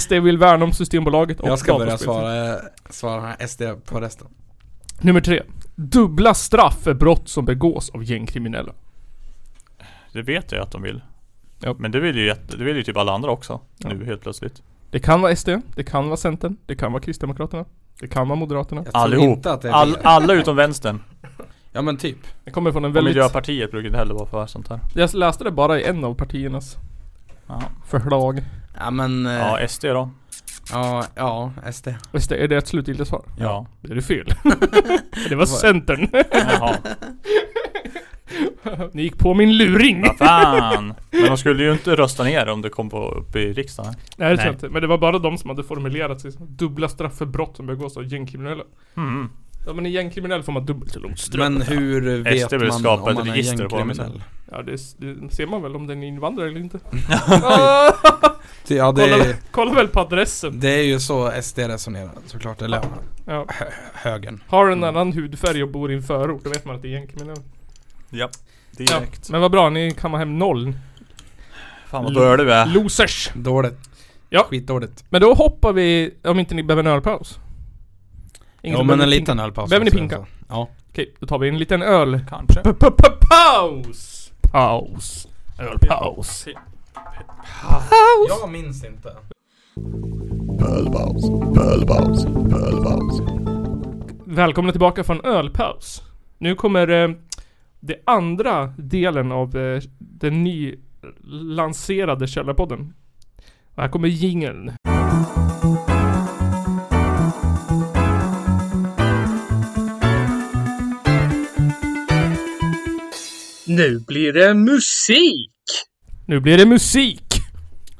SD 0.00 0.12
vill 0.22 0.38
värna 0.38 0.64
om 0.64 0.72
Systembolaget 0.72 1.40
och 1.40 1.48
Jag 1.48 1.58
ska 1.58 1.78
börja 1.78 1.98
svara, 1.98 2.56
svara 2.90 3.48
SD 3.48 3.62
på 3.84 4.00
resten. 4.00 4.26
Nummer 5.00 5.20
tre. 5.20 5.42
Dubbla 5.74 6.34
straff 6.34 6.76
för 6.82 6.94
brott 6.94 7.28
som 7.28 7.44
begås 7.44 7.90
av 7.90 8.04
gängkriminella. 8.04 8.72
Det 10.12 10.22
vet 10.22 10.52
jag 10.52 10.62
att 10.62 10.70
de 10.70 10.82
vill. 10.82 11.00
Ja. 11.60 11.74
Men 11.78 11.90
det 11.90 12.00
vill 12.00 12.16
ju, 12.16 12.26
jätte- 12.26 12.56
det 12.56 12.64
vill 12.64 12.76
ju 12.76 12.82
typ 12.82 12.96
alla 12.96 13.12
andra 13.12 13.30
också. 13.30 13.60
Ja. 13.76 13.88
Nu 13.88 14.04
helt 14.04 14.22
plötsligt. 14.22 14.62
Det 14.90 14.98
kan 14.98 15.20
vara 15.20 15.36
SD, 15.36 15.48
det 15.76 15.84
kan 15.84 16.06
vara 16.06 16.16
Centern, 16.16 16.56
det 16.66 16.76
kan 16.76 16.92
vara 16.92 17.02
Kristdemokraterna, 17.02 17.64
det 18.00 18.08
kan 18.08 18.28
vara 18.28 18.38
Moderaterna. 18.38 18.82
Jag 18.84 18.92
tror 18.94 19.02
Allihop. 19.02 19.36
inte 19.36 19.52
att 19.52 19.62
det 19.62 19.68
är 19.68 19.72
All, 19.72 19.96
alla 20.02 20.32
utom 20.34 20.56
vänstern. 20.56 21.00
Ja 21.72 21.82
men 21.82 21.96
typ. 21.96 22.16
Det 22.44 22.50
kommer 22.50 22.72
från 22.72 22.84
en 22.84 22.90
Och 22.90 22.96
väldigt... 22.96 23.14
Miljöpartiet 23.16 23.70
brukar 23.70 23.86
inte 23.86 23.98
heller 23.98 24.14
vara 24.14 24.26
för 24.26 24.46
sånt 24.46 24.68
här. 24.68 24.80
Jag 24.94 25.14
läste 25.14 25.44
det 25.44 25.50
bara 25.50 25.80
i 25.80 25.84
en 25.84 26.04
av 26.04 26.14
partiernas 26.14 26.76
Ja, 27.46 27.62
förslag. 27.86 28.42
Ja 28.78 28.90
men, 28.90 29.26
eh, 29.26 29.32
ja 29.32 29.68
SD 29.68 29.84
då. 29.84 30.10
ja, 30.72 31.04
ja, 31.14 31.52
SD. 31.72 31.88
SD, 32.20 32.32
är 32.32 32.48
det 32.48 32.56
ett 32.56 32.68
slutgiltigt 32.68 33.08
svar? 33.08 33.24
Ja. 33.38 33.66
Det 33.80 33.92
är 33.92 33.94
det 33.94 34.02
fel. 34.02 34.26
det 35.28 35.34
var 35.34 35.46
Centern. 35.46 36.08
Jaha. 36.32 36.76
Ni 38.92 39.02
gick 39.02 39.18
på 39.18 39.34
min 39.34 39.56
luring. 39.56 40.02
Vad 40.02 40.16
fan. 40.18 40.94
Men 41.10 41.24
de 41.24 41.36
skulle 41.36 41.64
ju 41.64 41.72
inte 41.72 41.96
rösta 41.96 42.24
ner 42.24 42.48
om 42.48 42.62
det 42.62 42.68
kom 42.68 42.90
på, 42.90 43.08
upp 43.08 43.36
i 43.36 43.52
riksdagen. 43.52 43.94
Nej 44.16 44.30
det 44.30 44.36
tror 44.36 44.36
Nej. 44.36 44.46
jag 44.46 44.54
inte. 44.54 44.68
Men 44.68 44.82
det 44.82 44.88
var 44.88 44.98
bara 44.98 45.18
de 45.18 45.38
som 45.38 45.50
hade 45.50 45.64
formulerat 45.64 46.20
sig 46.20 46.32
som 46.32 46.56
dubbla 46.56 46.88
straff 46.88 47.16
för 47.18 47.26
brott 47.26 47.56
som 47.56 47.66
begås 47.66 47.96
av 47.96 48.04
gängkriminella. 48.12 48.64
Mm. 48.96 49.30
Ja 49.66 49.72
men 49.72 49.86
i 49.86 49.90
gängkriminell 49.90 50.42
får 50.42 50.52
man 50.52 50.66
dubbelt 50.66 50.92
så 50.92 50.98
långt 51.00 51.18
straff. 51.18 51.38
Men 51.38 51.62
hur 51.62 52.18
vet 52.22 52.40
SD 52.46 52.54
vill 52.54 52.68
man 52.68 52.78
skapa 52.78 53.02
om 53.02 53.08
ett 53.08 53.14
man 53.14 53.28
är 53.28 53.32
register 53.32 53.68
på 53.68 53.78
dem 53.78 53.88
gängkriminell? 53.88 54.22
Ja 54.50 54.62
det, 54.62 54.72
det 54.98 55.34
ser 55.34 55.46
man 55.46 55.62
väl 55.62 55.76
om 55.76 55.86
den 55.86 56.02
är 56.02 56.06
invandrare 56.08 56.48
eller 56.48 56.60
inte. 56.60 56.78
Ja 58.72 58.92
det 58.92 59.02
kolla, 59.10 59.24
är, 59.24 59.36
kolla 59.50 59.74
väl 59.74 59.88
på 59.88 60.00
adressen. 60.00 60.60
det 60.60 60.68
är 60.70 60.82
ju 60.82 61.00
så 61.00 61.32
SD 61.42 61.58
resonerar 61.58 62.10
såklart, 62.26 62.62
eller 62.62 62.80
Ja. 63.26 63.44
hö, 63.48 63.64
högern. 63.94 64.40
Har 64.48 64.68
en 64.68 64.84
annan 64.84 65.12
hudfärg 65.12 65.62
och 65.62 65.68
bor 65.68 65.92
i 65.92 65.94
en 65.94 66.02
förort, 66.02 66.40
då 66.44 66.50
vet 66.50 66.64
man 66.64 66.76
att 66.76 66.82
det 66.82 66.88
är 66.88 66.92
gängkriminell. 66.92 67.36
Ja. 68.10 68.28
Ja, 68.76 68.84
Direkt. 68.98 69.30
men 69.30 69.40
vad 69.40 69.50
bra, 69.50 69.70
ni 69.70 69.90
kammar 69.90 70.18
hem 70.18 70.38
noll. 70.38 70.72
Fan 71.86 72.04
vad 72.04 72.14
dålig 72.14 72.46
du 72.46 72.52
är. 72.52 72.66
Losers! 72.66 73.30
Dåligt. 73.34 73.78
Ja. 74.28 74.46
Skitdåligt. 74.50 75.04
Men 75.10 75.20
då 75.20 75.34
hoppar 75.34 75.72
vi, 75.72 76.14
om 76.24 76.38
inte 76.38 76.54
ni 76.54 76.62
behöver 76.62 76.82
en 76.82 76.86
ölpaus. 76.90 77.38
Ingen 78.62 78.74
Jo 78.74 78.78
som 78.78 78.86
men 78.86 79.00
en 79.00 79.10
liten 79.10 79.40
ölpaus. 79.40 79.70
Behöver 79.70 79.84
ni 79.84 79.90
pinka? 79.90 80.26
Ja. 80.48 80.68
Okej, 80.90 81.14
då 81.18 81.26
tar 81.26 81.38
vi 81.38 81.48
en 81.48 81.58
liten 81.58 81.82
öl. 81.82 82.20
Kanske. 82.28 82.60
P-p-p-paus! 82.62 84.32
Paus. 84.52 85.28
Ölpaus. 85.58 86.46
Jag 88.28 88.50
minns 88.50 88.84
inte. 88.84 89.16
Pölpaus, 90.58 91.30
pölpaus, 91.54 92.24
pölpaus. 92.24 93.20
Välkomna 94.24 94.72
tillbaka 94.72 95.04
från 95.04 95.24
ölpaus. 95.24 96.02
Nu 96.38 96.54
kommer 96.54 96.88
eh, 96.88 97.10
det 97.80 97.96
andra 98.06 98.66
delen 98.78 99.32
av 99.32 99.56
eh, 99.56 99.82
den 99.98 100.44
nylanserade 100.44 102.26
Källarpodden. 102.26 102.94
Och 103.74 103.82
här 103.82 103.88
kommer 103.88 104.08
jingeln. 104.08 104.72
Nu 113.70 113.98
blir 113.98 114.32
det 114.32 114.54
musik! 114.54 115.50
Nu 116.26 116.40
blir 116.40 116.58
det 116.58 116.66
musik! 116.66 117.22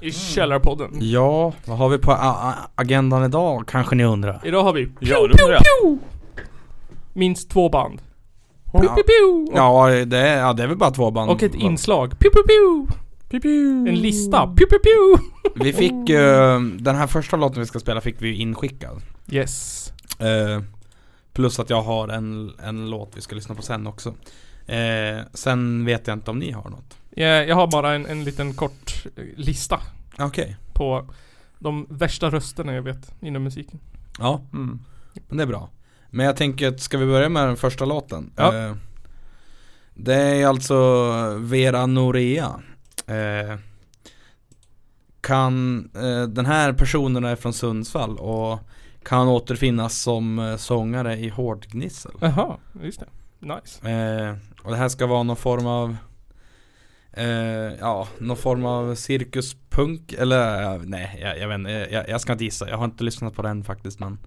I 0.00 0.12
Källarpodden. 0.12 0.90
Ja, 1.00 1.52
vad 1.64 1.78
har 1.78 1.88
vi 1.88 1.98
på 1.98 2.12
agendan 2.74 3.24
idag 3.24 3.68
kanske 3.68 3.94
ni 3.94 4.04
undrar? 4.04 4.40
Idag 4.44 4.62
har 4.62 4.72
vi 4.72 4.88
Ja, 5.00 5.16
undrar 5.16 5.50
jag. 5.50 5.98
minst 7.12 7.50
två 7.50 7.68
band. 7.68 8.02
Ja. 8.72 8.78
Pew, 8.80 8.88
pew, 8.88 9.02
pew. 9.02 9.52
Ja 9.56 10.04
det 10.04 10.18
är, 10.18 10.38
ja, 10.38 10.52
det 10.52 10.62
är 10.62 10.66
väl 10.66 10.76
bara 10.76 10.90
två 10.90 11.10
band. 11.10 11.30
Och 11.30 11.42
ett 11.42 11.54
inslag. 11.54 12.18
Pew, 12.18 12.30
pew, 12.30 12.86
pew. 13.40 13.90
En 13.90 13.96
lista. 13.96 14.46
Pew, 14.46 14.66
pew, 14.66 14.78
pew. 14.82 15.22
Vi 15.64 15.72
fick 15.72 16.08
ju, 16.08 16.22
den 16.78 16.96
här 16.96 17.06
första 17.06 17.36
låten 17.36 17.60
vi 17.60 17.66
ska 17.66 17.78
spela 17.80 18.00
fick 18.00 18.22
vi 18.22 18.28
ju 18.28 18.36
inskickad. 18.36 19.02
Yes. 19.30 19.86
Eh, 20.18 20.62
plus 21.32 21.60
att 21.60 21.70
jag 21.70 21.82
har 21.82 22.08
en, 22.08 22.52
en 22.64 22.90
låt 22.90 23.12
vi 23.14 23.20
ska 23.20 23.34
lyssna 23.34 23.54
på 23.54 23.62
sen 23.62 23.86
också. 23.86 24.14
Eh, 24.70 25.24
sen 25.34 25.84
vet 25.84 26.06
jag 26.06 26.16
inte 26.16 26.30
om 26.30 26.38
ni 26.38 26.50
har 26.52 26.70
något. 26.70 26.96
Jag, 27.10 27.48
jag 27.48 27.54
har 27.56 27.66
bara 27.66 27.94
en, 27.94 28.06
en 28.06 28.24
liten 28.24 28.54
kort 28.54 29.04
eh, 29.16 29.24
lista 29.36 29.80
Okej. 30.18 30.56
på 30.72 31.06
de 31.58 31.86
värsta 31.90 32.30
rösterna 32.30 32.74
jag 32.74 32.82
vet 32.82 33.14
inom 33.20 33.42
musiken. 33.42 33.80
Ja, 34.18 34.40
Mm. 34.52 34.80
men 35.28 35.36
det 35.36 35.42
är 35.42 35.46
bra. 35.46 35.70
Men 36.10 36.26
jag 36.26 36.36
tänker 36.36 36.68
att, 36.68 36.80
ska 36.80 36.98
vi 36.98 37.06
börja 37.06 37.28
med 37.28 37.46
den 37.46 37.56
första 37.56 37.84
låten? 37.84 38.32
Ja. 38.36 38.56
Eh, 38.56 38.74
det 39.94 40.14
är 40.14 40.46
alltså 40.46 40.74
Vera 41.38 41.86
Norea. 41.86 42.60
Eh, 43.06 43.58
kan, 45.20 45.90
eh, 45.94 46.22
den 46.28 46.46
här 46.46 46.72
personen 46.72 47.24
är 47.24 47.36
från 47.36 47.52
Sundsvall 47.52 48.18
och 48.18 48.58
kan 49.02 49.28
återfinnas 49.28 49.98
som 50.02 50.38
eh, 50.38 50.56
sångare 50.56 51.16
i 51.16 51.28
Hårdgnissel. 51.28 52.12
Jaha, 52.20 52.56
just 52.82 53.00
det. 53.00 53.06
Nice. 53.40 53.90
Eh, 53.90 54.34
och 54.62 54.70
det 54.70 54.76
här 54.76 54.88
ska 54.88 55.06
vara 55.06 55.22
någon 55.22 55.36
form 55.36 55.66
av 55.66 55.96
eh, 57.12 57.24
Ja, 57.80 58.08
någon 58.18 58.36
form 58.36 58.64
av 58.64 58.94
cirkuspunk 58.94 60.12
eller 60.12 60.78
nej, 60.78 61.18
jag, 61.22 61.38
jag 61.38 61.48
vet 61.48 61.58
inte, 61.58 61.70
jag, 61.70 62.08
jag 62.08 62.20
ska 62.20 62.32
inte 62.32 62.44
gissa. 62.44 62.68
Jag 62.68 62.76
har 62.76 62.84
inte 62.84 63.04
lyssnat 63.04 63.34
på 63.34 63.42
den 63.42 63.64
faktiskt 63.64 64.00
men 64.00 64.18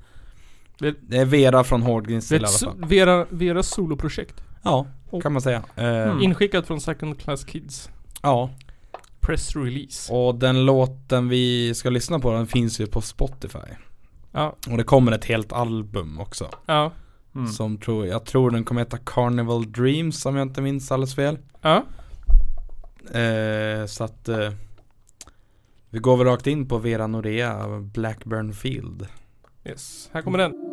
Det- 0.80 1.18
är 1.18 1.26
Vera 1.26 1.64
från 1.64 1.82
Hårdgnissel 1.82 2.36
i 2.36 2.46
alla 2.46 2.48
fall. 2.48 2.86
Vera, 2.90 3.26
Veras 3.30 3.68
soloprojekt. 3.68 4.44
Ja, 4.64 4.88
kan 5.22 5.34
man 5.34 5.42
säga. 5.42 5.64
Eh, 5.76 5.86
Mm. 5.86 6.22
Inskickat 6.22 6.68
från 6.68 6.82
Second 6.82 7.20
Class 7.20 7.44
Kids. 7.46 7.90
Ja, 8.22 8.50
Press 9.20 9.56
release. 9.56 10.14
och 10.14 10.36
den 10.36 10.66
låten 10.66 11.30
vi 11.30 11.74
ska 11.76 11.90
lyssna 11.90 12.20
på 12.20 12.32
den 12.32 12.48
finns 12.48 12.80
ju 12.80 12.88
på 12.88 13.02
Spotify. 13.02 13.58
Ja, 14.32 14.56
Och 14.70 14.78
det 14.78 14.84
kommer 14.84 15.12
ett 15.12 15.26
helt 15.26 15.54
album 15.54 16.20
också. 16.20 16.50
ja, 16.66 16.92
Mm. 17.36 17.48
Som 17.48 17.78
tror, 17.78 18.06
jag 18.06 18.26
tror 18.26 18.52
den 18.52 18.64
kommer 18.64 18.82
heta 18.82 18.98
Carnival 18.98 19.72
Dreams 19.72 20.26
om 20.26 20.36
jag 20.36 20.48
inte 20.48 20.62
minns 20.62 20.92
alldeles 20.92 21.16
fel. 21.16 21.38
ja. 21.62 21.84
Eh, 23.20 23.86
så 23.86 24.04
att 24.04 24.30
eh, 24.30 24.52
Vi 25.90 26.00
går 26.00 26.18
väl 26.18 26.28
rakt 26.28 26.48
in 26.48 26.68
på 26.68 26.78
Vera 26.78 27.08
Norea 27.08 27.80
Blackburn 27.80 28.54
Field 28.54 29.08
Yes. 29.66 30.10
Här 30.14 30.22
kommer 30.22 30.38
den. 30.38 30.73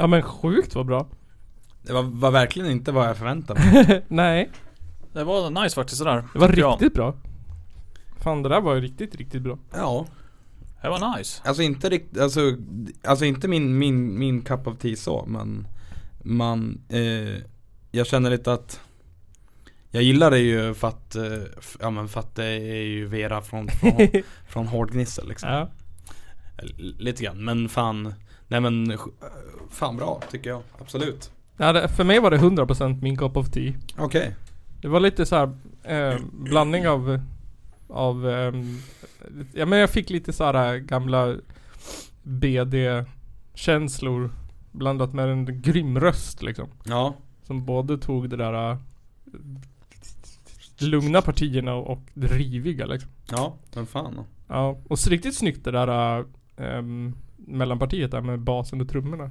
Ja 0.00 0.06
men 0.06 0.22
sjukt 0.22 0.74
vad 0.74 0.86
bra. 0.86 1.06
Det 1.82 1.92
var, 1.92 2.02
var 2.02 2.30
verkligen 2.30 2.70
inte 2.70 2.92
vad 2.92 3.08
jag 3.08 3.16
förväntade 3.16 3.60
mig. 3.60 4.04
Nej, 4.08 4.50
Det 5.12 5.24
var 5.24 5.50
nice 5.62 5.74
faktiskt 5.74 5.98
sådär. 5.98 6.24
det 6.32 6.38
var 6.38 6.48
tycker 6.48 6.60
jag. 6.60 6.72
riktigt 6.72 6.94
bra. 6.94 7.14
Fan 8.18 8.42
det 8.42 8.48
där 8.48 8.60
var 8.60 8.74
ju 8.74 8.80
riktigt, 8.80 9.14
riktigt 9.14 9.42
bra. 9.42 9.58
Ja, 9.72 10.06
Det 10.82 10.88
var 10.88 11.16
nice. 11.18 11.42
alltså 11.44 11.62
inte 11.62 11.88
riktigt, 11.88 12.20
alltså, 12.20 12.40
alltså 13.04 13.24
inte 13.24 13.48
min, 13.48 13.78
min, 13.78 14.18
min 14.18 14.42
cup 14.42 14.66
of 14.66 14.78
tea 14.78 14.96
så, 14.96 15.24
men 15.28 15.66
man, 16.24 16.80
eh, 16.88 17.42
jag 17.90 18.06
känner 18.06 18.30
lite 18.30 18.52
att 18.52 18.80
jag 19.90 20.02
gillar 20.02 20.30
det 20.30 20.38
ju 20.38 20.74
för 20.74 20.88
att, 20.88 21.16
eh, 21.16 21.38
f- 21.58 21.76
ja 21.80 21.90
men 21.90 22.08
för 22.08 22.20
att 22.20 22.34
det 22.34 22.44
är 22.46 22.82
ju 22.82 23.06
Vera 23.06 23.40
från, 23.42 23.68
från, 23.68 24.08
från 24.48 24.66
Hård 24.66 24.92
Gnissel 24.92 25.28
liksom. 25.28 25.48
Ja. 25.50 25.68
L- 26.58 26.94
Lite 26.98 27.24
grann, 27.24 27.44
men 27.44 27.68
fan, 27.68 28.14
nej 28.50 28.60
men, 28.60 28.90
eh, 28.90 29.00
fan 29.70 29.96
bra 29.96 30.20
tycker 30.30 30.50
jag, 30.50 30.62
absolut. 30.78 31.30
ja 31.56 31.72
det, 31.72 31.88
för 31.88 32.04
mig 32.04 32.20
var 32.20 32.30
det 32.30 32.36
100% 32.38 33.02
min 33.02 33.16
cup 33.16 33.36
of 33.36 33.50
tea. 33.50 33.72
Okej. 33.98 34.34
Det 34.80 34.88
var 34.88 35.00
lite 35.00 35.26
så 35.26 35.36
här 35.36 35.52
eh, 35.82 36.18
blandning 36.32 36.88
av 36.88 37.20
av 37.88 38.28
ehm, 38.28 38.78
ja 39.54 39.66
men 39.66 39.78
jag 39.78 39.90
fick 39.90 40.10
lite 40.10 40.32
så 40.32 40.44
här 40.44 40.76
gamla 40.76 41.36
BD-känslor 42.22 44.30
blandat 44.72 45.12
med 45.12 45.28
en 45.28 45.62
grym 45.62 46.00
röst 46.00 46.42
liksom. 46.42 46.68
Ja, 46.84 47.14
Som 47.46 47.64
både 47.64 47.98
tog 47.98 48.30
det 48.30 48.36
där 48.36 48.70
eh, 48.72 48.78
lugna 50.78 51.22
partierna 51.22 51.74
och 51.74 52.00
det 52.14 52.26
riviga 52.26 52.86
liksom. 52.86 53.10
ja, 53.30 53.54
men 53.74 53.86
fan. 53.86 54.24
Ja, 54.48 54.78
och 54.88 54.98
så 54.98 55.10
riktigt 55.10 55.34
snyggt 55.34 55.64
det 55.64 55.70
där 55.70 56.24
um, 56.56 57.14
mellanpartiet 57.58 58.10
där 58.10 58.20
med 58.20 58.40
basen 58.40 58.80
och 58.80 58.88
trummorna. 58.88 59.30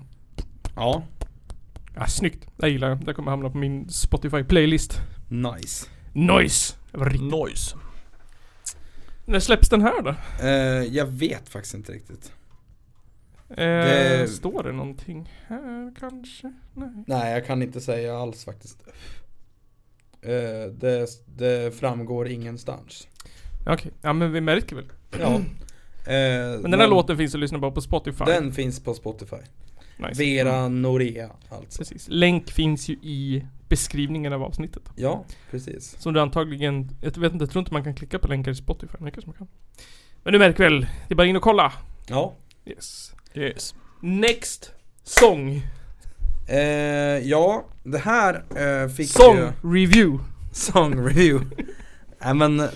Ja, 0.76 1.04
Ja, 1.96 2.06
snyggt. 2.08 2.48
Jag 2.58 2.70
gillar 2.70 2.90
det. 2.90 3.06
Det 3.06 3.14
kommer 3.14 3.32
hamna 3.32 3.50
på 3.50 3.58
min 3.58 3.88
Spotify-playlist. 3.88 5.00
nice. 5.30 6.76
Var 6.92 7.06
riktigt. 7.06 7.32
Noise. 7.32 7.76
När 9.26 9.40
släpps 9.40 9.70
den 9.70 9.82
här 9.82 10.02
då? 10.02 10.16
Eh, 10.48 10.96
jag 10.96 11.06
vet 11.06 11.50
faktiskt 11.50 11.76
inte 11.76 11.92
riktigt. 11.92 12.32
Eh, 13.50 13.56
Det- 13.58 14.28
Står 14.30 14.64
det 14.64 14.72
någonting 14.72 15.34
här 15.48 15.94
kanske? 16.00 16.54
Nej. 16.74 17.04
Nej, 17.08 17.34
jag 17.34 17.46
kan 17.46 17.62
inte 17.62 17.82
säga 17.82 18.18
alls 18.18 18.46
faktiskt. 18.46 18.84
Eh, 20.22 20.72
det, 20.74 21.08
det 21.26 21.76
framgår 21.80 22.28
ingenstans. 22.28 23.08
Okej, 23.66 23.92
ja 24.02 24.14
men 24.14 24.32
vi 24.32 24.42
märker 24.42 24.76
väl. 24.76 24.86
Ja. 25.20 25.40
Eh, 26.10 26.60
Men 26.62 26.72
den 26.72 26.80
här 26.80 26.88
låten 26.88 27.18
finns 27.18 27.34
att 27.34 27.40
lyssna 27.40 27.60
på 27.60 27.72
på 27.72 27.82
Spotify. 27.82 28.24
Den 28.26 28.52
finns 28.54 28.80
på 28.84 28.94
Spotify. 28.94 29.36
nice. 29.98 30.24
Vera 30.24 30.68
Norea 30.68 31.30
alltså. 31.50 31.78
Precis. 31.78 32.08
Länk 32.10 32.52
finns 32.52 32.90
ju 32.90 32.94
i 32.94 33.46
beskrivningen 33.70 34.34
av 34.34 34.44
avsnittet. 34.44 34.84
Ja, 34.96 35.26
precis. 35.52 35.96
Som 36.00 36.14
du 36.14 36.22
antagligen, 36.22 36.90
jag 37.02 37.18
vet 37.18 37.34
inte, 37.34 37.44
jag 37.44 37.52
tror 37.52 37.60
inte 37.60 37.74
man 37.74 37.84
kan 37.84 37.96
klicka 37.96 38.20
på 38.20 38.28
länkar 38.28 38.52
i 38.52 38.56
Spotify, 38.56 38.98
men 39.00 39.12
kanske 39.12 39.30
man 39.30 39.38
kan. 39.38 39.48
Men 40.24 40.34
du 40.34 40.40
märker 40.40 40.64
väl, 40.64 40.82
det 40.82 41.14
är 41.14 41.16
bara 41.16 41.28
in 41.28 41.36
och 41.36 41.42
kolla. 41.42 41.74
Ja. 42.08 42.34
Yes. 42.66 43.14
Yes. 43.34 43.76
Next 44.02 44.72
Song. 45.04 45.62
Eh, 46.50 46.58
ja, 47.30 47.66
det 47.84 47.98
här 47.98 48.44
eh, 48.56 48.90
fick 48.90 49.10
Song 49.10 49.38
ju... 49.38 49.52
Review. 49.74 50.24
Song 50.52 51.08
review. 51.08 51.46
Nej 52.22 52.34
men 52.34 52.70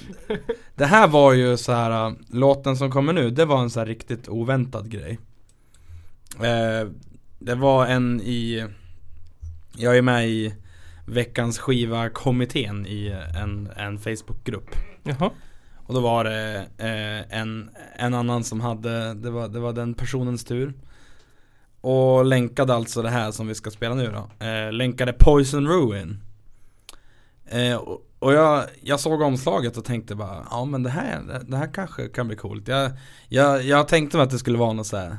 Det 0.76 0.86
här 0.86 1.08
var 1.08 1.34
ju 1.34 1.58
så 1.58 1.72
här 1.72 2.08
äh, 2.08 2.14
låten 2.30 2.78
som 2.78 2.92
kommer 2.92 3.14
nu, 3.14 3.30
det 3.30 3.46
var 3.46 3.62
en 3.62 3.70
så 3.70 3.80
här 3.80 3.88
riktigt 3.88 4.30
oväntad 4.30 4.90
grej. 4.90 5.20
Eh, 6.36 6.90
det 7.40 7.56
var 7.56 7.86
en 7.86 8.22
i, 8.22 8.68
jag 9.78 9.98
är 9.98 10.02
med 10.02 10.30
i 10.30 10.56
veckans 11.08 11.60
skiva 11.60 12.10
kommittén 12.10 12.86
i 12.86 13.16
en, 13.36 13.70
en 13.78 14.00
Facebookgrupp. 14.00 14.76
Jaha. 15.04 15.32
Och 15.76 15.94
då 15.94 16.00
var 16.00 16.24
det 16.24 16.68
eh, 16.78 17.40
en, 17.40 17.70
en 17.96 18.14
annan 18.14 18.44
som 18.44 18.62
hade, 18.62 19.14
det 19.14 19.30
var, 19.30 19.48
det 19.48 19.60
var 19.60 19.74
den 19.74 19.94
personens 19.94 20.46
tur. 20.46 20.74
Och 21.82 22.26
länkade 22.26 22.74
alltså 22.74 23.02
det 23.02 23.10
här 23.10 23.32
som 23.32 23.48
vi 23.48 23.56
ska 23.56 23.72
spela 23.72 23.96
nu 23.96 24.12
då. 24.12 24.46
Eh, 24.46 24.72
länkade 24.72 25.14
Poison 25.14 25.68
Ruin. 25.68 26.18
Eh, 27.46 27.76
och 27.76 28.02
och 28.24 28.34
jag, 28.34 28.66
jag 28.82 29.00
såg 29.00 29.22
omslaget 29.22 29.78
och 29.78 29.86
tänkte 29.86 30.16
bara, 30.16 30.48
ja 30.52 30.66
men 30.66 30.84
det 30.84 30.90
här, 30.90 31.42
det 31.48 31.58
här 31.58 31.74
kanske 31.74 32.08
kan 32.08 32.28
bli 32.28 32.36
coolt. 32.36 32.68
Jag, 32.68 32.92
jag, 33.30 33.64
jag 33.64 33.88
tänkte 33.88 34.22
att 34.22 34.30
det 34.30 34.40
skulle 34.40 34.58
vara 34.58 34.74
något 34.74 34.88
så 34.88 34.98
här. 34.98 35.18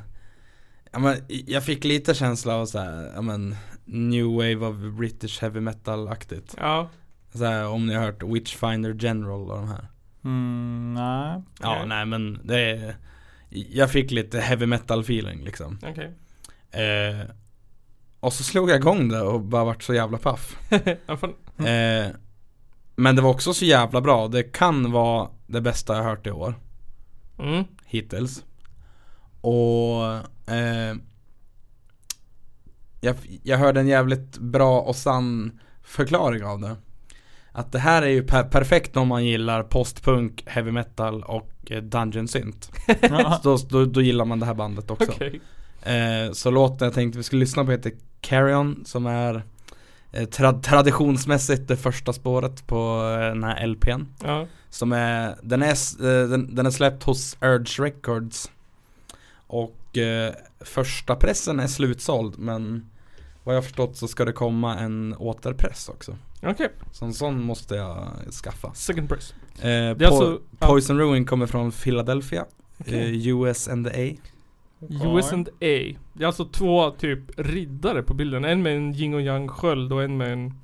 Ja, 0.93 0.99
men 0.99 1.17
jag 1.29 1.65
fick 1.65 1.85
lite 1.85 2.15
känsla 2.15 2.55
av 2.57 2.67
så 2.67 2.79
här, 2.79 3.13
ja 3.15 3.21
men 3.23 3.57
New 3.85 4.27
wave 4.27 4.57
of 4.67 4.77
British 4.77 5.41
heavy 5.41 5.61
metal-aktigt. 5.61 6.55
Ja. 6.59 6.89
Så 7.35 7.45
här, 7.45 7.67
om 7.69 7.87
ni 7.87 7.95
har 7.95 8.05
hört 8.05 8.23
Witchfinder 8.23 8.97
General 8.99 9.51
och 9.51 9.57
de 9.57 9.69
här. 9.69 9.89
Mm, 10.25 10.95
nej. 10.95 11.43
Ja, 11.61 11.75
Okej. 11.77 11.87
nej 11.89 12.07
men 12.07 12.41
det 12.45 12.61
är, 12.71 12.97
Jag 13.49 13.91
fick 13.91 14.11
lite 14.11 14.41
heavy 14.41 14.67
metal 14.67 15.01
feeling 15.01 15.45
liksom 15.45 15.79
Okej. 15.83 16.15
eh, 16.71 17.27
Och 18.21 18.33
så 18.33 18.43
slog 18.45 18.71
jag 18.71 18.77
igång 18.77 19.09
det 19.09 19.21
och 19.21 19.41
bara 19.41 19.65
vart 19.65 19.83
så 19.83 19.95
jävla 19.95 20.19
paff 20.19 20.57
Ja, 21.07 21.67
eh, 21.69 22.07
Men 22.97 23.17
det 23.17 23.23
var 23.23 23.31
också 23.31 23.55
så 23.55 23.65
jävla 23.65 24.01
bra, 24.01 24.29
det 24.29 24.43
kan 24.43 24.93
vara 24.93 25.29
det 25.47 25.61
bästa 25.61 25.97
jag 25.97 26.03
hört 26.05 26.27
i 26.27 26.31
år. 26.31 26.55
Mm. 27.39 27.65
Hittills. 27.85 28.45
Och 29.41 30.05
eh, 30.55 30.97
jag, 33.01 33.17
jag 33.43 33.59
hörde 33.59 33.81
en 33.81 33.87
jävligt 33.89 34.39
bra 34.39 34.81
och 34.81 34.97
sann 34.97 35.61
förklaring 35.83 36.45
av 36.45 36.61
det. 36.61 36.77
Att 37.53 37.73
det 37.73 37.79
här 37.79 38.03
är 38.03 38.07
ju 38.09 38.23
per- 38.23 38.43
perfekt 38.49 38.97
om 38.97 39.09
man 39.09 39.25
gillar 39.25 39.63
postpunk, 39.63 40.43
heavy 40.47 40.71
metal 40.71 41.23
och 41.23 41.51
eh, 41.71 41.83
dungeon 41.83 42.29
synt 42.29 42.71
så 43.03 43.39
då, 43.43 43.57
då, 43.69 43.85
då 43.85 44.03
gillar 44.03 44.25
man 44.25 44.41
det 44.41 44.47
här 44.47 44.55
bandet 44.55 44.91
också. 44.91 45.13
Okej. 45.13 45.41
eh, 45.83 46.33
Så 46.33 46.51
låten 46.51 46.85
jag 46.87 46.95
tänkte 46.95 47.19
vi 47.19 47.23
skulle 47.25 47.41
lyssna 47.41 47.65
på 47.65 47.71
heter 47.71 47.93
Carry 48.21 48.55
On 48.55 48.83
som 48.87 49.07
är 49.07 49.43
tra- 50.23 50.63
traditionsmässigt 50.63 51.69
det 51.69 51.77
första 51.77 52.13
spåret 52.13 52.67
på 52.67 52.77
eh, 53.21 53.29
den 53.29 53.45
här 53.45 53.67
LPn 53.67 54.03
Ja. 54.25 54.47
Som 54.71 54.93
är, 54.93 55.37
den 55.43 55.63
är, 55.63 55.71
eh, 55.73 56.29
den, 56.29 56.55
den 56.55 56.67
är 56.67 56.71
släppt 56.71 57.03
hos 57.03 57.37
Urge 57.41 57.83
Records 57.85 58.51
Och 59.47 59.99
eh, 59.99 60.35
första 60.61 61.17
pressen 61.17 61.61
är 61.61 61.67
slutsåld 61.67 62.39
men 62.39 62.87
Vad 63.45 63.55
jag 63.55 63.59
har 63.61 63.63
förstått 63.63 63.97
så 63.97 64.09
ska 64.09 64.25
det 64.25 64.33
komma 64.33 64.79
en 64.79 65.15
återpress 65.19 65.89
också 65.89 66.17
Okej. 66.43 66.71
Så 66.93 67.05
en 67.05 67.15
sån 67.15 67.43
måste 67.43 67.75
jag 67.75 68.09
skaffa 68.45 68.75
Second 68.75 69.09
press. 69.09 69.35
eh, 69.61 69.67
po- 69.67 70.07
alltså... 70.07 70.41
Poison 70.59 70.99
Ruin 70.99 71.25
kommer 71.27 71.47
från 71.47 71.73
Philadelphia 71.73 72.45
okej. 72.79 73.27
eh, 73.27 73.29
US 73.29 73.69
and 73.69 73.87
the 73.91 74.13
A 74.13 74.17
US 74.91 75.33
and 75.33 75.49
A. 75.49 75.53
Det 76.13 76.23
är 76.23 76.27
alltså 76.27 76.45
två 76.45 76.91
typ 76.91 77.19
riddare 77.37 78.03
på 78.03 78.15
bilden. 78.15 78.45
En 78.45 78.63
med 78.63 78.77
en 78.77 78.95
yin 78.95 79.15
och 79.15 79.23
yang 79.23 79.49
sköld 79.49 79.93
och 79.93 80.03
en 80.03 80.17
med 80.17 80.33
en 80.33 80.55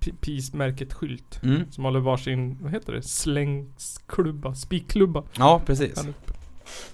p- 0.00 0.12
Peace-märket 0.20 0.92
skylt. 0.92 1.40
mm. 1.42 1.62
Som 1.70 1.84
håller 1.84 2.00
varsin, 2.00 2.58
vad 2.60 2.72
heter 2.72 2.92
det? 2.92 3.02
Slängsklubba? 3.02 4.54
Spikklubba. 4.54 5.22
Ja 5.38 5.62
precis. 5.66 6.04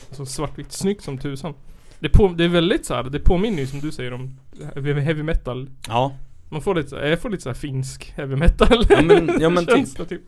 Alltså 0.08 0.26
svartvitt, 0.26 0.72
snyggt 0.72 1.02
som 1.04 1.18
tusan. 1.18 1.54
Det, 1.98 2.08
på, 2.08 2.28
det 2.28 2.44
är 2.44 2.48
väldigt 2.48 2.86
så 2.86 2.94
här, 2.94 3.02
det 3.04 3.18
påminner 3.20 3.58
ju 3.58 3.66
som 3.66 3.80
du 3.80 3.92
säger 3.92 4.12
om 4.12 4.36
heavy 4.74 5.22
metal. 5.22 5.70
Ja, 5.88 6.12
Man 6.48 6.62
får 6.62 6.74
lite, 6.74 6.88
så 6.88 6.96
här- 6.96 7.06
jag 7.06 7.20
får 7.20 7.30
lite 7.30 7.42
så 7.42 7.48
här 7.48 7.54
finsk 7.54 8.12
heavy 8.16 8.36
metal. 8.36 8.84
Ja, 8.88 9.02
men- 9.02 9.30
ja, 9.40 9.48
men 9.50 9.66
typ. 9.66 10.08
Typ. 10.08 10.20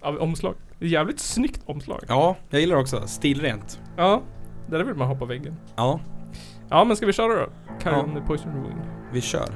Av 0.00 0.16
omslag. 0.18 0.54
Det 0.78 0.88
jävligt 0.88 1.18
snyggt 1.20 1.60
omslag. 1.66 2.00
ja, 2.08 2.36
jag 2.50 2.60
gillar 2.60 2.76
också 2.76 3.06
stilrent. 3.06 3.80
Ja. 3.96 4.22
Där 4.70 4.84
vill 4.84 4.94
man 4.94 5.08
hoppa 5.08 5.24
väggen. 5.24 5.56
Ja, 5.76 6.00
Ja 6.68 6.84
men 6.84 6.96
ska 6.96 7.06
vi 7.06 7.12
köra 7.12 7.40
då? 7.40 7.46
Carry 7.80 7.94
Ja. 7.96 8.02
on 8.02 8.14
the 8.14 8.20
poison 8.20 8.52
ruin. 8.64 8.76
vi 9.12 9.20
kör. 9.20 9.48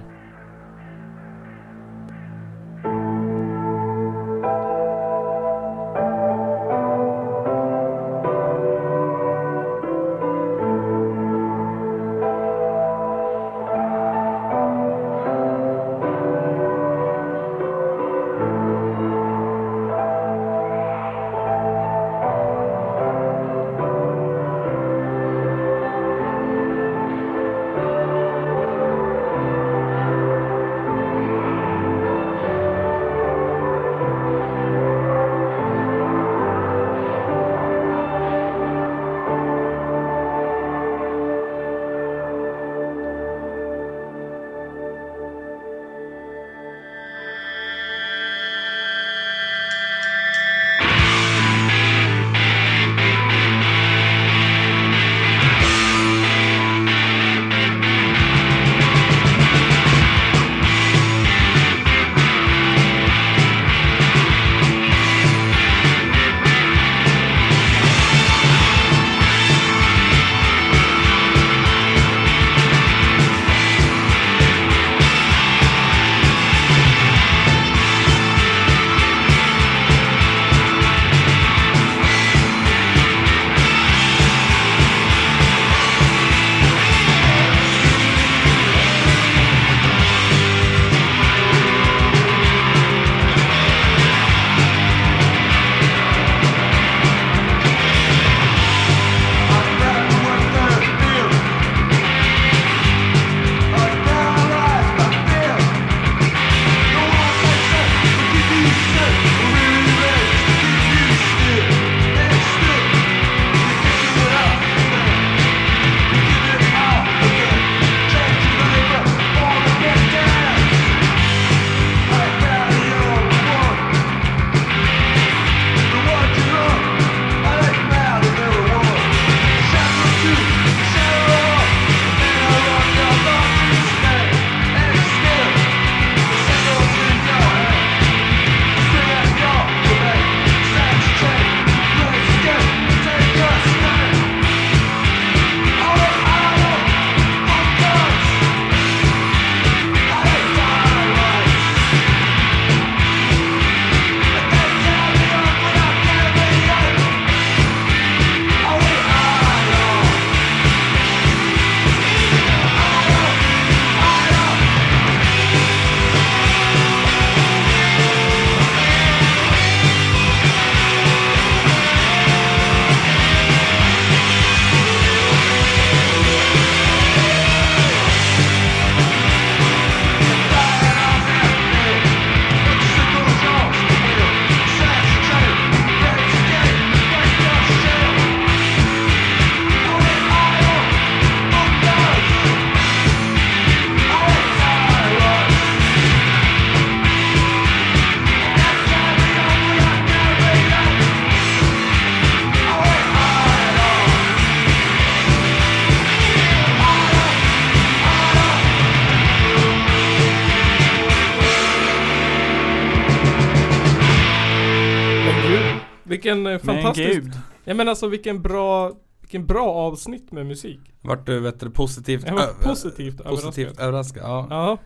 Vilken 216.34 216.46
eh, 216.46 216.60
Men 216.64 216.76
fantastisk... 216.82 217.10
gud. 217.22 217.32
Ja 217.64 217.74
men 217.74 217.88
alltså 217.88 218.08
vilken 218.08 218.42
bra... 218.42 218.92
Vilken 219.20 219.46
bra 219.46 219.66
avsnitt 219.72 220.32
med 220.32 220.46
musik. 220.46 220.80
Vart 221.00 221.26
du 221.26 221.40
vet 221.40 221.60
du, 221.60 221.70
positivt 221.70 222.26
Jag 222.26 222.34
var 222.34 222.42
ö- 222.42 222.46
positivt 222.62 223.24
Positivt 223.24 223.78
överraskad. 223.80 223.88
överraskad, 223.88 224.22
ja. 224.24 224.46
Ja. 224.50 224.78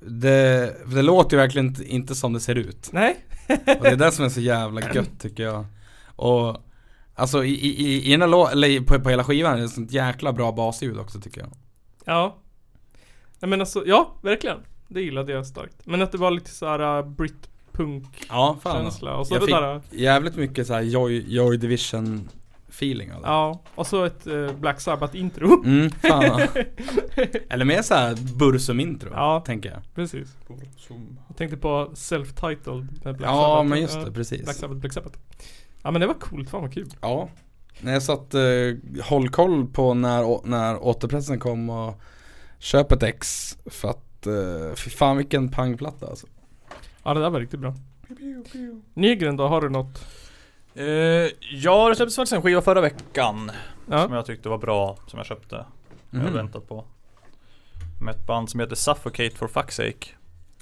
Det, 0.00 0.76
det 0.94 1.02
låter 1.02 1.36
ju 1.36 1.40
verkligen 1.40 1.66
inte, 1.66 1.84
inte 1.84 2.14
som 2.14 2.32
det 2.32 2.40
ser 2.40 2.54
ut. 2.54 2.88
Nej. 2.92 3.16
Och 3.48 3.82
det 3.82 3.88
är 3.88 3.96
det 3.96 4.12
som 4.12 4.24
är 4.24 4.28
så 4.28 4.40
jävla 4.40 4.94
gött 4.94 5.20
tycker 5.20 5.42
jag. 5.42 5.64
Och 6.16 6.56
Alltså 7.14 7.44
i, 7.44 7.50
i, 7.50 7.68
i, 7.86 8.06
i 8.08 8.10
den 8.10 8.20
här 8.20 8.28
lå- 8.28 8.50
eller 8.52 8.80
på, 8.80 9.00
på 9.00 9.08
hela 9.10 9.24
skivan 9.24 9.52
är 9.52 9.58
det 9.58 9.64
ett 9.64 9.70
sånt 9.70 9.92
jäkla 9.92 10.32
bra 10.32 10.52
basljud 10.52 10.98
också 10.98 11.20
tycker 11.20 11.40
jag. 11.40 11.50
Ja. 12.04 12.36
Nej 13.40 13.48
men 13.48 13.60
alltså, 13.60 13.82
ja 13.86 14.14
verkligen. 14.22 14.58
Det 14.88 15.00
gillade 15.00 15.32
jag 15.32 15.46
starkt. 15.46 15.86
Men 15.86 16.02
att 16.02 16.12
det 16.12 16.18
var 16.18 16.30
lite 16.30 16.50
såhär 16.50 16.98
uh, 16.98 17.08
britpunk 17.78 18.26
Ja, 18.28 18.56
fan. 18.62 18.84
känsla. 18.84 19.16
Och 19.16 19.26
så 19.26 19.34
jag 19.34 19.42
det 19.42 19.46
fick 19.46 19.54
där. 19.54 19.80
jävligt 19.90 20.36
mycket 20.36 20.66
så 20.66 20.74
här 20.74 20.82
Joy, 20.82 21.24
Joy 21.34 21.56
Division 21.56 22.28
feeling 22.68 23.08
det. 23.08 23.14
Ja. 23.22 23.60
Och 23.74 23.86
så 23.86 24.04
ett 24.04 24.26
eh, 24.26 24.52
Black 24.52 24.80
Sabbath 24.80 25.16
intro. 25.16 25.64
Mm, 25.64 25.90
fan. 25.90 26.40
Eller 27.48 27.64
mer 27.64 27.82
såhär 27.82 28.16
Bursum 28.38 28.80
intro, 28.80 29.10
Ja. 29.12 29.42
tänker 29.46 29.70
jag. 29.70 29.80
Precis. 29.94 30.36
Jag 31.28 31.36
tänkte 31.36 31.56
på 31.56 31.90
self-titled 31.94 33.04
med 33.04 33.16
Black 33.16 33.30
ja, 33.30 33.42
Sabbath. 33.42 33.68
men 33.68 33.80
just 33.80 33.94
Ja, 33.94 34.04
det, 34.04 34.12
precis. 34.12 34.42
Black 34.44 34.56
Sabbath, 34.56 34.80
Black 34.80 34.92
Sabbath. 34.92 35.18
Ja 35.82 35.90
men 35.90 36.00
det 36.00 36.06
var 36.06 36.14
coolt, 36.14 36.50
fan 36.50 36.62
vad 36.62 36.72
kul. 36.74 36.88
Ja. 37.00 37.28
När 37.80 37.92
jag 37.92 38.02
satt, 38.02 38.34
eh, 38.34 38.40
håll 39.04 39.28
koll 39.28 39.66
på 39.66 39.94
när, 39.94 40.46
när 40.48 40.84
återpressen 40.84 41.38
kom 41.38 41.70
och 41.70 42.00
köp 42.58 42.92
ett 42.92 43.02
ex 43.02 43.56
för 43.66 43.88
att, 43.88 44.26
eh, 44.26 44.74
fy 44.76 44.90
fan 44.90 45.16
vilken 45.16 45.48
pangplatta 45.48 46.06
alltså. 46.06 46.26
Ja 47.08 47.14
det 47.14 47.20
där 47.20 47.30
var 47.30 47.40
riktigt 47.40 47.60
bra. 47.60 47.74
Nygren 48.94 49.36
då, 49.36 49.48
har 49.48 49.60
du 49.60 49.68
något? 49.68 50.06
Eh, 50.74 50.84
ja, 51.52 51.88
det 51.88 51.94
släpptes 51.96 52.16
faktiskt 52.16 52.32
en 52.32 52.42
skiva 52.42 52.62
förra 52.62 52.80
veckan 52.80 53.50
som 53.86 53.94
Ja. 53.94 54.14
jag 54.16 54.26
tyckte 54.26 54.48
var 54.48 54.58
bra, 54.58 54.98
som 55.06 55.16
jag 55.16 55.26
köpte. 55.26 55.66
Jag 56.10 56.18
har 56.18 56.24
Mhm. 56.26 56.34
väntat 56.34 56.68
på. 56.68 56.84
Med 58.00 58.14
ett 58.14 58.26
band 58.26 58.50
som 58.50 58.60
heter 58.60 58.76
Suffocate 58.76 59.30
for 59.36 59.48
fuck's 59.48 59.70
sake. 59.70 60.08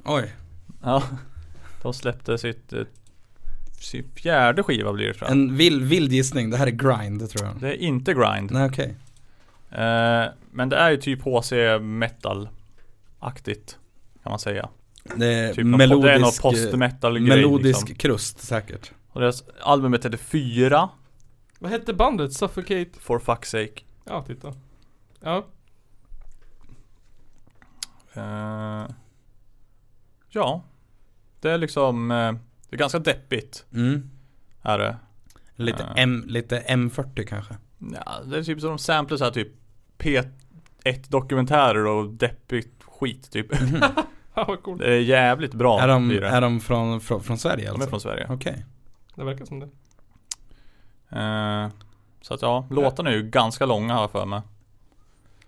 Oj. 0.04 0.34
Ja, 0.82 1.02
de 1.82 1.94
släppte 1.94 2.38
sitt, 2.38 2.72
eh, 2.72 2.82
sin 3.80 4.10
fjärde 4.16 4.62
skiva 4.62 4.92
blir 4.92 5.06
det 5.06 5.14
tror 5.14 5.28
jag. 5.28 5.32
En 5.38 5.56
vild, 5.56 5.82
vild 5.82 6.12
gissning, 6.12 6.50
det 6.50 6.56
här 6.56 6.66
är 6.66 6.70
grind 6.70 7.30
tror 7.30 7.46
jag. 7.46 7.60
Det 7.60 7.68
är 7.68 7.76
inte 7.86 8.12
grind. 8.14 8.50
Nej 8.50 8.66
okej. 8.68 8.96
Eh, 9.70 10.24
men 10.50 10.68
det 10.68 10.76
är 10.76 10.90
ju 10.90 10.96
typ 10.96 11.22
HC 11.22 11.52
metal-aktigt. 11.80 13.76
Kan 14.22 14.30
man 14.30 14.38
säga. 14.38 14.68
Det 15.14 15.26
är 15.26 15.54
Typ 15.54 15.66
melodisk, 15.66 16.42
post-metal 16.42 17.18
grej 17.18 17.28
melodisk 17.28 17.80
liksom. 17.80 17.96
krust 17.96 18.38
säkert. 18.40 18.92
Och 19.08 19.20
deras 19.20 19.44
albumet 19.62 20.04
heter 20.04 20.18
Fyra, 20.18 20.88
Vad 21.58 21.70
hette 21.70 21.94
bandet? 21.94 22.32
Suffocate? 22.32 22.90
for 23.00 23.18
fuck's 23.18 23.44
sake. 23.44 23.82
Ja, 24.04 24.22
titta. 24.26 24.54
Ja. 25.20 25.46
Eh, 28.14 28.86
ja. 30.28 30.62
Det 31.40 31.50
är 31.50 31.58
liksom, 31.58 32.10
eh, 32.10 32.32
det 32.70 32.76
är 32.76 32.78
ganska 32.78 32.98
deppigt. 32.98 33.64
Mm. 33.72 34.10
Är 34.62 34.78
det. 34.78 34.96
Lite, 35.56 35.86
Ja. 35.88 35.94
M, 36.02 36.24
lite 36.26 36.60
M40 36.68 37.24
kanske. 37.26 37.54
Ja, 37.78 38.20
det 38.26 38.38
är 38.38 38.42
typ 38.42 38.60
som 38.60 38.68
de 38.68 38.78
samplar 38.78 39.18
så 39.18 39.24
här 39.24 39.30
typ 39.30 39.48
P1 39.98 40.30
dokumentärer 41.08 41.86
och 41.86 42.08
deppigt 42.12 42.82
skit 42.82 43.30
typ. 43.30 43.46
Ja, 43.80 43.90
vad 44.44 44.62
coolt. 44.62 44.80
Det 44.82 44.94
är 44.94 45.00
jävligt 45.00 45.54
bra 45.54 45.80
är 45.80 45.88
de, 45.88 46.10
är 46.10 46.40
de 46.40 46.60
från, 46.60 47.00
från, 47.00 47.22
från 47.22 47.38
Sverige 47.38 47.64
De 47.64 47.68
alltså? 47.70 47.86
är 47.86 47.90
från 47.90 48.00
Sverige. 48.00 48.26
Okej. 48.30 48.64
Det 49.14 49.24
verkar 49.24 49.44
som 49.44 49.60
det. 49.60 49.68
Eh, 51.10 51.68
så 52.20 52.34
att 52.34 52.42
ja, 52.42 52.66
låtarna 52.70 53.10
är 53.10 53.14
ju 53.14 53.22
ganska 53.22 53.66
långa 53.66 53.94
har 53.94 54.00
jag 54.00 54.10
för 54.10 54.26
mig. 54.26 54.40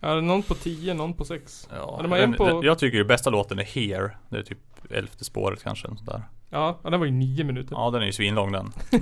Ja, 0.00 0.08
det 0.08 0.18
är 0.18 0.22
någon 0.22 0.42
på 0.42 0.54
10, 0.54 0.94
någon 0.94 1.12
på 1.14 1.24
6. 1.24 1.68
Ja, 1.76 1.98
de 2.02 2.10
har 2.12 2.18
en 2.18 2.30
den- 2.30 2.38
på- 2.38 2.46
den- 2.46 2.62
Jag 2.62 2.78
tycker 2.78 2.98
ju 2.98 3.04
bästa 3.04 3.30
låten 3.30 3.58
är 3.58 3.62
Here. 3.64 4.10
Det 4.28 4.38
är 4.38 4.42
typ 4.42 4.58
elfte 4.90 5.24
spåret 5.24 5.62
kanske. 5.62 5.86
Sånt 5.88 6.06
där. 6.06 6.22
Ja, 6.50 6.78
ja, 6.84 6.90
den 6.90 7.00
var 7.00 7.06
ju 7.06 7.12
9 7.12 7.44
minuter. 7.44 7.74
Ja 7.74 7.90
den 7.90 8.02
är 8.02 8.06
ju 8.06 8.12
svinlång 8.12 8.52
den. 8.52 8.72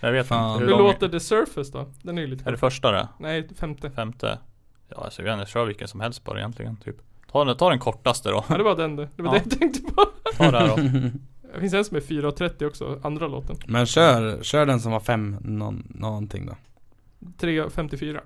jag 0.00 0.12
vet 0.12 0.26
Fan. 0.26 0.52
inte 0.52 0.64
Hur 0.64 0.70
hur 0.72 0.78
lång. 0.78 0.86
låter 0.86 1.08
The 1.08 1.20
Surface 1.20 1.72
då? 1.72 1.90
Den 2.02 2.18
är 2.18 2.22
ju 2.22 2.28
lite 2.28 2.48
Är 2.48 2.52
det 2.52 2.58
första 2.58 2.90
det? 2.92 3.08
Nej, 3.18 3.48
femte. 3.56 3.90
Femte? 3.90 4.38
Ja 4.88 5.04
alltså 5.04 5.22
jag 5.22 5.48
kör 5.48 5.64
vilken 5.64 5.88
som 5.88 6.00
helst 6.00 6.24
bara 6.24 6.38
egentligen 6.38 6.76
typ. 6.76 6.96
Ta 7.32 7.44
den, 7.44 7.56
ta 7.56 7.70
den 7.70 7.78
kortaste 7.78 8.30
då. 8.30 8.44
Ja, 8.48 8.56
det 8.56 8.62
var 8.62 8.76
den 8.76 8.96
det. 8.96 9.08
Det 9.16 9.22
var 9.22 9.34
Ja. 9.34 9.40
det 9.44 9.50
jag 9.50 9.58
tänkte 9.60 9.92
på. 9.92 10.04
Ta 10.36 10.50
det 10.50 10.58
här 10.58 10.68
då. 10.68 10.76
Det 11.54 11.60
finns 11.60 11.74
en 11.74 11.84
som 11.84 11.96
är 11.96 12.00
4.30 12.00 12.66
också, 12.66 13.00
andra 13.02 13.26
låten. 13.28 13.56
Men 13.66 13.86
kör, 13.86 14.42
kör 14.42 14.66
den 14.66 14.80
som 14.80 14.92
var 14.92 15.00
fem 15.00 15.36
någon, 15.40 15.92
någonting 15.94 16.46
då. 16.46 16.56
3.54. 17.38 18.20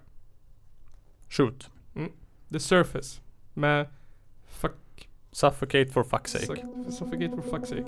Shoot. 1.29 1.71
The 2.53 2.61
Surface. 2.61 3.21
Med 3.55 3.87
Fuck... 4.49 5.09
Suffocate 5.33 5.87
for 5.87 6.03
fuck's 6.05 6.27
sake. 6.27 6.63
Suffocate 6.91 7.29
for 7.31 7.43
fuck's 7.59 7.67
sake. 7.67 7.85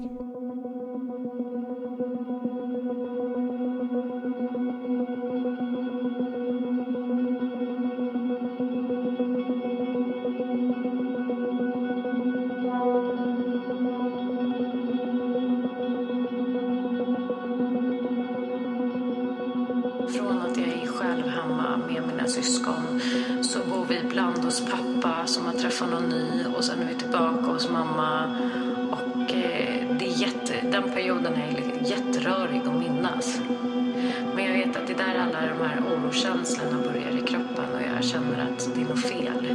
De 36.08 36.14
här 36.14 36.32
oroskänslorna 36.32 36.78
börjar 36.84 37.18
i 37.18 37.20
kroppen 37.20 37.74
och 37.74 37.82
jag 37.96 38.04
känner 38.04 38.42
att 38.42 38.70
det 38.74 38.80
är 38.80 38.84
något 38.84 39.02
fel 39.02 39.54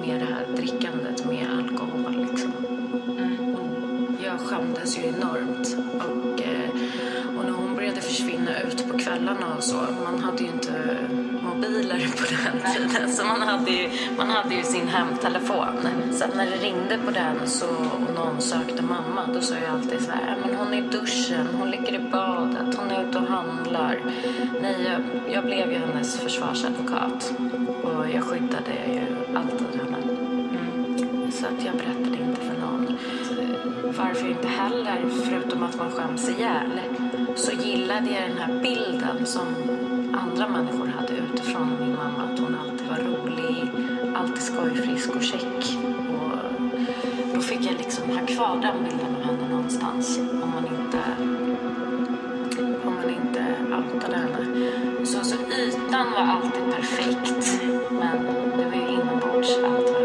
med 0.00 0.20
det 0.20 0.26
här 0.26 0.46
drickandet 0.56 1.24
med 1.24 1.46
alkohol 1.58 2.26
liksom. 2.30 2.52
Jag 4.24 4.40
skämdes 4.40 4.98
ju 4.98 5.02
enormt. 5.02 5.76
Och, 5.94 6.42
eh, 6.42 6.70
och 7.38 7.44
när 7.44 7.52
hon 7.52 7.74
började 7.74 8.00
försvinna 8.00 8.60
ut 8.60 8.88
på 8.88 8.98
kvällarna 8.98 9.54
och 9.56 9.64
så, 9.64 9.76
man 10.04 10.20
hade 10.20 10.42
ju 10.42 10.48
inte 10.48 10.96
mobiler 11.42 12.08
på 12.16 12.24
den 12.34 12.72
tiden. 12.74 13.12
Så 13.12 13.24
man 13.24 13.42
hade 13.42 13.70
ju, 13.70 13.90
man 14.22 14.30
hade 14.30 14.54
ju 14.54 14.62
sin 14.62 14.88
hemtelefon. 14.88 15.88
Så 16.12 16.24
när 16.36 16.46
det 16.46 16.56
ringde 16.56 16.98
på 17.04 17.10
den 17.10 17.48
så, 17.48 17.66
och 17.66 18.14
någon 18.14 18.40
sökte 18.40 18.82
mamma, 18.82 19.26
då 19.34 19.40
sa 19.40 19.54
jag 19.54 19.74
alltid 19.74 20.00
så 20.00 20.10
här, 20.10 20.36
men 20.46 20.54
hon 20.56 20.74
är 20.74 20.78
i 20.78 20.80
duschen, 20.80 21.46
hon 21.58 21.70
ligger 21.70 21.94
i 21.94 21.98
badet, 21.98 22.76
hon 22.76 22.90
är 22.90 23.08
ute 23.08 23.18
och 23.18 23.26
handlar. 23.26 24.00
Nej, 24.62 24.76
jag, 24.82 25.32
jag 25.34 25.44
blev 25.44 25.72
ju 25.72 25.78
hennes 25.78 26.20
försvarsadvokat. 26.20 27.32
Och 27.82 28.10
jag 28.14 28.22
skyddade 28.22 28.72
ju 28.86 29.36
alltid 29.36 29.80
henne. 29.80 29.96
Så 31.32 31.46
att 31.46 31.64
jag 31.64 31.74
berättade 31.74 32.22
inte 32.22 32.40
för 32.40 32.60
någon. 32.60 32.98
Varför 33.98 34.28
inte 34.28 34.48
heller, 34.48 35.04
förutom 35.24 35.62
att 35.62 35.76
man 35.76 35.90
skäms 35.90 36.28
ihjäl, 36.28 36.80
så 37.36 37.52
gillade 37.52 38.10
jag 38.10 38.30
den 38.30 38.38
här 38.38 38.60
bilden 38.62 39.26
som 39.26 39.46
andra 40.12 40.48
människor 40.48 40.86
hade 40.86 41.12
utifrån 41.12 41.76
min 41.80 41.96
mamma. 41.96 42.32
Att 42.32 42.38
hon 42.38 42.56
alltid 42.60 42.86
var 42.88 42.96
rolig, 42.96 43.51
alltid 44.22 44.42
skojfrisk 44.42 45.16
och 45.16 45.22
check. 45.22 45.78
Och 46.08 46.38
då 47.34 47.40
fick 47.40 47.66
jag 47.66 47.74
liksom 47.78 48.10
ha 48.10 48.26
kvar 48.26 48.58
den 48.62 48.84
bilden 48.84 49.16
av 49.16 49.22
henne 49.22 49.48
någonstans. 49.48 50.18
Om 50.18 50.50
man 50.50 50.66
inte, 50.66 51.02
om 52.84 52.94
man 52.94 53.10
inte 53.10 53.44
outade 53.76 54.16
henne. 54.16 55.06
Så, 55.06 55.24
så 55.24 55.36
ytan 55.36 56.12
var 56.12 56.20
alltid 56.20 56.74
perfekt. 56.74 57.62
Men 57.90 58.26
det 58.56 58.64
var 58.64 58.74
ju 58.74 58.94
inombords 58.94 59.58
allt 59.64 59.90
var 59.92 60.01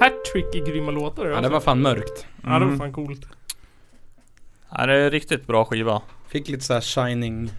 hattrick 0.00 0.54
i 0.54 0.60
grymma 0.70 0.90
låtar. 0.90 1.26
Ja 1.26 1.40
det 1.40 1.48
var 1.48 1.60
fan 1.60 1.82
mörkt. 1.82 2.26
ja, 2.42 2.48
det 2.48 2.58
var 2.58 2.60
Mm. 2.62 2.78
fan 2.78 2.92
coolt. 2.92 3.26
Ja, 4.70 4.86
det 4.86 4.94
är 4.94 5.10
riktigt 5.10 5.46
bra 5.46 5.64
skiva. 5.64 6.02
Fick 6.28 6.48
lite 6.48 6.64
såhär 6.64 6.80
shining 6.80 7.50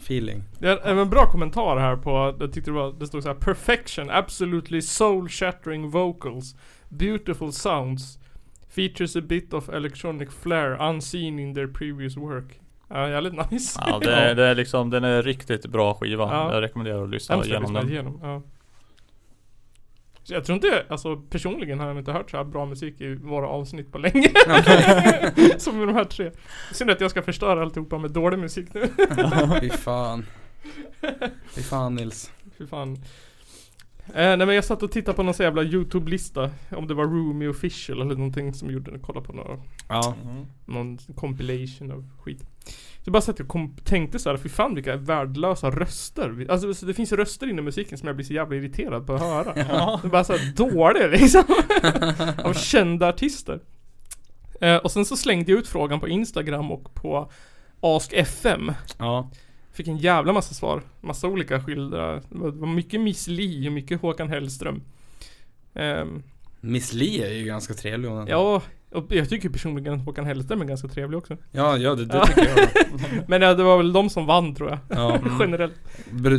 feeling. 0.00 0.42
Det 0.58 0.68
är 0.68 0.98
en 0.98 1.10
bra 1.10 1.26
kommentar 1.30 1.76
här 1.76 1.96
på, 1.96 2.36
jag 2.40 2.52
tyckte 2.52 2.70
det 2.70 2.74
var, 2.74 2.92
det 2.98 3.06
stod 3.06 3.22
så 3.22 3.28
här 3.28 3.36
Perfection, 3.36 4.10
absolutely 4.10 4.82
soul 4.82 5.28
shattering 5.28 5.90
vocals, 5.90 6.54
beautiful 6.88 7.52
sounds, 7.52 8.18
features 8.68 9.16
a 9.16 9.20
bit 9.20 9.52
of 9.54 9.68
electronic 9.68 10.28
flair 10.30 10.88
unseen 10.90 11.38
in 11.38 11.54
their 11.54 11.66
previous 11.66 12.16
work. 12.16 12.60
Ja, 12.88 13.08
jävligt 13.08 13.50
nice. 13.50 13.80
Ja, 13.86 13.98
det, 13.98 14.12
är- 14.14 14.34
det 14.34 14.44
är 14.46 14.54
liksom, 14.54 14.90
den 14.90 15.04
är 15.04 15.22
riktigt 15.22 15.66
bra 15.66 15.94
skiva. 15.94 16.24
Ja. 16.24 16.54
Jag 16.54 16.62
rekommenderar 16.62 17.02
att 17.04 17.10
lyssna 17.10 17.44
igenom 17.44 17.72
den. 17.74 17.88
igenom, 17.90 18.18
ja. 18.22 18.42
Så 20.26 20.34
jag 20.34 20.44
tror 20.44 20.56
inte, 20.56 20.86
alltså 20.88 21.16
personligen 21.16 21.80
har 21.80 21.86
jag 21.86 21.98
inte 21.98 22.12
hört 22.12 22.30
så 22.30 22.36
här 22.36 22.44
bra 22.44 22.66
musik 22.66 23.00
i 23.00 23.14
våra 23.14 23.48
avsnitt 23.48 23.92
på 23.92 23.98
länge. 23.98 24.28
Som 25.58 25.78
med 25.78 25.88
de 25.88 25.94
här 25.94 26.04
tre. 26.04 26.30
Synd 26.72 26.90
att 26.90 27.00
jag 27.00 27.10
ska 27.10 27.22
förstöra 27.22 27.62
alltihopa 27.62 27.98
med 27.98 28.10
dålig 28.10 28.38
musik 28.38 28.74
nu. 28.74 28.88
Fy 29.60 29.70
fan. 29.70 30.26
Fy 31.54 31.62
fan 31.62 31.94
Nils. 31.94 32.30
Fy 32.58 32.66
fan. 32.66 32.98
Eh, 34.08 34.14
nej 34.14 34.36
men 34.46 34.54
jag 34.54 34.64
satt 34.64 34.82
och 34.82 34.92
tittade 34.92 35.16
på 35.16 35.22
någon 35.22 35.34
så 35.34 35.42
jävla 35.42 35.62
youtube-lista. 35.62 36.50
Om 36.70 36.86
det 36.86 36.94
var 36.94 37.04
Roomy 37.04 37.48
official 37.48 38.00
eller 38.02 38.14
någonting 38.14 38.54
som 38.54 38.70
gjorde 38.70 38.90
det, 38.90 38.98
kolla 38.98 39.20
på 39.20 39.32
några, 39.32 39.58
Ja. 39.88 40.14
någon 40.66 40.98
compilation 41.14 41.92
av 41.92 42.08
skit. 42.20 42.40
Så 42.66 43.02
jag 43.04 43.12
bara 43.12 43.20
satt 43.22 43.40
och 43.40 43.48
kom, 43.48 43.76
tänkte 43.84 44.18
så 44.18 44.30
här, 44.30 44.36
fy 44.36 44.48
fan 44.48 44.74
vilka 44.74 44.96
värdelösa 44.96 45.70
röster. 45.70 46.46
Alltså 46.50 46.74
så 46.74 46.86
det 46.86 46.94
finns 46.94 47.12
röster 47.12 47.46
inom 47.50 47.64
musiken 47.64 47.98
som 47.98 48.06
jag 48.06 48.16
blir 48.16 48.26
så 48.26 48.32
jävla 48.32 48.56
irriterad 48.56 49.06
på 49.06 49.14
att 49.14 49.20
höra. 49.20 49.52
Det 49.54 49.60
är 50.06 50.08
bara 50.08 50.24
såhär 50.24 50.52
dåliga 50.56 51.06
liksom. 51.06 51.42
Av 52.44 52.52
kända 52.52 53.08
artister. 53.08 53.60
Eh, 54.60 54.76
Och 54.76 54.90
sen 54.90 55.04
så 55.04 55.16
slängde 55.16 55.52
jag 55.52 55.58
ut 55.58 55.68
frågan 55.68 56.00
på 56.00 56.08
Instagram 56.08 56.70
och 56.70 56.94
på 56.94 57.30
Ask 57.80 58.12
FM 58.12 58.72
Ja. 58.98 59.30
Fick 59.76 59.88
en 59.88 59.96
jävla 59.98 60.32
massa 60.32 60.54
svar. 60.54 60.82
Massa 61.00 61.26
olika 61.28 61.60
skilda. 61.62 62.12
Det 62.14 62.20
var 62.30 62.66
mycket 62.74 63.00
Miss 63.00 63.28
Li 63.28 63.68
och 63.68 63.72
mycket 63.72 64.00
Håkan 64.00 64.28
Hellström. 64.28 64.82
Ehm, 65.74 66.22
Miss 66.60 66.92
Li 66.92 67.22
är 67.22 67.32
ju 67.32 67.44
ganska 67.44 67.74
trevlig 67.74 68.08
hon. 68.08 68.26
ja, 68.26 68.62
och 68.92 69.04
jag 69.14 69.28
tycker 69.28 69.48
personligen 69.48 69.94
att 69.94 70.04
Håkan 70.04 70.24
Hellström 70.24 70.60
är 70.60 70.64
ganska 70.64 70.88
trevlig 70.88 71.18
också. 71.18 71.36
Ja, 71.52 71.76
ja 71.76 71.94
det, 71.94 72.04
det 72.04 72.16
Ja. 72.16 72.26
tycker 72.26 72.48
jag. 72.56 72.68
Men 73.28 73.42
ja, 73.42 73.54
det 73.54 73.62
var 73.62 73.76
väl 73.76 73.92
de 73.92 74.10
som 74.10 74.26
vann 74.26 74.54
tror 74.54 74.68
jag. 74.70 74.78
Ja. 74.88 75.18
Generellt. 75.40 75.74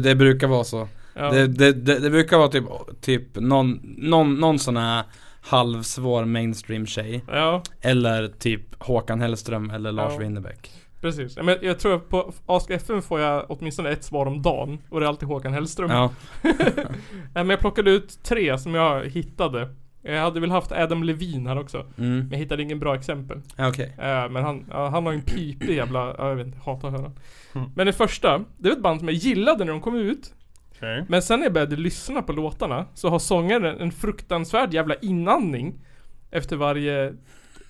Det 0.03 0.15
brukar 0.15 0.47
vara 0.47 0.63
så. 0.63 0.88
Ja. 1.13 1.31
Det, 1.31 1.47
det, 1.47 1.71
det, 1.73 1.99
det 1.99 2.09
brukar 2.09 2.38
vara 2.38 2.47
typ, 2.49 2.63
typ 3.01 3.35
någon, 3.35 3.79
någon, 3.97 4.35
någon 4.35 4.59
sån 4.59 4.77
här 4.77 5.03
halvsvår 5.41 6.25
mainstream 6.25 6.85
tjej. 6.85 7.23
ja, 7.27 7.63
Eller 7.81 8.27
typ 8.27 8.61
Håkan 8.83 9.21
Hellström 9.21 9.69
eller 9.69 9.91
Lars 9.91 10.13
Ja. 10.13 10.19
Winnerbäck. 10.19 10.71
Precis. 11.01 11.37
Men 11.37 11.57
jag 11.61 11.79
tror 11.79 11.95
att 11.95 12.09
på 12.09 12.33
Ask 12.45 12.69
FM 12.69 13.01
får 13.01 13.19
jag 13.19 13.45
åtminstone 13.49 13.89
ett 13.89 14.03
svar 14.03 14.25
om 14.25 14.41
dagen. 14.41 14.79
Och 14.89 14.99
det 14.99 15.05
är 15.05 15.07
alltid 15.07 15.27
Håkan 15.27 15.53
Hellström. 15.53 15.89
Ja. 15.91 16.11
Men 17.33 17.49
jag 17.49 17.59
plockade 17.59 17.91
ut 17.91 18.23
tre 18.23 18.57
som 18.57 18.75
jag 18.75 19.05
hittade. 19.05 19.69
Jag 20.01 20.21
hade 20.21 20.39
väl 20.39 20.51
haft 20.51 20.71
Adam 20.71 21.03
Levine 21.03 21.47
här 21.47 21.59
också. 21.59 21.77
Mm. 21.77 22.17
Men 22.19 22.31
jag 22.31 22.37
hittade 22.37 22.63
ingen 22.63 22.79
bra 22.79 22.95
exempel. 22.95 23.41
Okej. 23.57 23.93
Eh, 23.97 24.29
men 24.29 24.43
han, 24.43 24.65
han 24.71 25.05
har 25.05 25.11
ju 25.11 25.15
en 25.15 25.25
pipig 25.25 25.75
jävla, 25.75 26.15
ja, 26.17 26.29
jag 26.29 26.35
vet 26.35 26.47
inte, 26.47 26.59
hatar 26.65 26.87
att 26.87 26.93
höra. 26.99 27.11
Mm. 27.55 27.69
Men 27.75 27.85
det 27.85 27.93
första, 27.93 28.43
det 28.57 28.69
var 28.69 28.75
ett 28.75 28.81
band 28.81 28.99
som 28.99 29.07
jag 29.07 29.17
gillade 29.17 29.65
när 29.65 29.71
de 29.71 29.81
kom 29.81 29.95
ut. 29.95 30.33
Okej. 30.75 31.05
Men 31.07 31.21
sen 31.21 31.39
när 31.39 31.45
jag 31.45 31.53
började 31.53 31.75
lyssna 31.75 32.21
på 32.21 32.31
låtarna 32.33 32.85
så 32.93 33.09
har 33.09 33.19
sångaren 33.19 33.79
en 33.79 33.91
fruktansvärd 33.91 34.73
jävla 34.73 34.95
inandning 34.95 35.73
efter 36.31 36.55
varje 36.55 37.13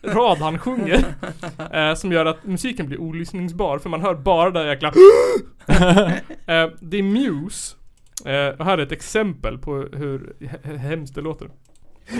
rad 0.07 0.37
han 0.37 0.59
sjunger. 0.59 1.03
eh, 1.73 1.95
som 1.95 2.11
gör 2.11 2.25
att 2.25 2.43
musiken 2.45 2.87
blir 2.87 3.01
olyssningsbar 3.01 3.79
för 3.79 3.89
man 3.89 4.01
hör 4.01 4.15
bara 4.15 4.49
det 4.51 4.59
där 4.59 4.67
jäkla 4.69 4.87
eh, 6.53 6.69
Det 6.81 6.97
är 6.97 7.03
Muse. 7.03 7.75
Eh, 8.25 8.59
och 8.59 8.65
här 8.65 8.77
är 8.77 8.83
ett 8.83 8.91
exempel 8.91 9.57
på 9.57 9.75
hur 9.75 10.33
he- 10.39 10.77
hemskt 10.77 11.15
det 11.15 11.21
låter. 11.21 11.49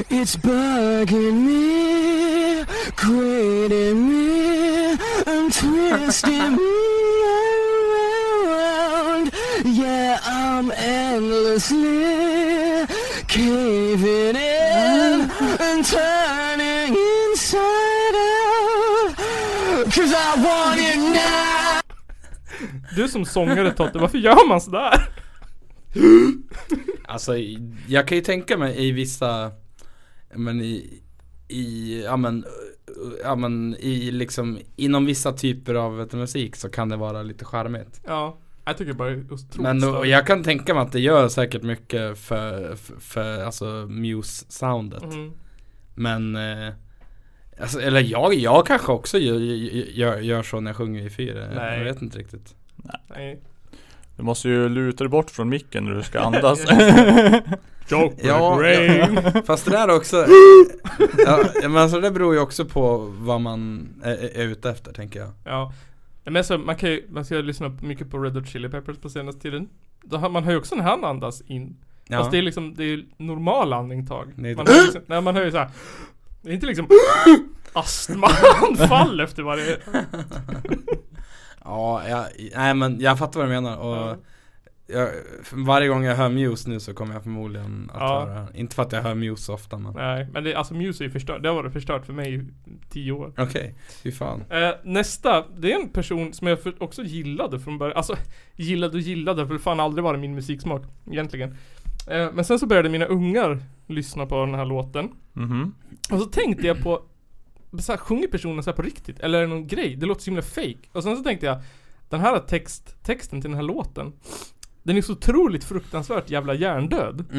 It's 0.09 0.37
bugging 0.41 1.45
me, 1.45 2.65
grating 2.95 4.07
me, 4.07 4.97
and 5.25 5.53
twisting 5.53 6.51
me 6.51 6.57
around. 8.45 9.31
Yeah, 9.65 10.19
I'm 10.25 10.71
endlessly 10.71 12.05
caving 13.27 14.35
in 14.35 15.31
and 15.59 15.85
turning 15.85 16.56
Cause 19.97 20.13
I 20.13 20.43
want 20.43 20.79
it 20.79 20.97
now. 20.97 21.81
Du 22.95 23.07
som 23.07 23.25
sångare 23.25 23.71
Totte, 23.71 23.99
varför 23.99 24.17
gör 24.17 24.47
man 24.47 24.61
sådär? 24.61 25.09
Alltså 27.09 27.37
jag 27.87 28.07
kan 28.07 28.17
ju 28.17 28.23
tänka 28.23 28.57
mig 28.57 28.87
i 28.87 28.91
vissa, 28.91 29.51
men 30.33 30.61
i, 30.61 31.01
i, 31.47 32.01
ja 32.03 32.17
men, 32.17 32.45
ja 33.23 33.35
men 33.35 33.75
i 33.79 34.11
liksom, 34.11 34.59
inom 34.75 35.05
vissa 35.05 35.31
typer 35.33 35.75
av 35.75 35.97
vet 35.97 36.13
musik 36.13 36.55
så 36.55 36.69
kan 36.69 36.89
det 36.89 36.95
vara 36.97 37.23
lite 37.23 37.45
charmigt. 37.45 38.01
Ja, 38.05 38.37
jag 38.65 38.77
tycker 38.77 38.93
bara 38.93 39.11
otroligt 39.11 39.57
Men 39.57 39.83
och 39.83 40.07
jag 40.07 40.27
kan 40.27 40.43
tänka 40.43 40.73
mig 40.73 40.83
att 40.83 40.91
det 40.91 40.99
gör 40.99 41.27
säkert 41.27 41.63
mycket 41.63 42.17
för, 42.17 42.75
för, 42.75 42.99
för 42.99 43.43
alltså 43.43 43.65
Muse-soundet. 43.89 45.03
Mhm. 45.03 45.33
Men, 45.95 46.35
eh, 46.35 46.73
alltså, 47.61 47.81
eller 47.81 48.01
jag, 48.01 48.33
jag 48.33 48.67
kanske 48.67 48.91
också 48.91 49.17
gör, 49.17 49.39
gör, 49.39 50.17
gör 50.17 50.43
så 50.43 50.59
när 50.59 50.71
jag 50.71 50.75
sjunger 50.77 51.05
i 51.05 51.09
fyra. 51.09 51.47
Nej. 51.55 51.77
Jag 51.77 51.85
vet 51.85 52.01
inte 52.01 52.19
riktigt. 52.19 52.55
Nej. 53.07 53.39
Du 54.17 54.23
måste 54.23 54.49
ju 54.49 54.69
luta 54.69 55.03
dig 55.03 55.09
bort 55.09 55.31
från 55.31 55.49
micken 55.49 55.85
när 55.85 55.93
du 55.93 56.03
ska 56.03 56.19
andas. 56.19 56.59
Joke 57.89 58.15
Ja, 58.27 58.57
rain. 58.61 59.19
Fast 59.45 59.65
det 59.65 59.71
där 59.71 59.95
också, 59.95 60.25
ja, 61.25 61.43
men 61.61 61.77
alltså 61.77 61.99
det 61.99 62.11
beror 62.11 62.33
ju 62.33 62.39
också 62.39 62.65
på 62.65 62.97
vad 63.19 63.41
man 63.41 63.89
är, 64.03 64.39
är 64.39 64.47
ute 64.47 64.69
efter 64.69 64.93
tänker 64.93 65.19
jag. 65.19 65.29
Ja. 65.43 65.73
Men 66.23 66.43
så, 66.43 66.57
man 66.57 66.75
kan 66.75 66.89
ju, 66.89 67.05
man 67.09 67.25
ska 67.25 67.35
lyssna 67.35 67.77
mycket 67.81 68.11
på 68.11 68.17
Red 68.17 68.33
Hot 68.33 68.47
Chili 68.47 68.69
Peppers 68.69 68.97
på 68.97 69.09
senaste 69.09 69.41
tiden. 69.41 69.69
Då 70.01 70.17
har, 70.17 70.29
man 70.29 70.43
hör 70.43 70.51
ju 70.51 70.57
också 70.57 70.75
när 70.75 70.83
han 70.83 71.03
andas 71.03 71.41
in. 71.41 71.77
Ja. 72.07 72.17
Fast 72.17 72.31
det 72.31 72.37
är 72.37 72.41
liksom, 72.41 72.73
det 72.73 72.83
är 72.83 73.05
normal 73.17 73.73
andningstag. 73.73 74.33
Man 74.35 74.65
liksom, 74.65 75.23
man 75.23 75.35
hör 75.35 75.45
ju 75.45 75.51
såhär 75.51 75.69
Det 76.47 76.51
är 76.51 76.55
inte 76.55 76.65
liksom 76.67 76.87
astmaanfall 77.73 79.19
efter 79.23 79.43
varje 79.43 79.77
Ja, 81.63 82.07
jag, 82.09 82.25
nej 82.55 82.73
men 82.73 82.99
jag 82.99 83.19
fattar 83.19 83.39
vad 83.39 83.49
du 83.49 83.53
menar 83.53 83.77
och 83.77 83.95
Ja. 83.95 84.15
jag, 84.87 85.09
varje 85.51 85.87
gång 85.87 86.03
jag 86.03 86.15
hör 86.15 86.29
Muse 86.29 86.69
nu 86.69 86.79
så 86.79 86.93
kommer 86.93 87.13
jag 87.13 87.23
förmodligen 87.23 87.91
att 87.93 88.01
Ja. 88.01 88.19
höra 88.25 88.47
Inte 88.53 88.75
för 88.75 88.83
att 88.83 88.91
jag 88.91 89.01
hör 89.01 89.15
Muse 89.15 89.43
så 89.43 89.53
ofta 89.53 89.77
men 89.77 89.93
Nej, 89.93 90.27
men 90.33 90.43
det, 90.43 90.55
alltså 90.55 90.73
Muse 90.73 91.03
är 91.03 91.05
ju 91.05 91.11
förstört. 91.11 91.43
Det 91.43 91.49
har 91.49 91.55
varit 91.55 91.73
förstört 91.73 92.05
för 92.05 92.13
mig 92.13 92.35
i 92.35 92.41
tio 92.89 93.11
år. 93.11 93.33
Okej, 93.37 93.75
fy 94.03 94.11
fan 94.11 94.43
Eh, 94.49 94.69
nästa, 94.83 95.45
det 95.57 95.73
är 95.73 95.79
en 95.81 95.89
person 95.89 96.33
som 96.33 96.47
jag 96.47 96.57
också 96.79 97.03
gillade 97.03 97.59
från 97.59 97.77
början. 97.77 97.97
Alltså, 97.97 98.15
gillade 98.55 98.93
och 98.93 98.99
gillade, 99.01 99.47
för 99.47 99.53
det 99.53 99.59
fan 99.59 99.79
aldrig 99.79 100.03
varit 100.03 100.19
min 100.19 100.35
musiksmak 100.35 100.81
egentligen. 101.11 101.57
Eh, 102.07 102.31
men 102.33 102.45
sen 102.45 102.59
så 102.59 102.67
började 102.67 102.89
mina 102.89 103.05
ungar 103.05 103.59
lyssna 103.87 104.25
på 104.25 104.45
den 104.45 104.55
här 104.55 104.65
låten. 104.65 105.09
Mhm. 105.33 105.73
Och 106.11 106.19
så 106.19 106.25
tänkte 106.25 106.67
jag 106.67 106.83
på, 106.83 107.01
så 107.79 107.91
här, 107.91 107.97
sjunger 107.99 108.27
personen 108.27 108.63
så 108.63 108.69
här 108.69 108.75
på 108.75 108.81
riktigt? 108.81 109.19
Eller 109.19 109.37
är 109.37 109.41
det 109.41 109.47
någon 109.47 109.67
grej? 109.67 109.95
Det 109.95 110.05
låter 110.05 110.21
så 110.21 110.29
himla 110.29 110.41
fake. 110.41 110.77
Och 110.91 111.03
sen 111.03 111.17
så 111.17 111.23
tänkte 111.23 111.45
jag, 111.45 111.61
den 112.09 112.19
här 112.19 112.39
text, 112.39 113.03
texten 113.03 113.41
till 113.41 113.49
den 113.49 113.59
här 113.59 113.67
låten, 113.67 114.13
den 114.83 114.97
är 114.97 115.01
så 115.01 115.11
otroligt 115.13 115.63
fruktansvärt 115.63 116.29
jävla 116.29 116.53
hjärndöd. 116.53 117.25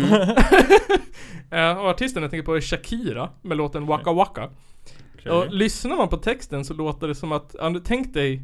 Eh, 1.51 1.79
och 1.79 1.89
artisten 1.89 2.23
jag 2.23 2.31
tänker 2.31 2.47
på 2.47 2.57
är 2.57 2.61
Shakira 2.61 3.31
med 3.43 3.57
låten 3.57 3.87
Waka 3.87 4.13
Waka. 4.13 4.51
Okej. 5.19 5.33
Och 5.33 5.53
lyssnar 5.53 5.97
man 5.97 6.09
på 6.09 6.17
texten 6.17 6.65
så 6.65 6.75
låter 6.75 7.09
det 7.09 7.15
som 7.15 7.33
att, 7.33 7.57
tänk 7.85 8.15
dig 8.15 8.43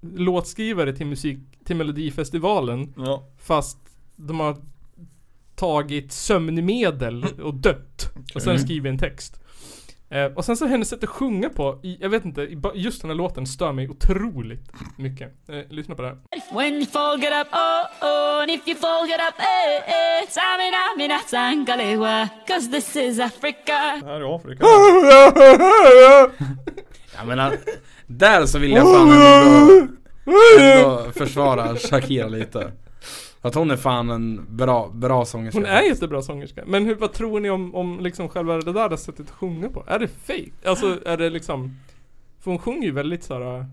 låtskrivare 0.00 0.92
till 0.92 1.06
musik, 1.06 1.38
till 1.64 1.76
Melodifestivalen 1.76 2.94
Ja. 2.96 3.28
fast 3.38 3.78
de 4.16 4.40
har 4.40 4.56
tagit 5.56 6.12
sömnmedel 6.12 7.26
och 7.42 7.54
dött 7.54 8.12
och 8.34 8.42
sen 8.42 8.58
skrivit 8.58 8.90
en 8.90 8.98
text. 8.98 9.40
Eh, 10.10 10.24
och 10.24 10.44
sen 10.44 10.56
så 10.56 10.66
hennes 10.66 10.88
sätt 10.88 11.04
att 11.04 11.08
sjunga 11.08 11.48
på, 11.48 11.80
i, 11.82 11.98
jag 12.00 12.08
vet 12.08 12.24
inte, 12.24 12.48
just 12.74 13.00
den 13.00 13.10
här 13.10 13.16
låten 13.16 13.46
stör 13.46 13.72
mig 13.72 13.88
otroligt 13.88 14.72
mycket. 14.96 15.32
Eh, 15.48 15.60
lyssna 15.70 15.94
på 15.94 16.02
det 16.02 16.08
här. 16.08 16.18
When 16.54 16.74
you 16.74 16.86
fall, 16.86 17.20
get 17.20 17.32
up, 17.32 17.52
oh, 17.52 17.84
oh, 18.00 18.42
and 18.42 18.50
if 18.50 18.68
you 18.68 18.76
fall, 18.76 19.08
get 19.08 19.20
up, 19.28 19.34
eh, 19.38 19.76
eh. 19.76 20.28
Samina, 20.28 20.96
mina, 20.96 21.18
sangalewa, 21.18 22.28
cause 22.46 22.70
this 22.70 22.96
is 22.96 23.20
Africa. 23.20 24.00
Det 24.00 24.06
här 24.06 24.20
är 24.20 24.36
Afrika. 24.36 24.64
Jag 27.18 27.26
menar, 27.26 27.56
där 28.06 28.46
så 28.46 28.58
vill 28.58 28.72
jag 28.72 28.82
fan 28.82 29.10
ändå, 29.10 29.88
ändå 30.60 31.12
försvara 31.12 31.76
Shakira 31.76 32.28
lite 32.28 32.72
För 33.46 33.48
att 33.48 33.54
hon 33.54 33.70
är 33.70 33.76
fan 33.76 34.10
en 34.10 34.56
bra, 34.56 34.90
bra 34.94 35.24
sångerska. 35.24 35.58
Hon 35.60 35.66
är 35.66 35.82
jättebra 35.82 36.22
sångerska. 36.22 36.64
Men 36.66 36.86
hur, 36.86 36.94
vad 36.94 37.12
tror 37.12 37.40
ni 37.40 37.50
om, 37.50 37.74
om 37.74 38.00
liksom 38.00 38.28
själva 38.28 38.58
det 38.58 38.72
där 38.72 38.96
sättet 38.96 39.20
att 39.20 39.30
sjunga 39.30 39.68
på? 39.68 39.84
Är 39.86 39.98
det 39.98 40.08
fake? 40.08 40.50
Alltså 40.64 40.98
är 41.06 41.16
det 41.16 41.30
liksom 41.30 41.78
För 42.40 42.50
hon 42.50 42.58
sjunger 42.58 42.86
ju 42.86 42.92
väldigt 42.92 43.24
såhär 43.24 43.66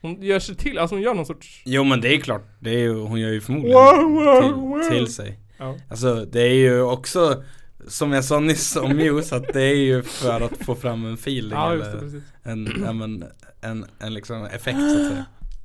Hon 0.00 0.22
gör 0.22 0.38
sig 0.38 0.56
till, 0.56 0.78
alltså 0.78 0.96
hon 0.96 1.02
gör 1.02 1.14
någon 1.14 1.26
sorts 1.26 1.62
Jo 1.64 1.84
men 1.84 2.00
det 2.00 2.14
är 2.14 2.20
klart, 2.20 2.42
det 2.60 2.70
är 2.70 2.78
ju, 2.78 2.94
hon 2.94 3.20
gör 3.20 3.30
ju 3.30 3.40
förmodligen 3.40 3.78
Wow, 3.78 4.24
wow, 4.24 4.42
till, 4.42 4.52
wow. 4.52 4.90
till 4.90 5.14
sig. 5.14 5.38
Ja. 5.58 5.76
Alltså 5.90 6.24
det 6.24 6.42
är 6.42 6.54
ju 6.54 6.82
också 6.82 7.42
som 7.88 8.12
jag 8.12 8.24
sa 8.24 8.40
nyss 8.40 8.76
om 8.76 8.96
Muse, 8.96 9.36
att 9.36 9.52
det 9.52 9.62
är 9.62 9.76
ju 9.76 10.02
för 10.02 10.40
att 10.40 10.64
få 10.64 10.74
fram 10.74 11.04
en 11.04 11.14
feeling 11.14 11.58
Ja 11.58 11.68
det, 11.68 11.74
eller 11.74 11.98
precis. 12.00 12.22
en, 12.42 12.64
men, 12.98 13.24
en, 13.60 13.86
en 13.98 14.14
liksom 14.14 14.44
effekt 14.44 14.78
så 14.78 15.00
att 15.00 15.08
säga. 15.08 15.24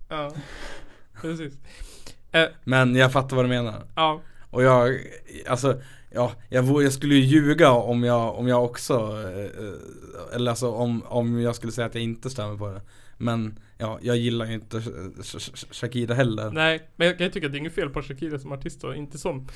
Ja 0.09 0.31
Precis 1.21 1.53
eh, 2.31 2.43
Men 2.63 2.95
jag 2.95 3.11
fattar 3.11 3.35
vad 3.35 3.45
du 3.45 3.49
menar. 3.49 3.83
Ja 3.95 4.21
Och 4.49 4.63
jag, 4.63 4.99
alltså, 5.47 5.81
ja, 6.11 6.31
jag, 6.49 6.83
jag 6.83 6.93
skulle 6.93 7.15
ju 7.15 7.21
ljuga 7.21 7.71
om 7.71 8.03
jag, 8.03 8.35
om 8.35 8.47
jag 8.47 8.63
också, 8.63 8.93
eh, 8.93 10.35
eller 10.35 10.49
alltså 10.51 10.71
om, 10.71 11.03
om 11.05 11.41
jag 11.41 11.55
skulle 11.55 11.71
säga 11.71 11.87
att 11.87 11.95
jag 11.95 12.03
inte 12.03 12.29
stämmer 12.29 12.57
på 12.57 12.67
det. 12.67 12.81
Men 13.17 13.59
ja, 13.77 13.99
jag 14.01 14.17
gillar 14.17 14.45
ju 14.45 14.53
inte 14.53 14.77
Sh- 14.79 15.13
Sh- 15.21 15.53
Sh- 15.53 15.67
Shakira 15.73 16.13
heller. 16.13 16.51
Nej, 16.51 16.89
men 16.95 17.07
jag 17.07 17.17
kan 17.17 17.31
tycka 17.31 17.45
att 17.47 17.51
det 17.53 17.57
är 17.57 17.59
inget 17.59 17.75
fel 17.75 17.89
på 17.89 18.01
Shakira 18.01 18.39
som 18.39 18.51
artist 18.51 18.83
och 18.83 18.95
inte 18.95 19.17
som 19.17 19.47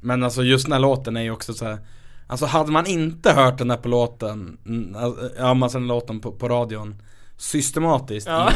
Men 0.00 0.22
alltså 0.22 0.42
just 0.42 0.64
den 0.66 0.72
här 0.72 0.80
låten 0.80 1.16
är 1.16 1.22
ju 1.22 1.30
också 1.30 1.54
så 1.54 1.64
här. 1.64 1.78
Alltså 2.26 2.46
hade 2.46 2.72
man 2.72 2.86
inte 2.86 3.32
hört 3.32 3.58
den 3.58 3.70
här 3.70 3.76
på 3.76 3.88
låten, 3.88 4.58
alltså, 4.96 5.30
ja 5.38 5.54
man 5.54 5.70
den 5.70 5.86
låten 5.86 6.20
på, 6.20 6.32
på 6.32 6.48
radion 6.48 7.02
Systematiskt 7.40 8.26
Ja. 8.28 8.52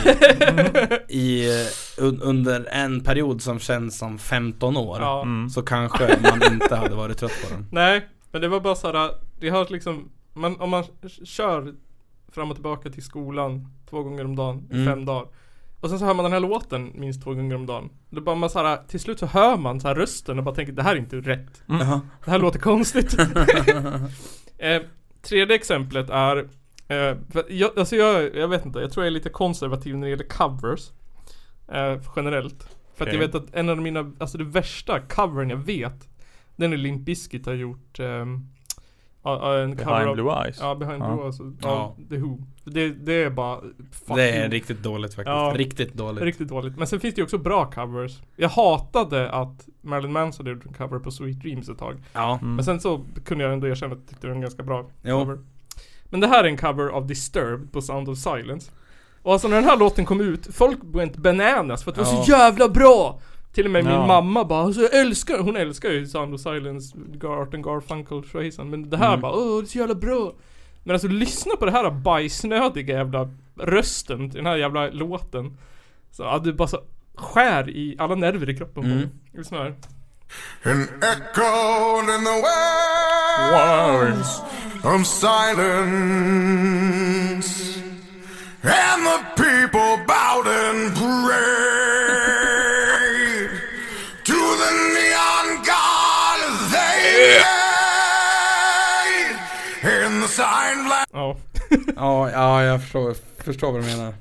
i, 1.08 1.08
i 1.08 1.60
eh, 1.60 2.04
un, 2.04 2.20
under 2.22 2.68
en 2.72 3.00
period 3.04 3.42
som 3.42 3.58
känns 3.58 3.98
som 3.98 4.18
15 4.18 4.76
år 4.76 4.98
Ja. 5.00 5.22
Mm. 5.22 5.50
Så 5.50 5.62
kanske 5.62 6.18
man 6.22 6.52
inte 6.52 6.76
hade 6.76 6.94
varit 6.94 7.18
trött 7.18 7.32
på 7.48 7.54
den 7.54 7.66
Nej, 7.72 8.08
men 8.32 8.40
det 8.40 8.48
var 8.48 8.60
bara 8.60 8.74
såhär, 8.74 9.10
det 9.40 9.48
har 9.48 9.66
liksom 9.70 10.08
man, 10.32 10.60
Om 10.60 10.70
man 10.70 10.84
kör 11.24 11.74
fram 12.32 12.50
och 12.50 12.56
tillbaka 12.56 12.90
till 12.90 13.02
skolan 13.04 13.68
två 13.90 14.02
gånger 14.02 14.24
om 14.24 14.36
dagen 14.36 14.68
i 14.70 14.74
Mm. 14.74 14.86
fem 14.86 15.04
dagar 15.04 15.26
Och 15.80 15.90
sen 15.90 15.98
så 15.98 16.04
hör 16.04 16.14
man 16.14 16.24
den 16.24 16.32
här 16.32 16.40
låten 16.40 16.92
minst 16.94 17.22
två 17.24 17.34
gånger 17.34 17.54
om 17.56 17.66
dagen 17.66 17.90
Då 18.10 18.20
bara 18.20 18.34
man 18.34 18.50
såhär, 18.50 18.78
till 18.88 19.00
slut 19.00 19.18
så 19.18 19.26
hör 19.26 19.56
man 19.56 19.80
så 19.80 19.88
här 19.88 19.94
rösten 19.94 20.38
och 20.38 20.44
bara 20.44 20.54
tänker 20.54 20.72
det 20.72 20.82
här 20.82 20.94
är 20.94 20.98
inte 20.98 21.16
rätt 21.16 21.62
Jaha. 21.66 22.00
Det 22.24 22.30
här 22.30 22.38
låter 22.38 22.58
konstigt 22.58 23.18
eh, 24.58 24.82
Tredje 25.22 25.54
exemplet 25.56 26.10
är 26.10 26.48
eh, 26.88 27.16
jag, 27.48 27.70
Alltså 27.78 27.96
jag, 27.96 28.36
jag 28.36 28.48
vet 28.48 28.66
inte, 28.66 28.78
jag 28.78 28.92
tror 28.92 29.04
jag 29.04 29.10
är 29.10 29.14
lite 29.14 29.28
konservativ 29.30 29.96
när 29.96 30.06
det 30.06 30.10
gäller 30.10 30.24
covers 30.28 30.90
eh, 31.68 32.00
Generellt 32.16 32.68
För 32.94 33.06
att 33.06 33.12
jag 33.12 33.20
vet 33.20 33.34
att 33.34 33.54
en 33.54 33.68
av 33.68 33.78
mina, 33.78 34.12
alltså 34.18 34.38
det 34.38 34.44
värsta 34.44 35.00
covern 35.00 35.50
jag 35.50 35.56
vet 35.56 36.08
Den 36.56 36.72
är 36.72 36.76
Limp 36.76 37.02
Bizkit 37.02 37.46
har 37.46 37.54
gjort 37.54 37.98
ja, 37.98 39.58
en 39.58 39.76
cover 39.76 39.84
Behind 39.90 40.08
av, 40.08 40.14
Blue 40.14 40.32
Eyes. 40.44 40.58
Ja, 40.60 40.74
Behind 40.74 41.02
Ja. 41.02 41.12
Blue 41.14 41.24
Eyes 41.24 41.40
av 41.40 41.56
Ja. 41.62 41.96
The 42.10 42.16
Who 42.16 42.38
det, 42.64 42.88
det 42.88 43.12
är 43.12 43.30
bara 43.30 43.60
Det 44.14 44.30
är 44.30 44.50
riktigt 44.50 44.82
dåligt 44.82 45.14
faktiskt, 45.14 45.26
Ja. 45.28 45.52
riktigt 45.56 45.94
dåligt 45.94 46.22
Riktigt 46.24 46.48
dåligt. 46.48 46.76
Men 46.78 46.86
sen 46.86 47.00
finns 47.00 47.14
det 47.14 47.18
ju 47.18 47.24
också 47.24 47.38
bra 47.38 47.70
covers. 47.70 48.22
Jag 48.36 48.48
hatade 48.48 49.30
att 49.30 49.68
Marilyn 49.80 50.12
Manson 50.12 50.46
gjorde 50.46 50.60
en 50.68 50.74
cover 50.74 50.98
på 50.98 51.10
Sweet 51.10 51.40
Dreams 51.40 51.68
ett 51.68 51.78
tag. 51.78 52.02
Ja, 52.12 52.38
Mm. 52.42 52.54
Men 52.54 52.64
sen 52.64 52.80
så 52.80 53.04
kunde 53.24 53.44
jag 53.44 53.52
ändå 53.52 53.66
erkänna 53.68 53.92
att 53.92 53.98
jag 53.98 54.08
tyckte 54.08 54.26
det 54.26 54.28
var 54.28 54.34
en 54.34 54.40
ganska 54.40 54.62
bra 54.62 54.90
Jo. 55.02 55.18
cover. 55.18 55.38
Men 56.10 56.20
det 56.20 56.26
här 56.26 56.44
är 56.44 56.48
en 56.48 56.56
cover 56.56 56.88
av 56.88 57.06
Disturbed 57.06 57.72
på 57.72 57.82
Sound 57.82 58.08
of 58.08 58.18
Silence. 58.18 58.70
Och 59.22 59.32
alltså 59.32 59.48
när 59.48 59.56
den 59.56 59.64
här 59.64 59.76
låten 59.76 60.04
kom 60.04 60.20
ut, 60.20 60.48
folk 60.54 60.78
went 60.82 61.16
bananas 61.16 61.84
för 61.84 61.90
att 61.90 61.96
det 61.96 62.02
var 62.02 62.24
så 62.24 62.30
jävla 62.30 62.68
bra! 62.68 63.20
Till 63.52 63.64
och 63.64 63.70
med 63.70 63.84
min 63.84 63.92
Ja. 63.94 64.06
mamma 64.06 64.44
bara 64.44 64.62
alltså, 64.64 64.80
jag 64.82 64.94
älskar, 65.00 65.38
hon 65.38 65.56
älskar 65.56 65.88
ju 65.90 66.06
Sound 66.06 66.34
of 66.34 66.40
Silence, 66.40 66.96
Art 67.24 67.54
and 67.54 67.64
Garfunkel, 67.64 68.24
Streisand. 68.24 68.70
Men 68.70 68.90
det 68.90 68.96
här 68.96 69.08
Mm. 69.08 69.20
bara 69.20 69.32
åh 69.32 69.58
det 69.60 69.64
är 69.64 69.66
så 69.68 69.78
jävla 69.78 69.94
bra! 69.94 70.32
Men 70.84 70.94
alltså 70.94 71.08
lyssna 71.08 71.56
på 71.56 71.64
det 71.64 71.70
här 71.72 71.90
bajsnödiga 71.90 72.96
jävla 72.96 73.30
rösten 73.60 74.30
till 74.30 74.36
den 74.36 74.46
här 74.46 74.56
jävla 74.56 74.86
låten. 74.90 75.56
Så 76.10 76.22
ja, 76.22 76.38
det 76.38 76.52
bara 76.52 76.68
så 76.68 76.80
skär 77.14 77.70
i 77.70 77.96
alla 77.98 78.14
nerver 78.14 78.50
i 78.50 78.56
kroppen 78.56 78.74
på 78.82 78.88
Mm. 78.88 78.96
mig. 78.98 79.08
Lyssna 79.32 79.58
här. 79.58 79.74
An 80.64 80.88
echo 81.02 82.00
in 82.00 82.24
the 82.24 82.42
wilds 83.52 84.42
of 84.84 85.06
silence, 85.06 86.44
and 88.62 89.06
the 89.06 89.18
people 89.36 89.96
bowed 90.06 90.46
and 90.46 90.94
prayed 90.94 92.30
to 94.24 94.32
the 94.62 94.70
neon 94.94 95.46
god 95.64 96.40
they 96.72 97.40
made 99.82 100.06
in 100.06 100.20
the 100.20 100.28
sign. 100.28 100.78
Ja. 101.12 101.36
ja, 101.96 102.30
ja 102.30 102.62
jag 102.64 102.82
förstår, 102.82 103.14
förstår 103.44 103.72
vad 103.72 103.80
du 103.82 103.86
menar 103.86 104.14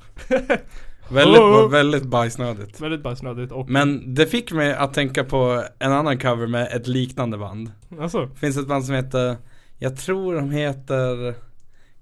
Väldigt, 1.09 1.41
Oh. 1.41 1.69
väldigt 1.69 2.03
bajsnödigt 2.03 2.81
Väldigt 2.81 3.03
bajsnödigt 3.03 3.51
och 3.51 3.69
Men 3.69 4.13
det 4.15 4.27
fick 4.27 4.51
mig 4.51 4.73
att 4.73 4.93
tänka 4.93 5.23
på 5.23 5.63
en 5.79 5.91
annan 5.91 6.17
cover 6.19 6.47
med 6.47 6.67
ett 6.71 6.87
liknande 6.87 7.37
band 7.37 7.71
alltså. 8.01 8.25
Det 8.25 8.39
finns 8.39 8.57
ett 8.57 8.67
band 8.67 8.85
som 8.85 8.95
heter 8.95 9.37
Jag 9.83 9.97
tror 9.97 10.35
de 10.35 10.51
heter 10.51 11.35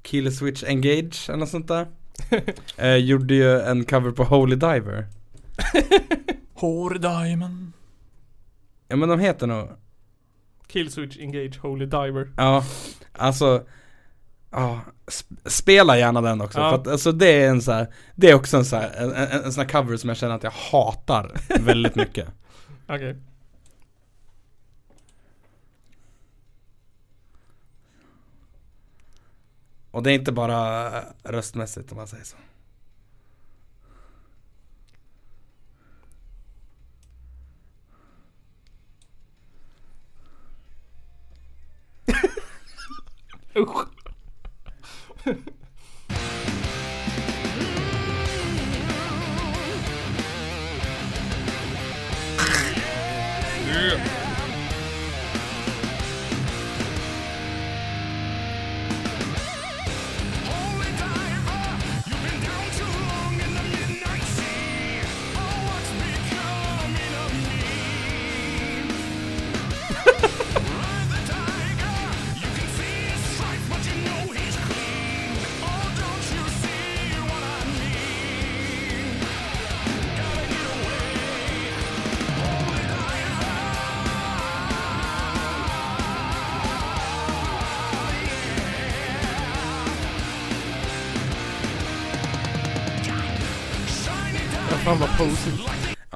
Killswitch 0.01 0.63
Engage 0.63 1.29
eller 1.29 1.37
något 1.39 1.49
sånt 1.49 1.67
där 1.67 1.87
eh, 2.77 2.95
Gjorde 2.95 3.33
ju 3.35 3.59
en 3.61 3.85
cover 3.85 4.11
på 4.11 4.23
Holy 4.23 4.55
Diver 4.55 5.07
Hår 6.53 6.89
Diamond. 6.89 7.71
Ja 8.87 8.95
men 8.95 9.09
de 9.09 9.19
heter 9.19 9.47
nog 9.47 9.67
Killswitch 10.67 11.17
Engage 11.19 11.59
Holy 11.61 11.85
Diver. 11.85 12.31
Ja, 12.37 12.63
alltså 13.13 13.63
Ja, 14.51 14.79
sp- 15.05 15.49
spela 15.49 15.97
gärna 15.97 16.21
den 16.21 16.41
också 16.41 16.59
Ja. 16.59 16.69
för 16.69 16.75
att 16.77 16.87
alltså 16.87 17.11
det 17.11 17.43
är 17.43 17.49
en 17.49 17.61
så 17.61 17.71
här, 17.71 17.87
Det 18.15 18.29
är 18.29 18.35
också 18.35 18.57
en 18.57 18.65
så 18.65 18.75
här, 18.75 18.91
en, 18.97 19.11
en, 19.13 19.27
en 19.45 19.53
sån 19.53 19.61
här 19.65 19.69
cover 19.69 19.97
som 19.97 20.07
jag 20.09 20.17
känner 20.17 20.35
att 20.35 20.43
jag 20.43 20.51
hatar 20.51 21.31
väldigt 21.59 21.95
mycket 21.95 22.27
Okej. 22.87 23.15
Och 29.91 30.03
det 30.03 30.11
är 30.11 30.15
inte 30.15 30.31
bara 30.31 31.03
röstmässigt 31.23 31.91
om 31.91 31.97
man 31.97 32.07
säger 32.07 32.23
så 32.23 32.37
Usch. 43.55 43.87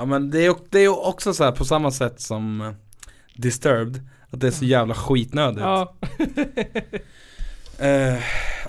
Ja 0.06 0.10
men 0.10 0.30
det 0.32 0.46
är, 0.46 0.56
det 0.70 0.80
är 0.80 1.08
också 1.08 1.34
så 1.34 1.44
här 1.44 1.52
på 1.52 1.66
samma 1.66 1.92
sätt 1.92 2.20
som 2.22 2.62
eh, 2.62 2.72
Disturbed 3.36 4.08
Att 4.32 4.40
det 4.40 4.48
är 4.48 4.52
så 4.52 4.66
jävla 4.66 4.94
skitnödigt 4.94 5.62
Ja. 5.62 5.96
Eh, 7.80 8.18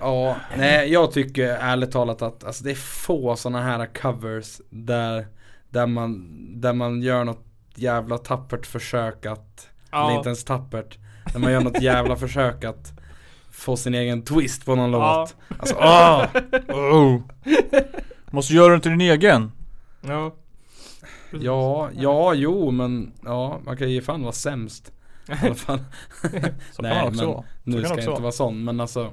Ja, 0.00 0.36
nej 0.56 0.92
jag 0.92 1.12
tycker 1.12 1.48
ärligt 1.48 1.92
talat 1.92 2.22
att 2.22 2.44
alltså, 2.44 2.64
det 2.64 2.70
är 2.70 2.74
få 2.74 3.36
sådana 3.36 3.62
här 3.62 3.86
covers 3.86 4.60
där, 4.70 5.26
där, 5.70 5.86
man, 5.86 6.26
där 6.60 6.72
man 6.72 7.02
gör 7.02 7.24
något 7.24 7.44
jävla 7.74 8.18
tappert 8.18 8.66
försök 8.66 9.26
att, 9.26 9.68
eller 9.92 10.02
Ja. 10.02 10.16
inte 10.16 10.28
ens 10.28 10.44
tappert, 10.44 10.98
där 11.32 11.40
man 11.40 11.52
gör 11.52 11.60
något 11.60 11.82
jävla 11.82 12.16
försök 12.26 12.64
att 12.64 12.92
få 13.50 13.76
sin 13.76 13.94
egen 13.94 14.22
twist 14.22 14.64
på 14.64 14.74
någon 14.74 14.92
Ja. 14.92 15.18
låt. 15.20 15.58
Alltså 15.58 15.76
åh! 15.78 16.24
Oh. 16.76 17.20
Måste 18.30 18.54
göra 18.54 18.72
den 18.72 18.80
till 18.80 18.90
din 18.90 19.00
egen. 19.00 19.52
Ja. 20.00 20.34
Ja, 21.30 21.90
ja, 21.94 22.34
jo 22.34 22.70
men 22.70 23.12
ja, 23.24 23.60
man 23.64 23.76
kan 23.76 23.90
ju 23.90 24.02
fan 24.02 24.22
vara 24.22 24.32
sämst. 24.32 24.92
I 25.28 25.46
alla 25.46 25.54
fall. 25.54 25.78
Vara. 26.78 27.12
Så 27.12 27.44
nu 27.62 27.84
ska 27.84 27.88
jag 27.88 27.98
inte 27.98 28.22
vara. 28.22 28.32
sån 28.32 28.64
men 28.64 28.80
alltså. 28.80 29.12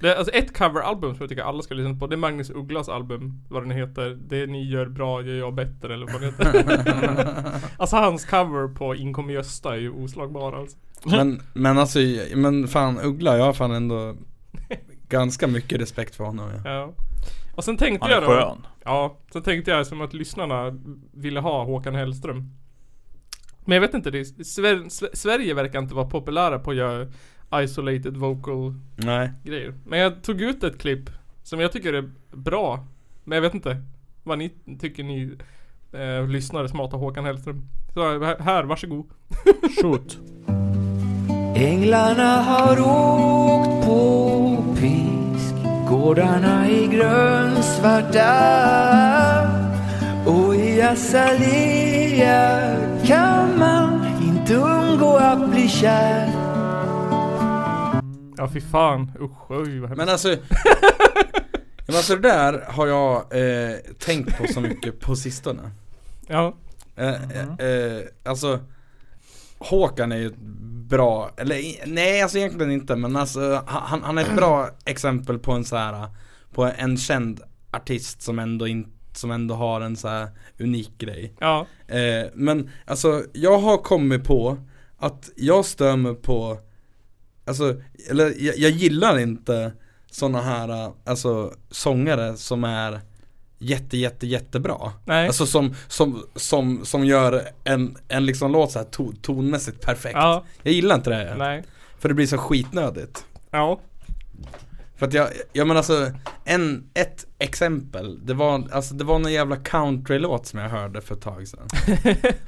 Det 0.00 0.12
är 0.12 0.16
alltså 0.16 0.34
ett 0.34 0.58
coveralbum 0.58 1.14
som 1.14 1.22
jag 1.22 1.28
tycker 1.28 1.42
alla 1.42 1.62
ska 1.62 1.74
lyssna 1.74 1.94
på. 1.94 2.06
Det 2.06 2.14
är 2.14 2.18
Magnus 2.18 2.50
Ugglas 2.50 2.88
album. 2.88 3.44
Vad 3.48 3.62
den 3.62 3.70
heter. 3.70 4.18
Det 4.28 4.46
ni 4.46 4.70
gör 4.70 4.86
bra 4.86 5.22
gör 5.22 5.34
jag 5.34 5.54
bättre 5.54 5.94
eller 5.94 6.06
vad 6.06 6.20
det 6.20 6.26
heter. 6.26 7.60
alltså 7.76 7.96
hans 7.96 8.24
cover 8.24 8.74
på 8.74 8.94
Inkom 8.94 9.30
i 9.30 9.32
Gösta 9.32 9.74
är 9.74 9.80
ju 9.80 9.90
oslagbar 9.90 10.52
alltså. 10.52 10.76
Men, 11.04 11.42
men 11.52 11.78
alltså, 11.78 11.98
men 12.34 12.68
fan 12.68 12.98
Uggla, 13.00 13.36
jag 13.36 13.44
har 13.44 13.52
fan 13.52 13.72
ändå 13.72 14.16
ganska 15.08 15.46
mycket 15.46 15.80
respekt 15.80 16.14
för 16.14 16.24
honom. 16.24 16.50
Ja. 16.64 16.70
Ja. 16.70 16.92
Och 17.54 17.64
sen 17.64 17.76
tänkte 17.76 18.10
jag 18.10 18.22
då. 18.22 18.26
skön. 18.28 18.66
Ja, 18.84 19.16
sen 19.32 19.42
tänkte 19.42 19.70
jag 19.70 19.86
som 19.86 20.00
att 20.00 20.12
lyssnarna 20.14 20.78
ville 21.12 21.40
ha 21.40 21.64
Håkan 21.64 21.94
Hellström. 21.94 22.50
Men 23.64 23.74
jag 23.74 23.80
vet 23.80 23.94
inte, 23.94 24.10
det 24.10 24.20
är, 24.20 24.44
Sver, 24.44 24.76
Sve- 24.76 25.14
Sverige 25.16 25.54
verkar 25.54 25.78
inte 25.78 25.94
vara 25.94 26.06
populära 26.06 26.58
på 26.58 26.70
att 26.70 26.76
göra 26.76 27.06
isolated 27.54 28.16
vocal 28.16 28.74
Nej. 28.96 29.30
grejer. 29.44 29.74
Men 29.86 29.98
jag 29.98 30.22
tog 30.22 30.40
ut 30.40 30.64
ett 30.64 30.78
klipp 30.80 31.10
som 31.42 31.60
jag 31.60 31.72
tycker 31.72 31.92
är 31.92 32.10
bra. 32.30 32.86
Men 33.24 33.36
jag 33.36 33.42
vet 33.42 33.54
inte 33.54 33.82
vad 34.22 34.38
ni 34.38 34.50
tycker 34.80 35.04
ni 35.04 35.36
eh, 35.92 36.28
lyssnare 36.28 36.68
som 36.68 36.78
hatar 36.78 36.98
Håkan 36.98 37.24
Hellström. 37.24 37.68
Så 37.94 38.02
här, 38.24 38.38
här 38.40 38.64
varsågod. 38.64 39.06
Shoot. 39.82 40.18
Änglarna 41.56 42.36
har 42.42 42.80
åkt 42.80 43.86
på 43.86 44.64
pisk 44.80 45.21
Gårdarna 45.92 46.66
är 46.66 46.86
grönsvarta 46.86 48.32
Och 50.26 50.54
i 50.54 50.82
azalea 50.82 52.76
kan 53.06 53.58
man 53.58 54.06
inte 54.22 54.54
undgå 54.54 55.16
att 55.16 55.50
bli 55.50 55.68
kär 55.68 56.28
Ja 58.36 58.48
fy 58.52 58.60
fan, 58.60 59.12
usch 59.20 59.50
oj 59.50 59.78
vad 59.78 59.88
hemskt. 59.88 59.96
Men 59.96 60.08
alltså 60.08 60.28
Men 61.86 61.96
alltså 61.96 62.16
det 62.16 62.28
där 62.28 62.64
har 62.68 62.86
jag 62.86 63.16
eh, 63.16 63.76
tänkt 63.98 64.38
på 64.38 64.46
så 64.52 64.60
mycket 64.60 65.00
på 65.00 65.16
sistone 65.16 65.70
Ja. 66.26 66.54
eh, 66.96 67.08
eh, 67.08 67.66
eh, 67.68 68.02
Alltså 68.24 68.58
Håkan 69.64 70.12
är 70.12 70.16
ju 70.16 70.26
ett 70.26 70.38
bra, 70.88 71.30
eller 71.36 71.86
nej 71.86 72.22
alltså 72.22 72.38
egentligen 72.38 72.72
inte 72.72 72.96
men 72.96 73.16
alltså 73.16 73.62
han, 73.66 74.02
han 74.02 74.18
är 74.18 74.22
ett 74.22 74.36
bra 74.36 74.68
exempel 74.84 75.38
på 75.38 75.52
en 75.52 75.64
så 75.64 75.76
här 75.76 76.06
På 76.54 76.64
en 76.64 76.96
känd 76.96 77.40
artist 77.70 78.22
som 78.22 78.38
ändå 78.38 78.66
inte 78.66 78.90
som 79.12 79.30
ändå 79.30 79.54
har 79.54 79.80
en 79.80 79.96
så 79.96 80.08
här 80.08 80.28
unik 80.58 80.98
grej 80.98 81.34
Ja. 81.40 81.66
eh, 81.88 82.26
Men 82.34 82.70
alltså 82.86 83.24
jag 83.32 83.58
har 83.58 83.78
kommit 83.78 84.24
på 84.24 84.58
att 84.98 85.30
jag 85.36 85.64
stör 85.64 85.96
mig 85.96 86.14
på 86.14 86.58
Alltså, 87.44 87.80
eller 88.10 88.34
jag, 88.44 88.58
jag 88.58 88.70
gillar 88.70 89.18
inte 89.18 89.72
såna 90.10 90.40
här, 90.40 90.92
alltså 91.06 91.54
sångare 91.70 92.36
som 92.36 92.64
är 92.64 93.00
jätte, 93.62 93.96
jätte, 93.96 94.26
jättebra. 94.26 94.92
Nej. 95.04 95.26
Alltså 95.26 95.46
som, 95.46 95.74
som, 95.88 96.22
som, 96.36 96.84
som 96.84 97.04
gör 97.04 97.42
en, 97.64 97.96
en 98.08 98.26
liksom 98.26 98.52
låt 98.52 98.72
så 98.72 98.78
här 98.78 98.86
to, 98.86 99.12
tonmässigt 99.22 99.80
perfekt. 99.80 100.14
Ja. 100.14 100.44
Jag 100.62 100.74
gillar 100.74 100.94
inte 100.94 101.10
det. 101.10 101.34
Nej. 101.38 101.64
För 101.98 102.08
det 102.08 102.14
blir 102.14 102.26
så 102.26 102.38
skitnödigt. 102.38 103.24
Ja. 103.50 103.80
För 104.96 105.06
att 105.06 105.14
jag, 105.14 105.28
ja 105.52 105.64
men 105.64 105.76
alltså, 105.76 106.10
en, 106.44 106.90
ett 106.94 107.26
exempel, 107.38 108.26
det 108.26 108.34
var, 108.34 108.68
alltså 108.72 108.94
det 108.94 109.04
var 109.04 109.18
någon 109.18 109.32
jävla 109.32 109.56
countrylåt 109.56 110.46
som 110.46 110.58
jag 110.60 110.68
hörde 110.68 111.00
för 111.00 111.14
ett 111.14 111.20
tag 111.20 111.48
sedan. 111.48 111.66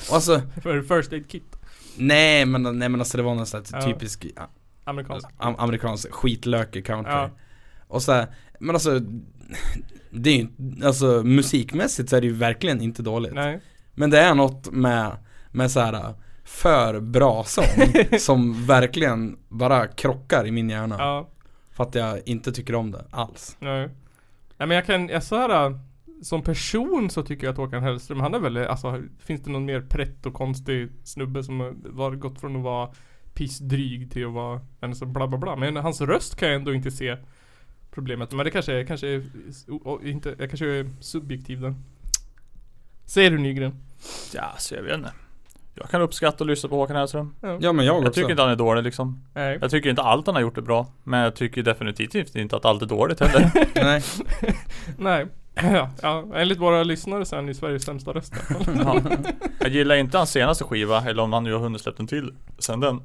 Och 0.09 0.15
alltså, 0.15 0.43
För 0.63 0.83
First 0.83 1.13
Aid 1.13 1.31
Kit. 1.31 1.57
nej 1.97 2.47
men, 2.47 2.63
nej 2.63 2.89
men 2.89 3.01
alltså 3.01 3.17
det 3.17 3.23
var 3.23 3.35
någon 3.35 3.47
sån 3.47 3.65
här 3.73 3.81
Ja. 3.81 3.87
typisk 3.87 4.27
ja, 4.37 4.49
Amerikansk. 4.85 5.29
am, 5.37 5.55
amerikansk 5.59 6.13
skitlökig 6.13 6.87
country. 6.87 7.13
Ja. 7.13 7.31
Och 7.89 8.03
så 8.03 8.13
här, 8.13 8.27
men 8.61 8.77
alltså 8.77 9.01
det 10.15 10.31
är 10.31 10.37
ju, 10.37 10.49
alltså 10.85 11.23
musikmässigt 11.25 12.11
så 12.11 12.17
är 12.17 12.21
det 12.21 12.27
ju 12.27 12.33
verkligen 12.33 12.81
inte 12.81 13.03
dåligt. 13.03 13.35
Nej. 13.35 13.61
Men 13.95 14.11
det 14.11 14.19
är 14.21 14.35
något 14.35 14.73
med, 14.73 15.17
med 15.51 15.71
så 15.71 15.81
här 15.81 16.15
för 16.45 17.01
bra 17.01 17.45
sång 17.45 17.93
som 18.19 18.67
verkligen 18.67 19.39
bara 19.49 19.87
krockar 19.87 20.47
i 20.47 20.51
min 20.51 20.71
hjärna. 20.71 20.97
Ja. 20.99 21.29
För 21.71 21.85
att 21.85 21.95
jag 21.95 22.21
inte 22.27 22.53
tycker 22.53 22.75
om 22.75 22.91
det 22.91 23.05
alls. 23.11 23.57
Nej. 23.61 23.89
Nej 24.59 24.69
men 24.69 24.71
jag 24.71 24.87
kan, 24.87 25.09
jag 25.09 25.23
så 25.23 25.37
här 25.37 25.79
som 26.23 26.43
person 26.43 27.11
så 27.11 27.23
tycker 27.23 27.47
jag 27.47 27.53
att 27.53 27.59
Håkan 27.59 27.83
Hellström, 27.83 28.21
han 28.21 28.35
är 28.35 28.39
väl, 28.39 28.57
alltså 28.57 29.03
finns 29.19 29.43
det 29.43 29.51
någon 29.51 29.65
mer 29.65 29.81
prätt 29.81 30.27
och 30.27 30.35
konstig 30.35 30.91
snubbe 31.05 31.45
som 31.45 31.61
har 31.97 32.17
gått 32.17 32.41
från 32.41 32.57
att 32.57 32.63
vara 32.63 32.91
pissdryg 33.35 34.13
till 34.13 34.27
att 34.27 34.33
vara 34.33 34.61
en 34.81 34.95
så 34.95 35.07
bla 35.07 35.27
bla 35.29 35.39
bla. 35.39 35.57
Men 35.57 35.77
hans 35.77 36.01
röst 36.01 36.37
kan 36.37 36.49
jag 36.49 36.57
ändå 36.57 36.75
inte 36.75 36.91
se 36.91 37.17
problemet. 37.95 38.33
Men 38.33 38.45
det 38.45 38.51
kanske 38.51 38.73
är, 38.73 38.85
kanske 38.85 39.09
är, 39.09 39.23
o- 39.69 39.81
o- 39.85 40.01
inte, 40.05 40.35
jag 40.39 40.51
kanske 40.51 40.67
är 40.67 40.91
subjektiv 41.01 41.61
där. 41.61 41.75
Säger 43.07 43.31
du 43.31 43.39
Nygren? 43.39 43.75
Ja, 44.35 44.53
så 44.59 44.75
jag 44.75 44.83
vet 44.83 44.95
inte. 44.95 45.13
Jag 45.75 45.91
kan 45.91 46.01
uppskatta 46.03 46.45
att 46.45 46.49
lyssna 46.49 46.69
på 46.69 46.77
Håkan 46.77 46.97
Hellström. 46.97 47.35
Ja 47.41 47.73
men 47.73 47.87
jag, 47.87 47.95
Jag 47.97 47.99
också. 48.01 48.13
tycker 48.13 48.31
inte 48.31 48.43
han 48.43 48.51
är 48.53 48.57
dålig 48.57 48.83
liksom. 48.85 49.25
Nej. 49.35 49.59
Jag 49.61 49.71
tycker 49.71 49.91
inte 49.91 50.03
allt 50.03 50.27
han 50.27 50.35
har 50.35 50.43
gjort 50.43 50.59
är 50.59 50.63
bra. 50.63 50.87
Men 51.05 51.21
jag 51.21 51.37
tycker 51.37 51.63
definitivt 51.63 52.37
inte 52.37 52.57
att 52.57 52.65
allt 52.65 52.83
är 52.83 52.87
dåligt 52.87 53.21
heller. 53.21 53.51
Nej. 53.85 54.03
Nej. 54.99 55.27
Ja, 55.57 55.91
ja, 56.03 56.25
enligt 56.35 56.59
våra 56.59 56.83
lyssnare 56.83 57.25
så 57.25 57.35
är 57.35 57.39
han 57.39 57.49
ju 57.49 57.55
Sveriges 57.55 57.85
sämsta 57.85 58.13
röst. 58.13 58.35
Ja. 58.85 59.01
Jag 59.61 59.69
gillar 59.69 59.95
inte 59.95 60.19
hans 60.19 60.31
senaste 60.31 60.65
skiva, 60.65 61.05
eller 61.05 61.23
om 61.23 61.33
han 61.33 61.45
nu 61.45 61.53
har 61.53 61.61
hunnit 61.61 61.81
släppt 61.81 62.01
en 62.01 62.07
till 62.07 62.35
sen 62.59 62.81
den. 62.81 63.01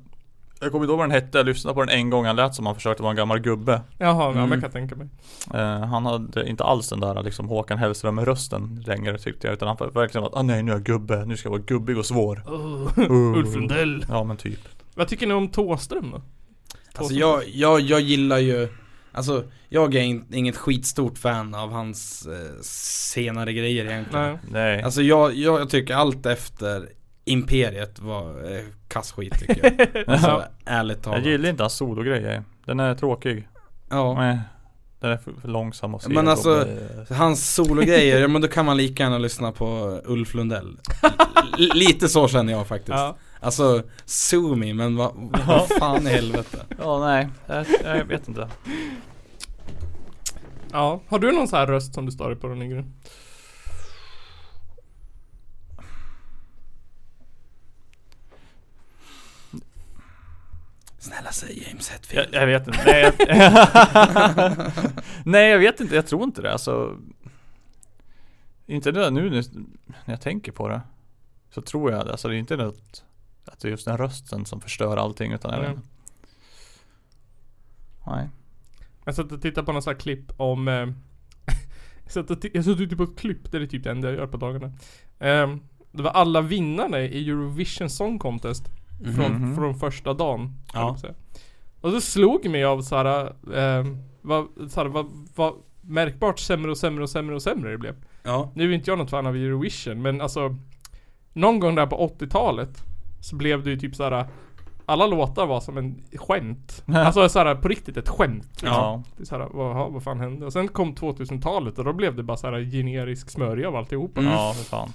Jag 0.62 0.72
kommer 0.72 0.86
inte 0.86 0.91
ihåg 0.91 0.97
vad 0.99 1.10
den 1.10 1.24
hette, 1.24 1.38
jag 1.38 1.45
lyssnade 1.45 1.74
på 1.76 1.80
den 1.86 1.89
en 1.89 2.10
gång, 2.10 2.26
han 2.26 2.36
lät 2.36 2.55
som 2.55 2.66
han 2.66 2.76
försökte 2.76 3.03
vara 3.03 3.12
en 3.12 3.18
gammal 3.18 3.39
gubbe. 3.39 3.82
Jaha, 3.97 4.24
ja, 4.24 4.32
Mm. 4.32 4.49
men 4.49 4.51
jag 4.51 4.62
kan 4.62 4.72
tänka 4.72 4.95
mig. 4.95 5.07
Eh, 5.53 5.80
han 5.86 6.05
hade 6.05 6.49
inte 6.49 6.64
alls 6.64 6.89
den 6.89 6.99
där 6.99 7.24
liksom 7.24 7.49
Håkan 7.49 7.78
Hellström 7.78 8.20
rösten 8.26 8.84
längre 8.88 9.18
tyckte 9.18 9.47
jag, 9.47 9.53
utan 9.53 9.68
han 9.68 9.78
var 9.80 9.88
verkligen 9.88 10.26
att 10.28 10.36
ah, 10.36 10.41
nej 10.41 10.64
nu 10.64 10.72
är 10.72 10.76
jag 10.76 10.84
gubbe, 10.84 11.26
nu 11.26 11.38
ska 11.38 11.45
jag 11.47 11.51
vara 11.51 11.62
gubbig 11.62 11.97
och 11.97 12.05
svår. 12.05 12.43
Oh. 12.47 13.38
Ulf 13.38 13.55
Lundell. 13.55 14.05
Ja 14.10 14.24
men 14.24 14.38
typ. 14.38 14.60
Vad 14.95 15.07
tycker 15.07 15.28
ni 15.28 15.34
om 15.34 15.47
Thåström 15.49 16.12
då? 16.12 16.22
Alltså 16.95 17.14
jag, 17.14 17.43
jag, 17.53 17.82
jag 17.82 18.01
gillar 18.01 18.38
ju 18.38 18.68
Alltså 19.12 19.43
jag 19.70 19.95
är 19.95 20.01
in, 20.01 20.26
inget 20.34 20.57
skitstort 20.57 21.18
fan 21.18 21.55
av 21.55 21.72
hans 21.72 22.26
eh, 22.28 22.62
senare 22.62 23.53
grejer 23.53 23.86
egentligen 23.86 24.26
Nej. 24.26 24.39
Nej. 24.51 24.82
Alltså 24.84 25.01
jag, 25.01 25.36
jag, 25.36 25.62
jag 25.62 25.70
tycker 25.70 25.95
allt 25.95 26.26
efter 26.26 26.89
Imperiet 27.30 28.00
var 28.00 28.52
eh, 28.56 28.62
kassskit 28.88 29.40
tycker 29.40 29.64
jag. 29.64 30.08
Alltså 30.08 30.44
ärligt 30.66 31.04
talat. 31.04 31.20
Jag 31.24 31.32
gillar 31.32 31.50
inte 31.50 31.64
hans 31.64 31.74
sologrej, 31.74 32.42
den 32.66 32.80
är 32.80 32.96
tråkig. 32.96 33.48
Ja. 33.90 34.14
Nej. 34.14 34.40
Den 35.00 35.12
är 35.12 35.18
för, 35.18 35.32
för 35.42 35.48
långsam 35.48 35.96
och 35.96 36.02
Men 36.10 36.26
och- 36.26 36.32
alltså, 36.32 36.68
eh, 37.10 37.18
hans 37.18 37.54
sologrejer, 37.56 38.20
ja 38.22 38.28
men 38.28 38.42
då 38.42 38.48
kan 38.48 38.66
man 38.66 38.78
lika 38.78 39.04
gärna 39.04 39.18
lyssna 39.18 39.52
på 39.52 40.00
Ulf 40.06 40.34
Lundell. 40.34 40.78
L- 41.58 41.72
Lite 41.76 42.10
så 42.10 42.28
känner 42.28 42.54
jag 42.54 42.68
faktiskt. 42.68 42.90
Ja. 42.90 43.16
Alltså, 43.42 43.84
sue 44.06 44.56
me, 44.56 44.74
men 44.74 44.96
vad, 44.96 45.12
vad 45.48 45.68
fan 45.68 46.08
i 46.08 46.10
helvete. 46.10 46.58
Ja 46.80 47.00
nej, 47.00 47.28
jag, 47.48 47.66
jag 47.98 48.06
vet 48.06 48.28
inte. 48.28 48.48
Ja, 50.72 51.02
har 51.08 51.20
du 51.20 51.32
någon 51.32 51.48
så 51.48 51.56
här 51.56 51.68
röst 51.68 51.94
som 51.94 52.06
du 52.06 52.12
stör 52.12 52.30
dig 52.30 52.40
på 52.40 52.48
då 52.48 52.54
Nygren? 52.54 52.94
Snälla 61.00 61.32
säg 61.32 61.64
James 61.68 61.89
Hetfield 61.89 62.30
Jag, 62.34 62.41
jag 62.41 62.47
vet 62.47 62.68
inte. 62.68 62.84
Nej 62.86 63.02
jag, 63.02 63.14
nej 65.26 65.50
jag 65.50 65.60
vet 65.60 65.80
inte, 65.80 65.95
jag 65.95 66.08
tror 66.08 66.24
inte 66.24 66.41
det 66.41 66.52
alltså. 66.52 66.97
Inte 68.66 68.91
det 68.91 69.10
nu 69.10 69.30
när 69.30 69.41
jag 70.06 70.22
tänker 70.22 70.52
på 70.52 70.68
det. 70.68 70.82
Så 71.50 71.62
tror 71.62 71.91
jag, 71.91 72.10
alltså 72.10 72.28
det 72.28 72.36
är 72.36 72.39
inte 72.39 72.58
något 72.58 73.04
Att 73.45 73.60
det 73.60 73.68
är 73.68 73.70
just 73.70 73.86
den 73.86 73.97
rösten 73.97 74.45
som 74.45 74.62
förstör 74.62 74.97
allting 74.97 75.32
utan 75.32 75.54
Mm. 75.54 75.72
inte. 75.72 75.82
Nej. 78.08 78.30
Jag 79.06 79.16
satt 79.16 79.32
och 79.32 79.41
tittade 79.41 79.66
på 79.66 79.72
någon 79.72 79.82
sån 79.82 79.93
här 79.93 80.00
klipp 80.00 80.32
om 80.38 80.68
eh, 80.68 80.74
Jag 82.04 82.12
satt 82.12 82.30
och 82.32 82.38
jag 82.54 82.66
satt 82.66 82.72
och 82.72 82.78
tittade 82.78 82.95
på 82.95 83.04
ett 83.04 83.20
klipp, 83.20 83.52
det 83.52 83.58
är 83.58 83.66
typ 83.68 83.84
det 83.84 83.91
enda 83.91 84.08
jag 84.10 84.18
gör 84.18 84.28
på 84.28 84.38
dagarna 84.38 84.72
Ehm, 85.20 85.62
Det 85.91 86.04
var 86.04 86.12
alla 86.12 86.41
vinnarna 86.41 86.99
i 86.99 87.30
Eurovision 87.30 87.90
Song 87.90 88.19
Contest 88.19 88.64
Från, 89.16 89.32
Mhm. 89.32 89.56
från 89.56 89.76
första 89.76 90.14
dagen 90.14 90.54
Ja. 90.74 90.98
Och 91.82 91.92
så 91.92 92.02
slog 92.02 92.50
mig 92.50 92.64
av 92.64 92.82
såhär, 92.82 93.26
eh, 93.56 93.86
vad, 94.22 94.48
såhär, 94.70 94.88
vad, 94.88 95.06
vad 95.36 95.54
märkbart 95.82 96.40
sämre 96.40 96.72
och 96.72 96.78
sämre 96.78 97.04
och 97.04 97.10
sämre 97.10 97.36
och 97.36 97.42
sämre 97.42 97.72
det 97.72 97.78
blev 97.78 97.96
Ja, 98.24 98.52
Nu 98.56 98.70
är 98.70 98.76
inte 98.76 98.92
jag 98.92 98.98
något 99.00 99.10
fan 99.10 99.26
av 99.28 99.36
Eurovision 99.36 100.02
men 100.02 100.22
alltså 100.22 100.56
Någon 101.34 101.60
gång 101.60 101.76
där 101.76 101.86
på 101.88 102.08
80-talet 102.20 102.84
Så 103.22 103.36
blev 103.36 103.64
det 103.64 103.70
ju 103.70 103.78
typ 103.80 103.96
såhär 103.96 104.28
Alla 104.86 105.08
låtar 105.08 105.46
var 105.46 105.60
som 105.60 105.78
en 105.78 106.04
skämt 106.16 106.84
Alltså 106.94 107.30
såhär 107.30 107.56
på 107.56 107.68
riktigt 107.68 107.98
ett 107.98 108.10
skämt 108.10 108.48
liksom. 108.52 108.68
Ja. 108.68 109.04
Det 109.18 109.24
är 109.24 109.26
såhär, 109.26 109.48
vad, 109.52 109.92
vad 109.94 110.04
fan 110.04 110.20
hände? 110.20 110.46
Och 110.46 110.54
sen 110.54 110.68
kom 110.68 110.96
2000-talet 110.96 111.80
och 111.80 111.86
då 111.86 111.94
blev 111.94 112.16
det 112.16 112.24
bara 112.24 112.38
såhär 112.38 112.60
generisk 112.72 113.30
smörja 113.30 113.68
av 113.68 113.76
alltihopa 113.76 114.20
Mm. 114.22 114.32
Ja, 114.34 114.54
för 114.58 114.64
fan. 114.64 114.90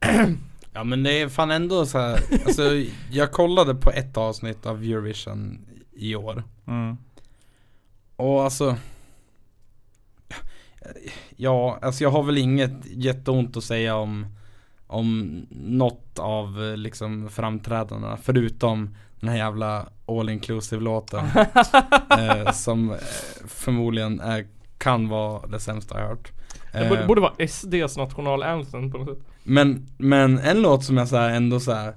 Ja 0.72 0.84
men 0.84 1.02
det 1.02 1.20
är 1.20 1.28
fan 1.28 1.50
ändå 1.50 1.86
så 1.86 1.98
här, 1.98 2.20
alltså 2.46 2.62
jag 3.10 3.32
kollade 3.32 3.74
på 3.74 3.90
ett 3.90 4.16
avsnitt 4.16 4.66
av 4.66 4.82
Eurovision 4.82 5.66
i 5.92 6.14
år 6.14 6.44
Mm. 6.66 6.96
Och 8.16 8.42
alltså 8.42 8.76
Ja, 11.36 11.78
alltså 11.82 12.04
jag 12.04 12.10
har 12.10 12.22
väl 12.22 12.38
inget 12.38 12.86
jätteont 12.86 13.56
att 13.56 13.64
säga 13.64 13.96
om 13.96 14.26
Om 14.86 15.40
något 15.50 16.18
av 16.18 16.74
liksom 16.76 17.28
framträdandena 17.30 18.16
förutom 18.16 18.96
den 19.20 19.28
här 19.30 19.36
jävla 19.36 19.86
all 20.06 20.28
inclusive 20.28 20.82
låten 20.82 21.26
eh, 22.18 22.52
Som 22.52 22.90
eh, 22.90 22.96
förmodligen 23.46 24.20
är, 24.20 24.46
kan 24.78 25.08
vara 25.08 25.46
det 25.46 25.60
sämsta 25.60 26.00
jag 26.00 26.08
hört 26.08 26.32
Det 26.72 27.06
borde, 27.06 27.20
Eh, 27.20 27.22
vara 27.22 27.48
SDs 27.48 27.96
nationalanthem 27.96 28.92
på 28.92 28.98
något 28.98 29.08
sätt. 29.08 29.26
men, 29.42 29.86
men 29.98 30.38
en 30.38 30.62
låt 30.62 30.84
som 30.84 30.96
jag 30.96 31.08
så 31.08 31.16
här 31.16 31.30
ändå 31.30 31.60
så 31.60 31.72
här 31.72 31.94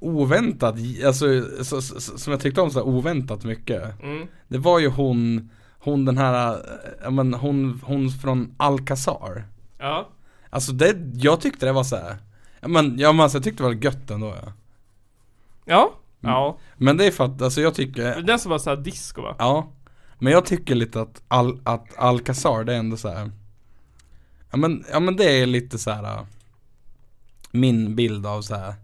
oväntat, 0.00 0.74
alltså 1.06 1.26
så, 1.64 1.82
så, 1.82 2.00
som 2.18 2.30
jag 2.30 2.40
tyckte 2.40 2.60
om 2.60 2.70
så 2.70 2.78
här 2.78 2.86
oväntat 2.86 3.44
mycket 3.44 4.02
Mm. 4.02 4.26
Det 4.48 4.58
var 4.58 4.78
ju 4.78 4.88
hon, 4.88 5.50
hon 5.78 6.04
den 6.04 6.18
här, 6.18 6.56
eh, 7.04 7.10
men 7.10 7.34
hon, 7.34 7.80
hon 7.84 8.10
från 8.10 8.54
Alcazar 8.56 9.44
Ja. 9.78 10.08
Alltså 10.50 10.72
det, 10.72 10.96
jag 11.14 11.40
tyckte 11.40 11.66
det 11.66 11.72
var 11.72 11.84
så 11.84 11.96
här. 11.96 12.16
Men, 12.60 12.98
ja 12.98 13.12
men 13.12 13.20
alltså 13.20 13.38
jag 13.38 13.44
tyckte 13.44 13.62
det 13.62 13.66
var 13.68 13.84
gött 13.84 14.10
ändå 14.10 14.34
ja 14.44 14.52
Ja. 15.64 15.92
Ja. 16.20 16.58
Men 16.76 16.96
det 16.96 17.06
är 17.06 17.10
för 17.10 17.24
att, 17.24 17.42
alltså 17.42 17.60
jag 17.60 17.74
tycker, 17.74 18.20
Den 18.20 18.38
som 18.38 18.50
var 18.50 18.58
såhär 18.58 18.76
disco 18.76 19.22
va? 19.22 19.36
ja 19.38 19.68
Men 20.18 20.32
jag 20.32 20.44
tycker 20.46 20.74
lite 20.74 21.00
att, 21.00 21.22
Al, 21.28 21.60
att 21.64 21.98
Alcazar 21.98 22.64
det 22.64 22.74
är 22.74 22.78
ändå 22.78 22.96
så 22.96 23.08
här. 23.08 23.30
Ja 24.52 24.58
men, 24.58 24.84
ja 24.90 25.00
men 25.00 25.16
det 25.16 25.40
är 25.40 25.46
lite 25.46 25.78
så 25.78 25.90
här. 25.90 26.04
äh, 26.04 26.24
Min 27.50 27.96
bild 27.96 28.26
av 28.26 28.42
så 28.42 28.54
här. 28.54 28.74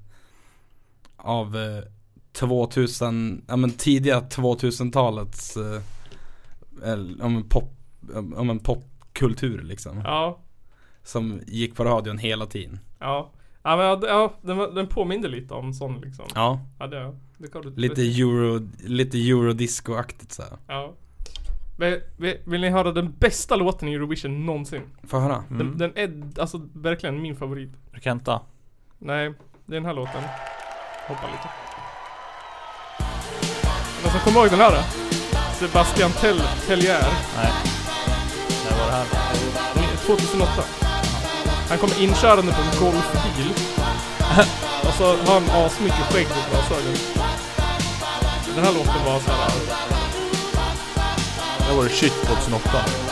Av 1.16 1.56
eh, 1.56 1.84
2000, 2.32 3.44
ja 3.48 3.56
men 3.56 3.70
tidiga 3.70 4.20
2000-talets 4.20 5.56
eh, 5.56 5.82
om 7.20 7.36
en 7.36 7.48
pop, 7.48 7.72
om 8.36 8.50
en 8.50 8.58
popkultur 8.58 9.62
liksom. 9.62 9.98
Ja. 10.04 10.38
Som 11.02 11.40
gick 11.46 11.76
på 11.76 11.84
radion 11.84 12.18
hela 12.18 12.46
tiden. 12.46 12.78
Ja. 12.98 13.30
Ja 13.62 13.76
men 13.76 13.86
ja, 14.08 14.32
den, 14.42 14.74
den 14.74 14.86
påminner 14.86 15.28
lite 15.28 15.54
om 15.54 15.74
sån 15.74 16.00
liksom. 16.00 16.24
Ja. 16.34 16.60
Ja 16.78 16.86
det, 16.86 17.16
det 17.38 17.76
Lite 17.76 18.02
euro, 18.02 18.68
lite 18.78 19.18
eurodisco-aktigt 19.18 20.32
så 20.32 20.42
här. 20.42 20.52
Ja. 20.66 20.94
Vill, 21.78 22.60
ni 22.60 22.68
höra 22.68 22.92
den 22.92 23.12
bästa 23.18 23.56
låten 23.56 23.88
i 23.88 23.94
Eurovision 23.94 24.46
någonsin? 24.46 24.82
Får 25.06 25.20
jag 25.20 25.28
höra? 25.28 25.44
Den, 25.48 25.78
den 25.78 25.92
är 25.96 26.40
alltså 26.40 26.60
verkligen 26.74 27.22
min 27.22 27.36
favorit. 27.36 27.70
Kenta. 28.02 28.40
Nej, 28.98 29.34
det 29.66 29.72
är 29.72 29.80
den 29.80 29.84
här 29.84 29.94
låten. 29.94 30.22
Hoppa 31.08 31.26
lite. 31.26 31.48
Någon 34.02 34.12
som 34.12 34.20
kommer 34.20 34.40
ihåg 34.40 34.50
den 34.50 34.60
här 34.60 34.70
då? 34.70 34.82
Sebastian 35.54 36.10
Tell, 36.10 36.40
Tellier. 36.66 37.08
Nej. 37.36 37.52
När 38.64 38.78
var 38.78 38.86
det 38.86 38.92
här? 38.92 39.06
2008. 40.06 40.62
Han 41.68 41.78
kommer 41.78 42.02
inkörande 42.02 42.52
på 42.52 42.60
en 42.60 42.84
golfbil. 42.84 43.50
och 44.86 44.94
så 44.98 45.04
har 45.04 45.40
han 45.40 45.64
asmycket 45.64 46.06
skägg 46.12 46.26
och 46.26 46.50
glasögon. 46.50 46.94
Den 48.54 48.64
här 48.64 48.72
låten 48.72 49.04
var 49.04 49.18
så 49.20 49.30
här. 51.68 51.76
Var 51.76 51.84
det 51.84 51.90
shit 51.90 52.12
2008. 52.26 53.07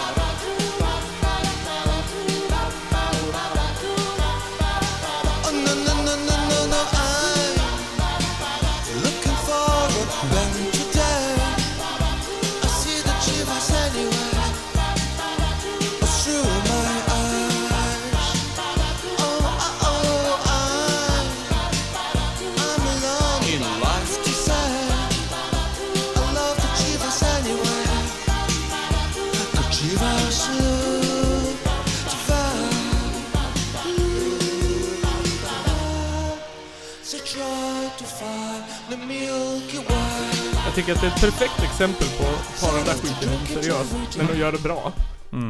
Att 40.96 41.02
det 41.02 41.06
är 41.06 41.10
ett 41.10 41.20
perfekt 41.20 41.62
exempel 41.62 42.06
på 42.18 42.24
att 42.24 42.60
ta 42.60 42.76
den 42.76 42.84
där 42.84 42.92
skiten 42.92 43.28
oseriöst, 43.42 44.18
men 44.18 44.26
att 44.26 44.38
göra 44.38 44.50
det 44.52 44.62
bra. 44.62 44.92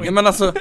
Ja 0.05 0.11
men 0.11 0.27
alltså 0.27 0.53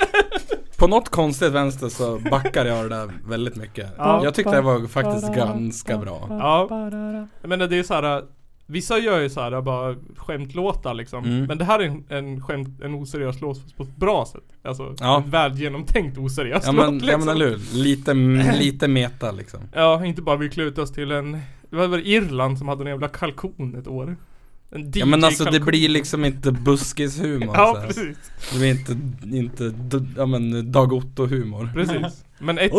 På 0.77 0.87
något 0.87 1.09
konstigt 1.09 1.51
vänster 1.51 1.89
så 1.89 2.19
backar 2.31 2.65
jag 2.65 2.85
det 2.85 2.89
där 2.95 3.09
väldigt 3.27 3.55
mycket 3.55 3.89
Ja. 3.97 4.23
Jag 4.23 4.33
tyckte 4.35 4.55
det 4.55 4.61
var 4.61 4.87
faktiskt 4.87 5.33
ganska 5.35 5.97
bra 5.97 6.27
Ja. 6.29 6.67
Jag 7.41 7.49
menar 7.49 7.67
det 7.67 7.79
är 7.79 7.83
så 7.83 7.93
här. 7.93 8.23
Vissa 8.67 8.97
gör 8.97 9.19
ju 9.19 9.29
så 9.29 9.41
här 9.41 9.61
bara 9.61 9.95
skämtlåtar 10.17 10.93
liksom. 10.93 11.25
Mm. 11.25 11.45
Men 11.45 11.57
det 11.57 11.65
här 11.65 11.79
är 11.79 11.83
en, 11.83 12.03
en 12.09 12.41
skämt, 12.41 12.81
en 12.81 12.95
oseriös 12.95 13.41
låt 13.41 13.77
på 13.77 13.83
ett 13.83 13.95
bra 13.95 14.25
sätt. 14.25 14.43
Alltså 14.63 14.95
Ja. 14.99 15.17
en 15.25 15.29
väl 15.29 15.53
genomtänkt 15.59 16.17
oseriös 16.17 16.63
Ja 16.65 16.71
men, 16.71 16.85
låt 16.93 17.03
ja 17.03 17.05
liksom. 17.07 17.25
men 17.25 17.35
eller 17.35 17.49
hur, 17.49 17.59
lite, 17.73 18.13
lite 18.59 18.87
meta 18.87 19.31
liksom 19.31 19.59
Ja, 19.73 20.05
inte 20.05 20.21
bara 20.21 20.35
vi 20.35 20.49
klutar 20.49 20.81
oss 20.81 20.91
till 20.93 21.11
en 21.11 21.31
Det 21.69 21.75
var 21.75 21.87
väl 21.87 22.01
Irland 22.07 22.57
som 22.57 22.67
hade 22.67 22.83
en 22.83 22.87
jävla 22.87 23.07
kalkon 23.07 23.75
ett 23.75 23.87
år 23.87 24.15
DJ 24.83 24.99
Ja 24.99 25.05
men 25.05 25.23
alltså 25.23 25.43
det 25.43 25.51
kalkon. 25.51 25.67
blir 25.67 25.89
liksom 25.89 26.25
inte 26.25 26.51
buskishumor 26.51 27.47
Ja 27.55 27.75
så 27.75 27.87
precis. 27.87 28.17
Det 28.51 28.57
blir 28.57 28.71
inte, 28.71 28.91
inte, 29.37 29.73
ja 30.17 30.25
men 30.25 30.71
Dag 30.71 30.93
Otto-humor. 30.93 31.69
Precis. 31.73 32.25
Men 32.39 32.57
ett 32.57 32.71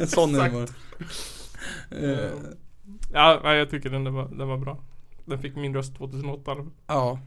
En 0.00 0.06
sån 0.06 0.34
humor. 0.34 0.68
Eh, 1.90 2.30
Ja, 3.12 3.40
nej, 3.44 3.58
jag 3.58 3.70
tycker 3.70 3.90
den, 3.90 4.04
den, 4.04 4.14
var, 4.14 4.28
den 4.28 4.48
var 4.48 4.56
bra. 4.56 4.78
Den 5.24 5.38
fick 5.38 5.56
min 5.56 5.74
röst 5.74 5.96
2008 5.96 6.56
Ja. 6.86 7.18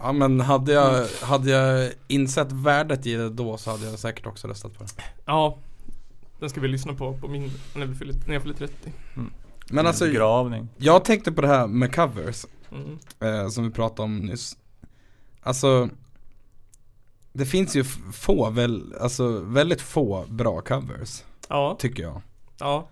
Ja 0.00 0.12
men 0.12 0.40
hade 0.40 0.72
jag, 0.72 1.06
hade 1.22 1.50
jag 1.50 1.92
insett 2.08 2.52
värdet 2.52 3.06
i 3.06 3.14
det 3.14 3.30
då 3.30 3.56
så 3.56 3.70
hade 3.70 3.84
jag 3.86 3.98
säkert 3.98 4.26
också 4.26 4.48
röstat 4.48 4.78
på 4.78 4.84
det 4.84 4.90
Ja. 5.24 5.58
Den 6.40 6.50
ska 6.50 6.60
vi 6.60 6.68
lyssna 6.68 6.94
på 6.94 7.12
på 7.18 7.28
min, 7.28 7.50
när, 7.74 7.86
vi 7.86 7.94
fyller, 7.94 8.14
när 8.26 8.32
jag 8.34 8.42
fyller 8.42 8.54
30 8.54 8.92
Men 9.70 9.86
alltså 9.86 10.04
Begravning. 10.04 10.68
Jag 10.76 11.04
tänkte 11.04 11.32
på 11.32 11.40
det 11.40 11.48
här 11.48 11.66
med 11.66 11.94
covers 11.94 12.46
Mm. 12.72 12.98
eh, 13.20 13.48
Som 13.48 13.64
vi 13.64 13.70
pratade 13.70 14.02
om 14.02 14.18
nyss. 14.18 14.56
Alltså 15.42 15.88
Det 17.32 17.46
finns 17.46 17.76
ju 17.76 17.84
få, 18.12 18.50
väl, 18.50 18.94
alltså 19.00 19.28
väldigt 19.40 19.80
få 19.80 20.24
bra 20.28 20.60
covers 20.60 21.22
Ja, 21.48 21.76
Tycker 21.78 22.02
jag. 22.02 22.22
Ja. 22.58 22.88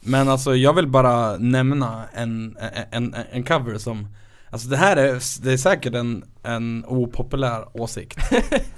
Men 0.00 0.28
alltså 0.28 0.54
jag 0.56 0.72
vill 0.74 0.86
bara 0.88 1.36
nämna 1.36 2.04
en, 2.12 2.56
en, 2.90 3.14
en, 3.14 3.14
en 3.32 3.42
cover 3.44 3.78
som 3.78 4.06
Alltså 4.50 4.68
det 4.68 4.76
här 4.76 4.96
är, 4.96 5.42
det 5.44 5.52
är 5.52 5.56
säkert 5.56 5.94
en, 5.94 6.24
en 6.42 6.84
opopulär 6.88 7.68
åsikt. 7.80 8.18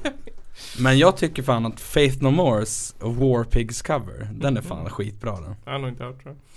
Men 0.79 0.99
jag 0.99 1.17
tycker 1.17 1.43
fan 1.43 1.67
att 1.67 1.81
Faith 1.81 2.23
No 2.23 2.31
Mores 2.31 2.95
War 3.01 3.45
Pigs 3.45 3.83
cover, 3.83 4.29
den 4.35 4.57
är 4.57 4.63
fan 4.63 4.91
skitbra 4.91 5.41
den. 5.41 5.55
Jag 5.65 5.73
har 5.73 5.79
nog 5.79 5.89
inte 5.89 6.05
hört 6.05 6.23
tror 6.23 6.35
jag 6.35 6.54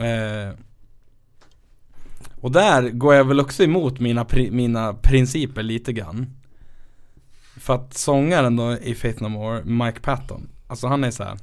Eh, 0.00 0.54
och 2.40 2.52
där 2.52 2.90
går 2.90 3.14
jag 3.14 3.24
väl 3.24 3.40
också 3.40 3.64
emot 3.64 4.00
mina, 4.00 4.24
pri- 4.24 4.50
mina 4.50 4.94
principer 4.94 5.62
lite 5.62 5.92
grann. 5.92 6.26
För 7.56 7.74
att 7.74 7.94
sångaren 7.94 8.56
då 8.56 8.72
i 8.78 8.94
Faith 8.94 9.22
No 9.22 9.28
More, 9.28 9.64
Mike 9.64 10.00
Patton, 10.00 10.48
alltså 10.66 10.86
han 10.86 11.04
är 11.04 11.10
så 11.10 11.24
här. 11.24 11.38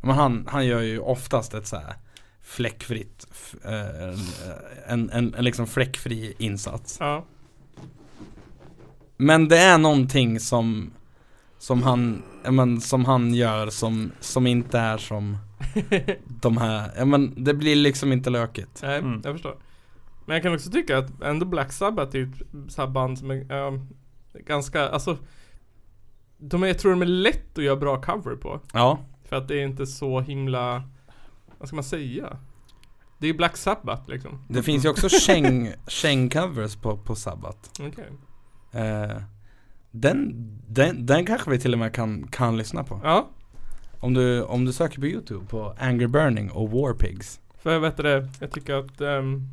Men 0.00 0.14
han, 0.16 0.48
han 0.50 0.66
gör 0.66 0.80
ju 0.80 0.98
oftast 0.98 1.54
ett 1.54 1.66
så 1.66 1.76
här 1.76 1.94
fläckfritt, 2.40 3.26
eh, 3.64 4.18
en, 4.86 5.10
en, 5.10 5.34
en 5.34 5.44
liksom 5.44 5.66
fläckfri 5.66 6.34
insats. 6.38 6.96
Ja 7.00 7.24
Men 9.16 9.48
det 9.48 9.58
är 9.58 9.78
någonting 9.78 10.40
som 10.40 10.92
som 11.58 11.82
han, 11.82 12.22
men, 12.50 12.80
som 12.80 13.04
han 13.04 13.34
gör 13.34 13.70
som, 13.70 14.12
som 14.20 14.46
inte 14.46 14.78
är 14.78 14.98
som 14.98 15.36
de 16.42 16.56
här, 16.56 16.90
ja 16.96 17.04
men 17.04 17.44
det 17.44 17.54
blir 17.54 17.76
liksom 17.76 18.12
inte 18.12 18.30
lökigt. 18.30 18.80
Nej, 18.82 18.98
Mm. 18.98 19.20
jag 19.24 19.34
förstår. 19.34 19.56
Men 20.26 20.34
jag 20.34 20.42
kan 20.42 20.54
också 20.54 20.70
tycka 20.70 20.98
att 20.98 21.22
ändå 21.22 21.46
Black 21.46 21.72
Sabbath 21.72 22.16
är 22.16 22.22
ett 22.22 22.72
så 22.72 22.86
band 22.86 23.18
som 23.18 23.30
är 23.30 23.52
ehm, 23.52 23.88
ganska, 24.46 24.88
alltså 24.88 25.18
de 26.38 26.62
är, 26.62 26.66
Jag 26.66 26.78
tror 26.78 26.90
de 26.92 27.02
är 27.02 27.06
lätt 27.06 27.58
att 27.58 27.64
göra 27.64 27.76
bra 27.76 28.00
cover 28.02 28.36
på. 28.36 28.60
Ja, 28.72 28.98
För 29.24 29.36
att 29.36 29.48
det 29.48 29.60
är 29.60 29.64
inte 29.64 29.86
så 29.86 30.20
himla, 30.20 30.82
vad 31.58 31.68
ska 31.68 31.74
man 31.76 31.84
säga? 31.84 32.36
Det 33.18 33.28
är 33.28 33.34
Black 33.34 33.56
Sabbath 33.56 34.10
liksom. 34.10 34.44
det 34.48 34.62
finns 34.62 34.84
ju 34.84 34.88
också 34.88 35.08
käng, 35.26 35.72
kängcovers 35.88 36.76
på, 36.76 36.96
på 36.96 37.14
Sabbat. 37.14 37.80
Okej. 37.80 38.08
Eh, 38.72 39.16
den, 39.90 40.32
den, 40.68 41.06
den 41.06 41.26
kanske 41.26 41.50
vi 41.50 41.58
till 41.58 41.72
och 41.72 41.78
med 41.78 41.94
kan, 41.94 42.26
kan 42.28 42.56
lyssna 42.56 42.84
på. 42.84 43.00
Ja. 43.04 43.28
Om 44.02 44.14
du, 44.14 44.42
om 44.42 44.64
du 44.64 44.72
söker 44.72 45.00
på 45.00 45.06
youtube 45.06 45.46
på 45.46 45.74
Anger 45.78 46.06
Burning 46.06 46.50
och 46.50 46.70
War 46.70 46.92
Pigs. 46.94 47.40
För 47.58 47.78
vet 47.78 47.96
du 47.96 48.02
det, 48.02 48.28
jag 48.40 48.50
tycker 48.50 48.74
att 48.74 49.00
um, 49.00 49.48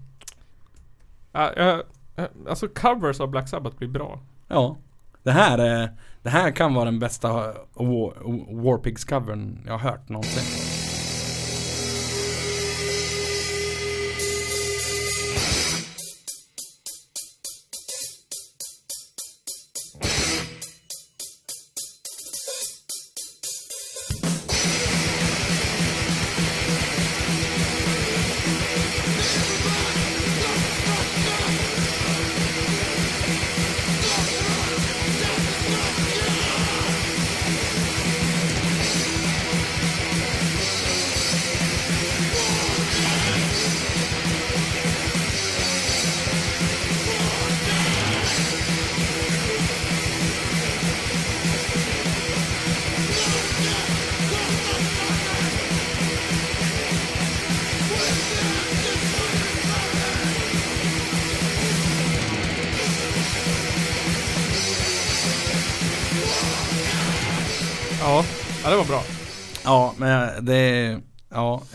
ja, 1.32 1.52
ja, 1.56 1.84
ja, 2.16 2.28
Alltså 2.50 2.68
covers 2.68 3.20
av 3.20 3.30
Black 3.30 3.50
Sabbath 3.50 3.78
blir 3.78 3.88
bra. 3.88 4.20
Ja. 4.48 4.78
Det 5.24 5.32
här 5.32 5.58
är, 5.58 5.90
det 6.22 6.30
här 6.30 6.52
kan 6.52 6.74
vara 6.74 6.86
den 6.86 7.00
bästa 7.00 7.34
War, 7.74 8.14
War 8.64 8.78
Pigs 8.78 9.06
covern 9.06 9.64
jag 9.66 9.78
har 9.78 9.92
hört 9.92 10.10
någonsin 10.10 10.69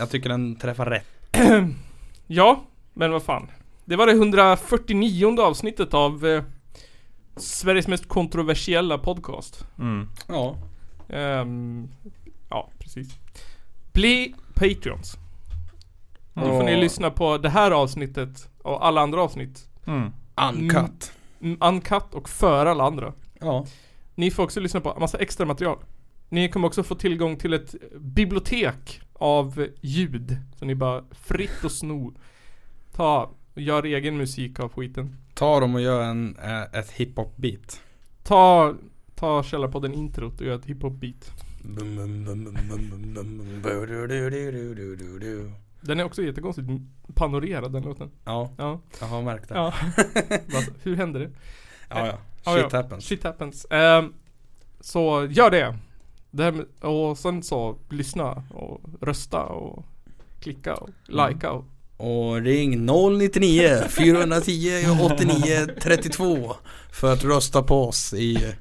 jag 0.04 0.10
tycker 0.10 0.28
den 0.28 0.56
träffar 0.56 0.86
rätt. 0.86 1.06
Ja, 2.26 2.62
men 2.94 3.12
vad 3.12 3.22
fan. 3.22 3.50
Det 3.84 3.96
var 3.96 4.06
det 4.06 4.12
149 4.12 5.40
avsnittet 5.40 5.94
av 5.94 6.26
eh, 6.26 6.42
Sveriges 7.36 7.88
mest 7.88 8.08
kontroversiella 8.08 8.98
podcast. 8.98 9.66
Mm. 9.78 10.08
Ja. 10.28 10.56
Ehm, 11.08 11.88
Ja, 12.48 12.70
precis. 12.78 13.08
Bli 13.92 14.34
Patreons. 14.54 15.16
Då 16.34 16.40
får 16.40 16.62
ni 16.62 16.76
lyssna 16.76 17.10
på 17.10 17.38
det 17.38 17.48
här 17.48 17.70
avsnittet 17.70 18.48
och 18.62 18.86
alla 18.86 19.00
andra 19.00 19.22
avsnitt. 19.22 19.68
Mm. 19.86 20.10
Uncut. 20.52 21.12
Mm, 21.40 21.58
Uncut 21.60 22.14
och 22.14 22.28
före 22.28 22.70
alla 22.70 22.84
andra. 22.84 23.12
Ja. 23.40 23.66
Ni 24.14 24.30
får 24.30 24.42
också 24.42 24.60
lyssna 24.60 24.80
på 24.80 24.96
massa 25.00 25.18
extra 25.18 25.46
material. 25.46 25.78
Ni 26.28 26.48
kommer 26.48 26.68
också 26.68 26.82
få 26.82 26.94
tillgång 26.94 27.36
till 27.36 27.52
ett 27.52 27.74
bibliotek 27.98 29.00
av 29.14 29.66
ljud. 29.80 30.36
Så 30.58 30.64
ni 30.64 30.74
bara 30.74 31.04
fritt 31.10 31.64
och 31.64 31.72
sno. 31.72 32.12
Ta 32.92 33.30
och 33.54 33.60
gör 33.60 33.82
egen 33.82 34.16
musik 34.16 34.60
av 34.60 34.72
skiten. 34.72 35.16
Ta 35.34 35.60
dem 35.60 35.74
och 35.74 35.80
gör 35.80 36.02
en, 36.02 36.36
eh, 36.36 36.62
ett 36.62 36.90
hiphop-beat. 36.90 37.80
Ta, 38.22 38.74
ta 39.14 39.42
Källarpodden 39.42 39.94
introt 39.94 40.40
och 40.40 40.46
gör 40.46 40.54
ett 40.54 40.66
hiphop-beat. 40.66 41.32
Den 45.80 46.00
är 46.00 46.04
också 46.04 46.22
jättekonstigt 46.22 46.68
panorerad 47.14 47.72
den 47.72 47.82
låten. 47.82 48.10
Ja, 48.24 48.50
ja. 48.58 48.80
jag 49.00 49.06
har 49.06 49.22
märkt 49.22 49.48
det. 49.48 49.54
Ja. 49.54 49.74
Hur 50.82 50.96
händer 50.96 51.20
det? 51.20 51.30
Ja, 51.88 52.06
ja. 52.06 52.18
Shit 52.54 52.72
happens. 52.72 53.04
Shit 53.04 53.24
happens. 53.24 53.66
Um, 53.70 54.14
så 54.80 55.26
gör 55.30 55.50
det 55.50 55.78
det 56.36 56.42
här 56.44 56.52
med, 56.52 56.66
Och 56.80 57.18
sen 57.18 57.42
så 57.42 57.78
lyssna 57.90 58.42
och 58.50 58.80
rösta 59.00 59.42
och 59.42 59.84
klicka 60.40 60.74
och 60.74 60.90
likea 61.06 61.50
och 61.50 61.64
Och 61.96 62.40
ring 62.42 62.86
099 62.86 63.68
410 63.88 64.70
89 65.02 65.66
32 65.80 66.54
för 66.92 67.12
att 67.12 67.24
rösta 67.24 67.62
på 67.62 67.88
oss 67.88 68.14
i 68.14 68.54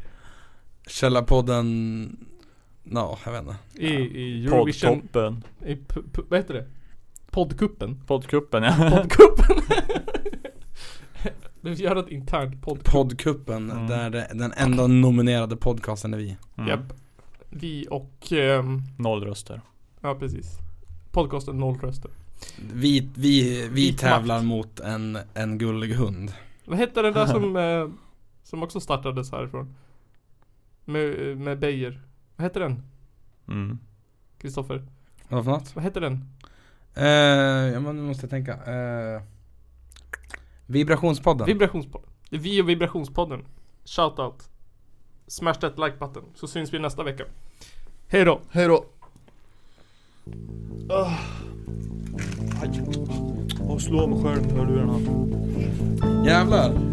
Källarpodden 0.87 2.17
Ja, 2.91 3.19
jag 3.25 3.31
vet 3.31 3.41
inte. 3.41 3.55
i, 3.75 3.87
i 3.93 4.45
Eurovision 4.45 5.01
Poddtoppen. 5.01 5.43
i, 5.65 5.77
Vad 6.29 6.39
heter 6.39 6.53
det? 6.53 6.67
Poddkuppen 7.31 8.01
Poddkuppen 8.07 8.63
ja. 8.63 8.75
Poddkuppen 8.91 9.55
Vi 11.61 11.73
gör 11.73 11.95
ett 11.95 12.09
internt 12.09 12.61
podd 12.61 12.83
Poddkuppen 12.83 13.71
Mm. 13.71 13.87
där 13.87 14.09
den 14.33 14.53
enda 14.57 14.87
nominerade 14.87 15.55
podcasten 15.55 16.13
är 16.13 16.17
vi. 16.17 16.37
Mm. 16.57 16.69
Japp 16.69 16.93
Vi 17.55 17.87
och 17.91 18.31
ehm, 18.31 18.81
Noll 18.97 19.23
röster. 19.23 19.61
Ja 20.01 20.15
precis 20.15 20.57
Podcasten 21.11 21.57
noll 21.57 21.77
röster 21.79 22.11
Vi, 22.73 23.09
vi, 23.15 23.67
vi 23.67 23.93
tävlar 23.93 24.35
makt. 24.35 24.45
mot 24.45 24.79
en, 24.79 25.17
en 25.33 25.57
gullig 25.57 25.93
hund. 25.93 26.33
Vad 26.65 26.77
hette 26.77 27.01
den 27.01 27.13
där 27.13 27.25
som 27.25 27.55
eh, 27.57 27.87
Som 28.43 28.63
också 28.63 28.79
startades 28.79 29.31
härifrån? 29.31 29.75
Med, 30.85 31.37
med 31.37 31.59
Beijer 31.59 32.01
Vad 32.35 32.43
hette 32.43 32.59
den? 32.59 32.83
Mm. 33.47 33.79
Kristoffer? 34.37 34.83
Vad 35.29 35.43
för 35.43 35.51
något? 35.51 35.75
Vad 35.75 35.83
hette 35.83 35.99
den? 35.99 36.29
Eh, 36.95 37.05
ja 37.73 37.79
men 37.79 37.95
nu 37.95 38.01
måste 38.01 38.23
jag 38.23 38.29
tänka. 38.29 38.53
Eh, 38.53 39.21
vibrationspodden. 40.65 41.47
Vibrationspodden 41.47 42.09
vi 42.29 42.61
och 42.61 42.69
Vibrationspodden 42.69 43.45
Shoutout 43.85 44.49
Smash 45.27 45.59
that 45.59 45.79
like 45.79 45.97
button 45.99 46.23
Så 46.35 46.47
syns 46.47 46.73
vi 46.73 46.79
nästa 46.79 47.03
vecka 47.03 47.23
Hej 48.07 48.25
då 48.25 48.39
Hej 48.51 48.67
då. 48.67 48.85
Och 53.67 53.81
slå 53.81 54.07
mig 54.07 54.23
själv 54.23 54.45
med 54.45 54.57
hörlurarna. 54.57 54.99
Jävlar. 56.25 56.92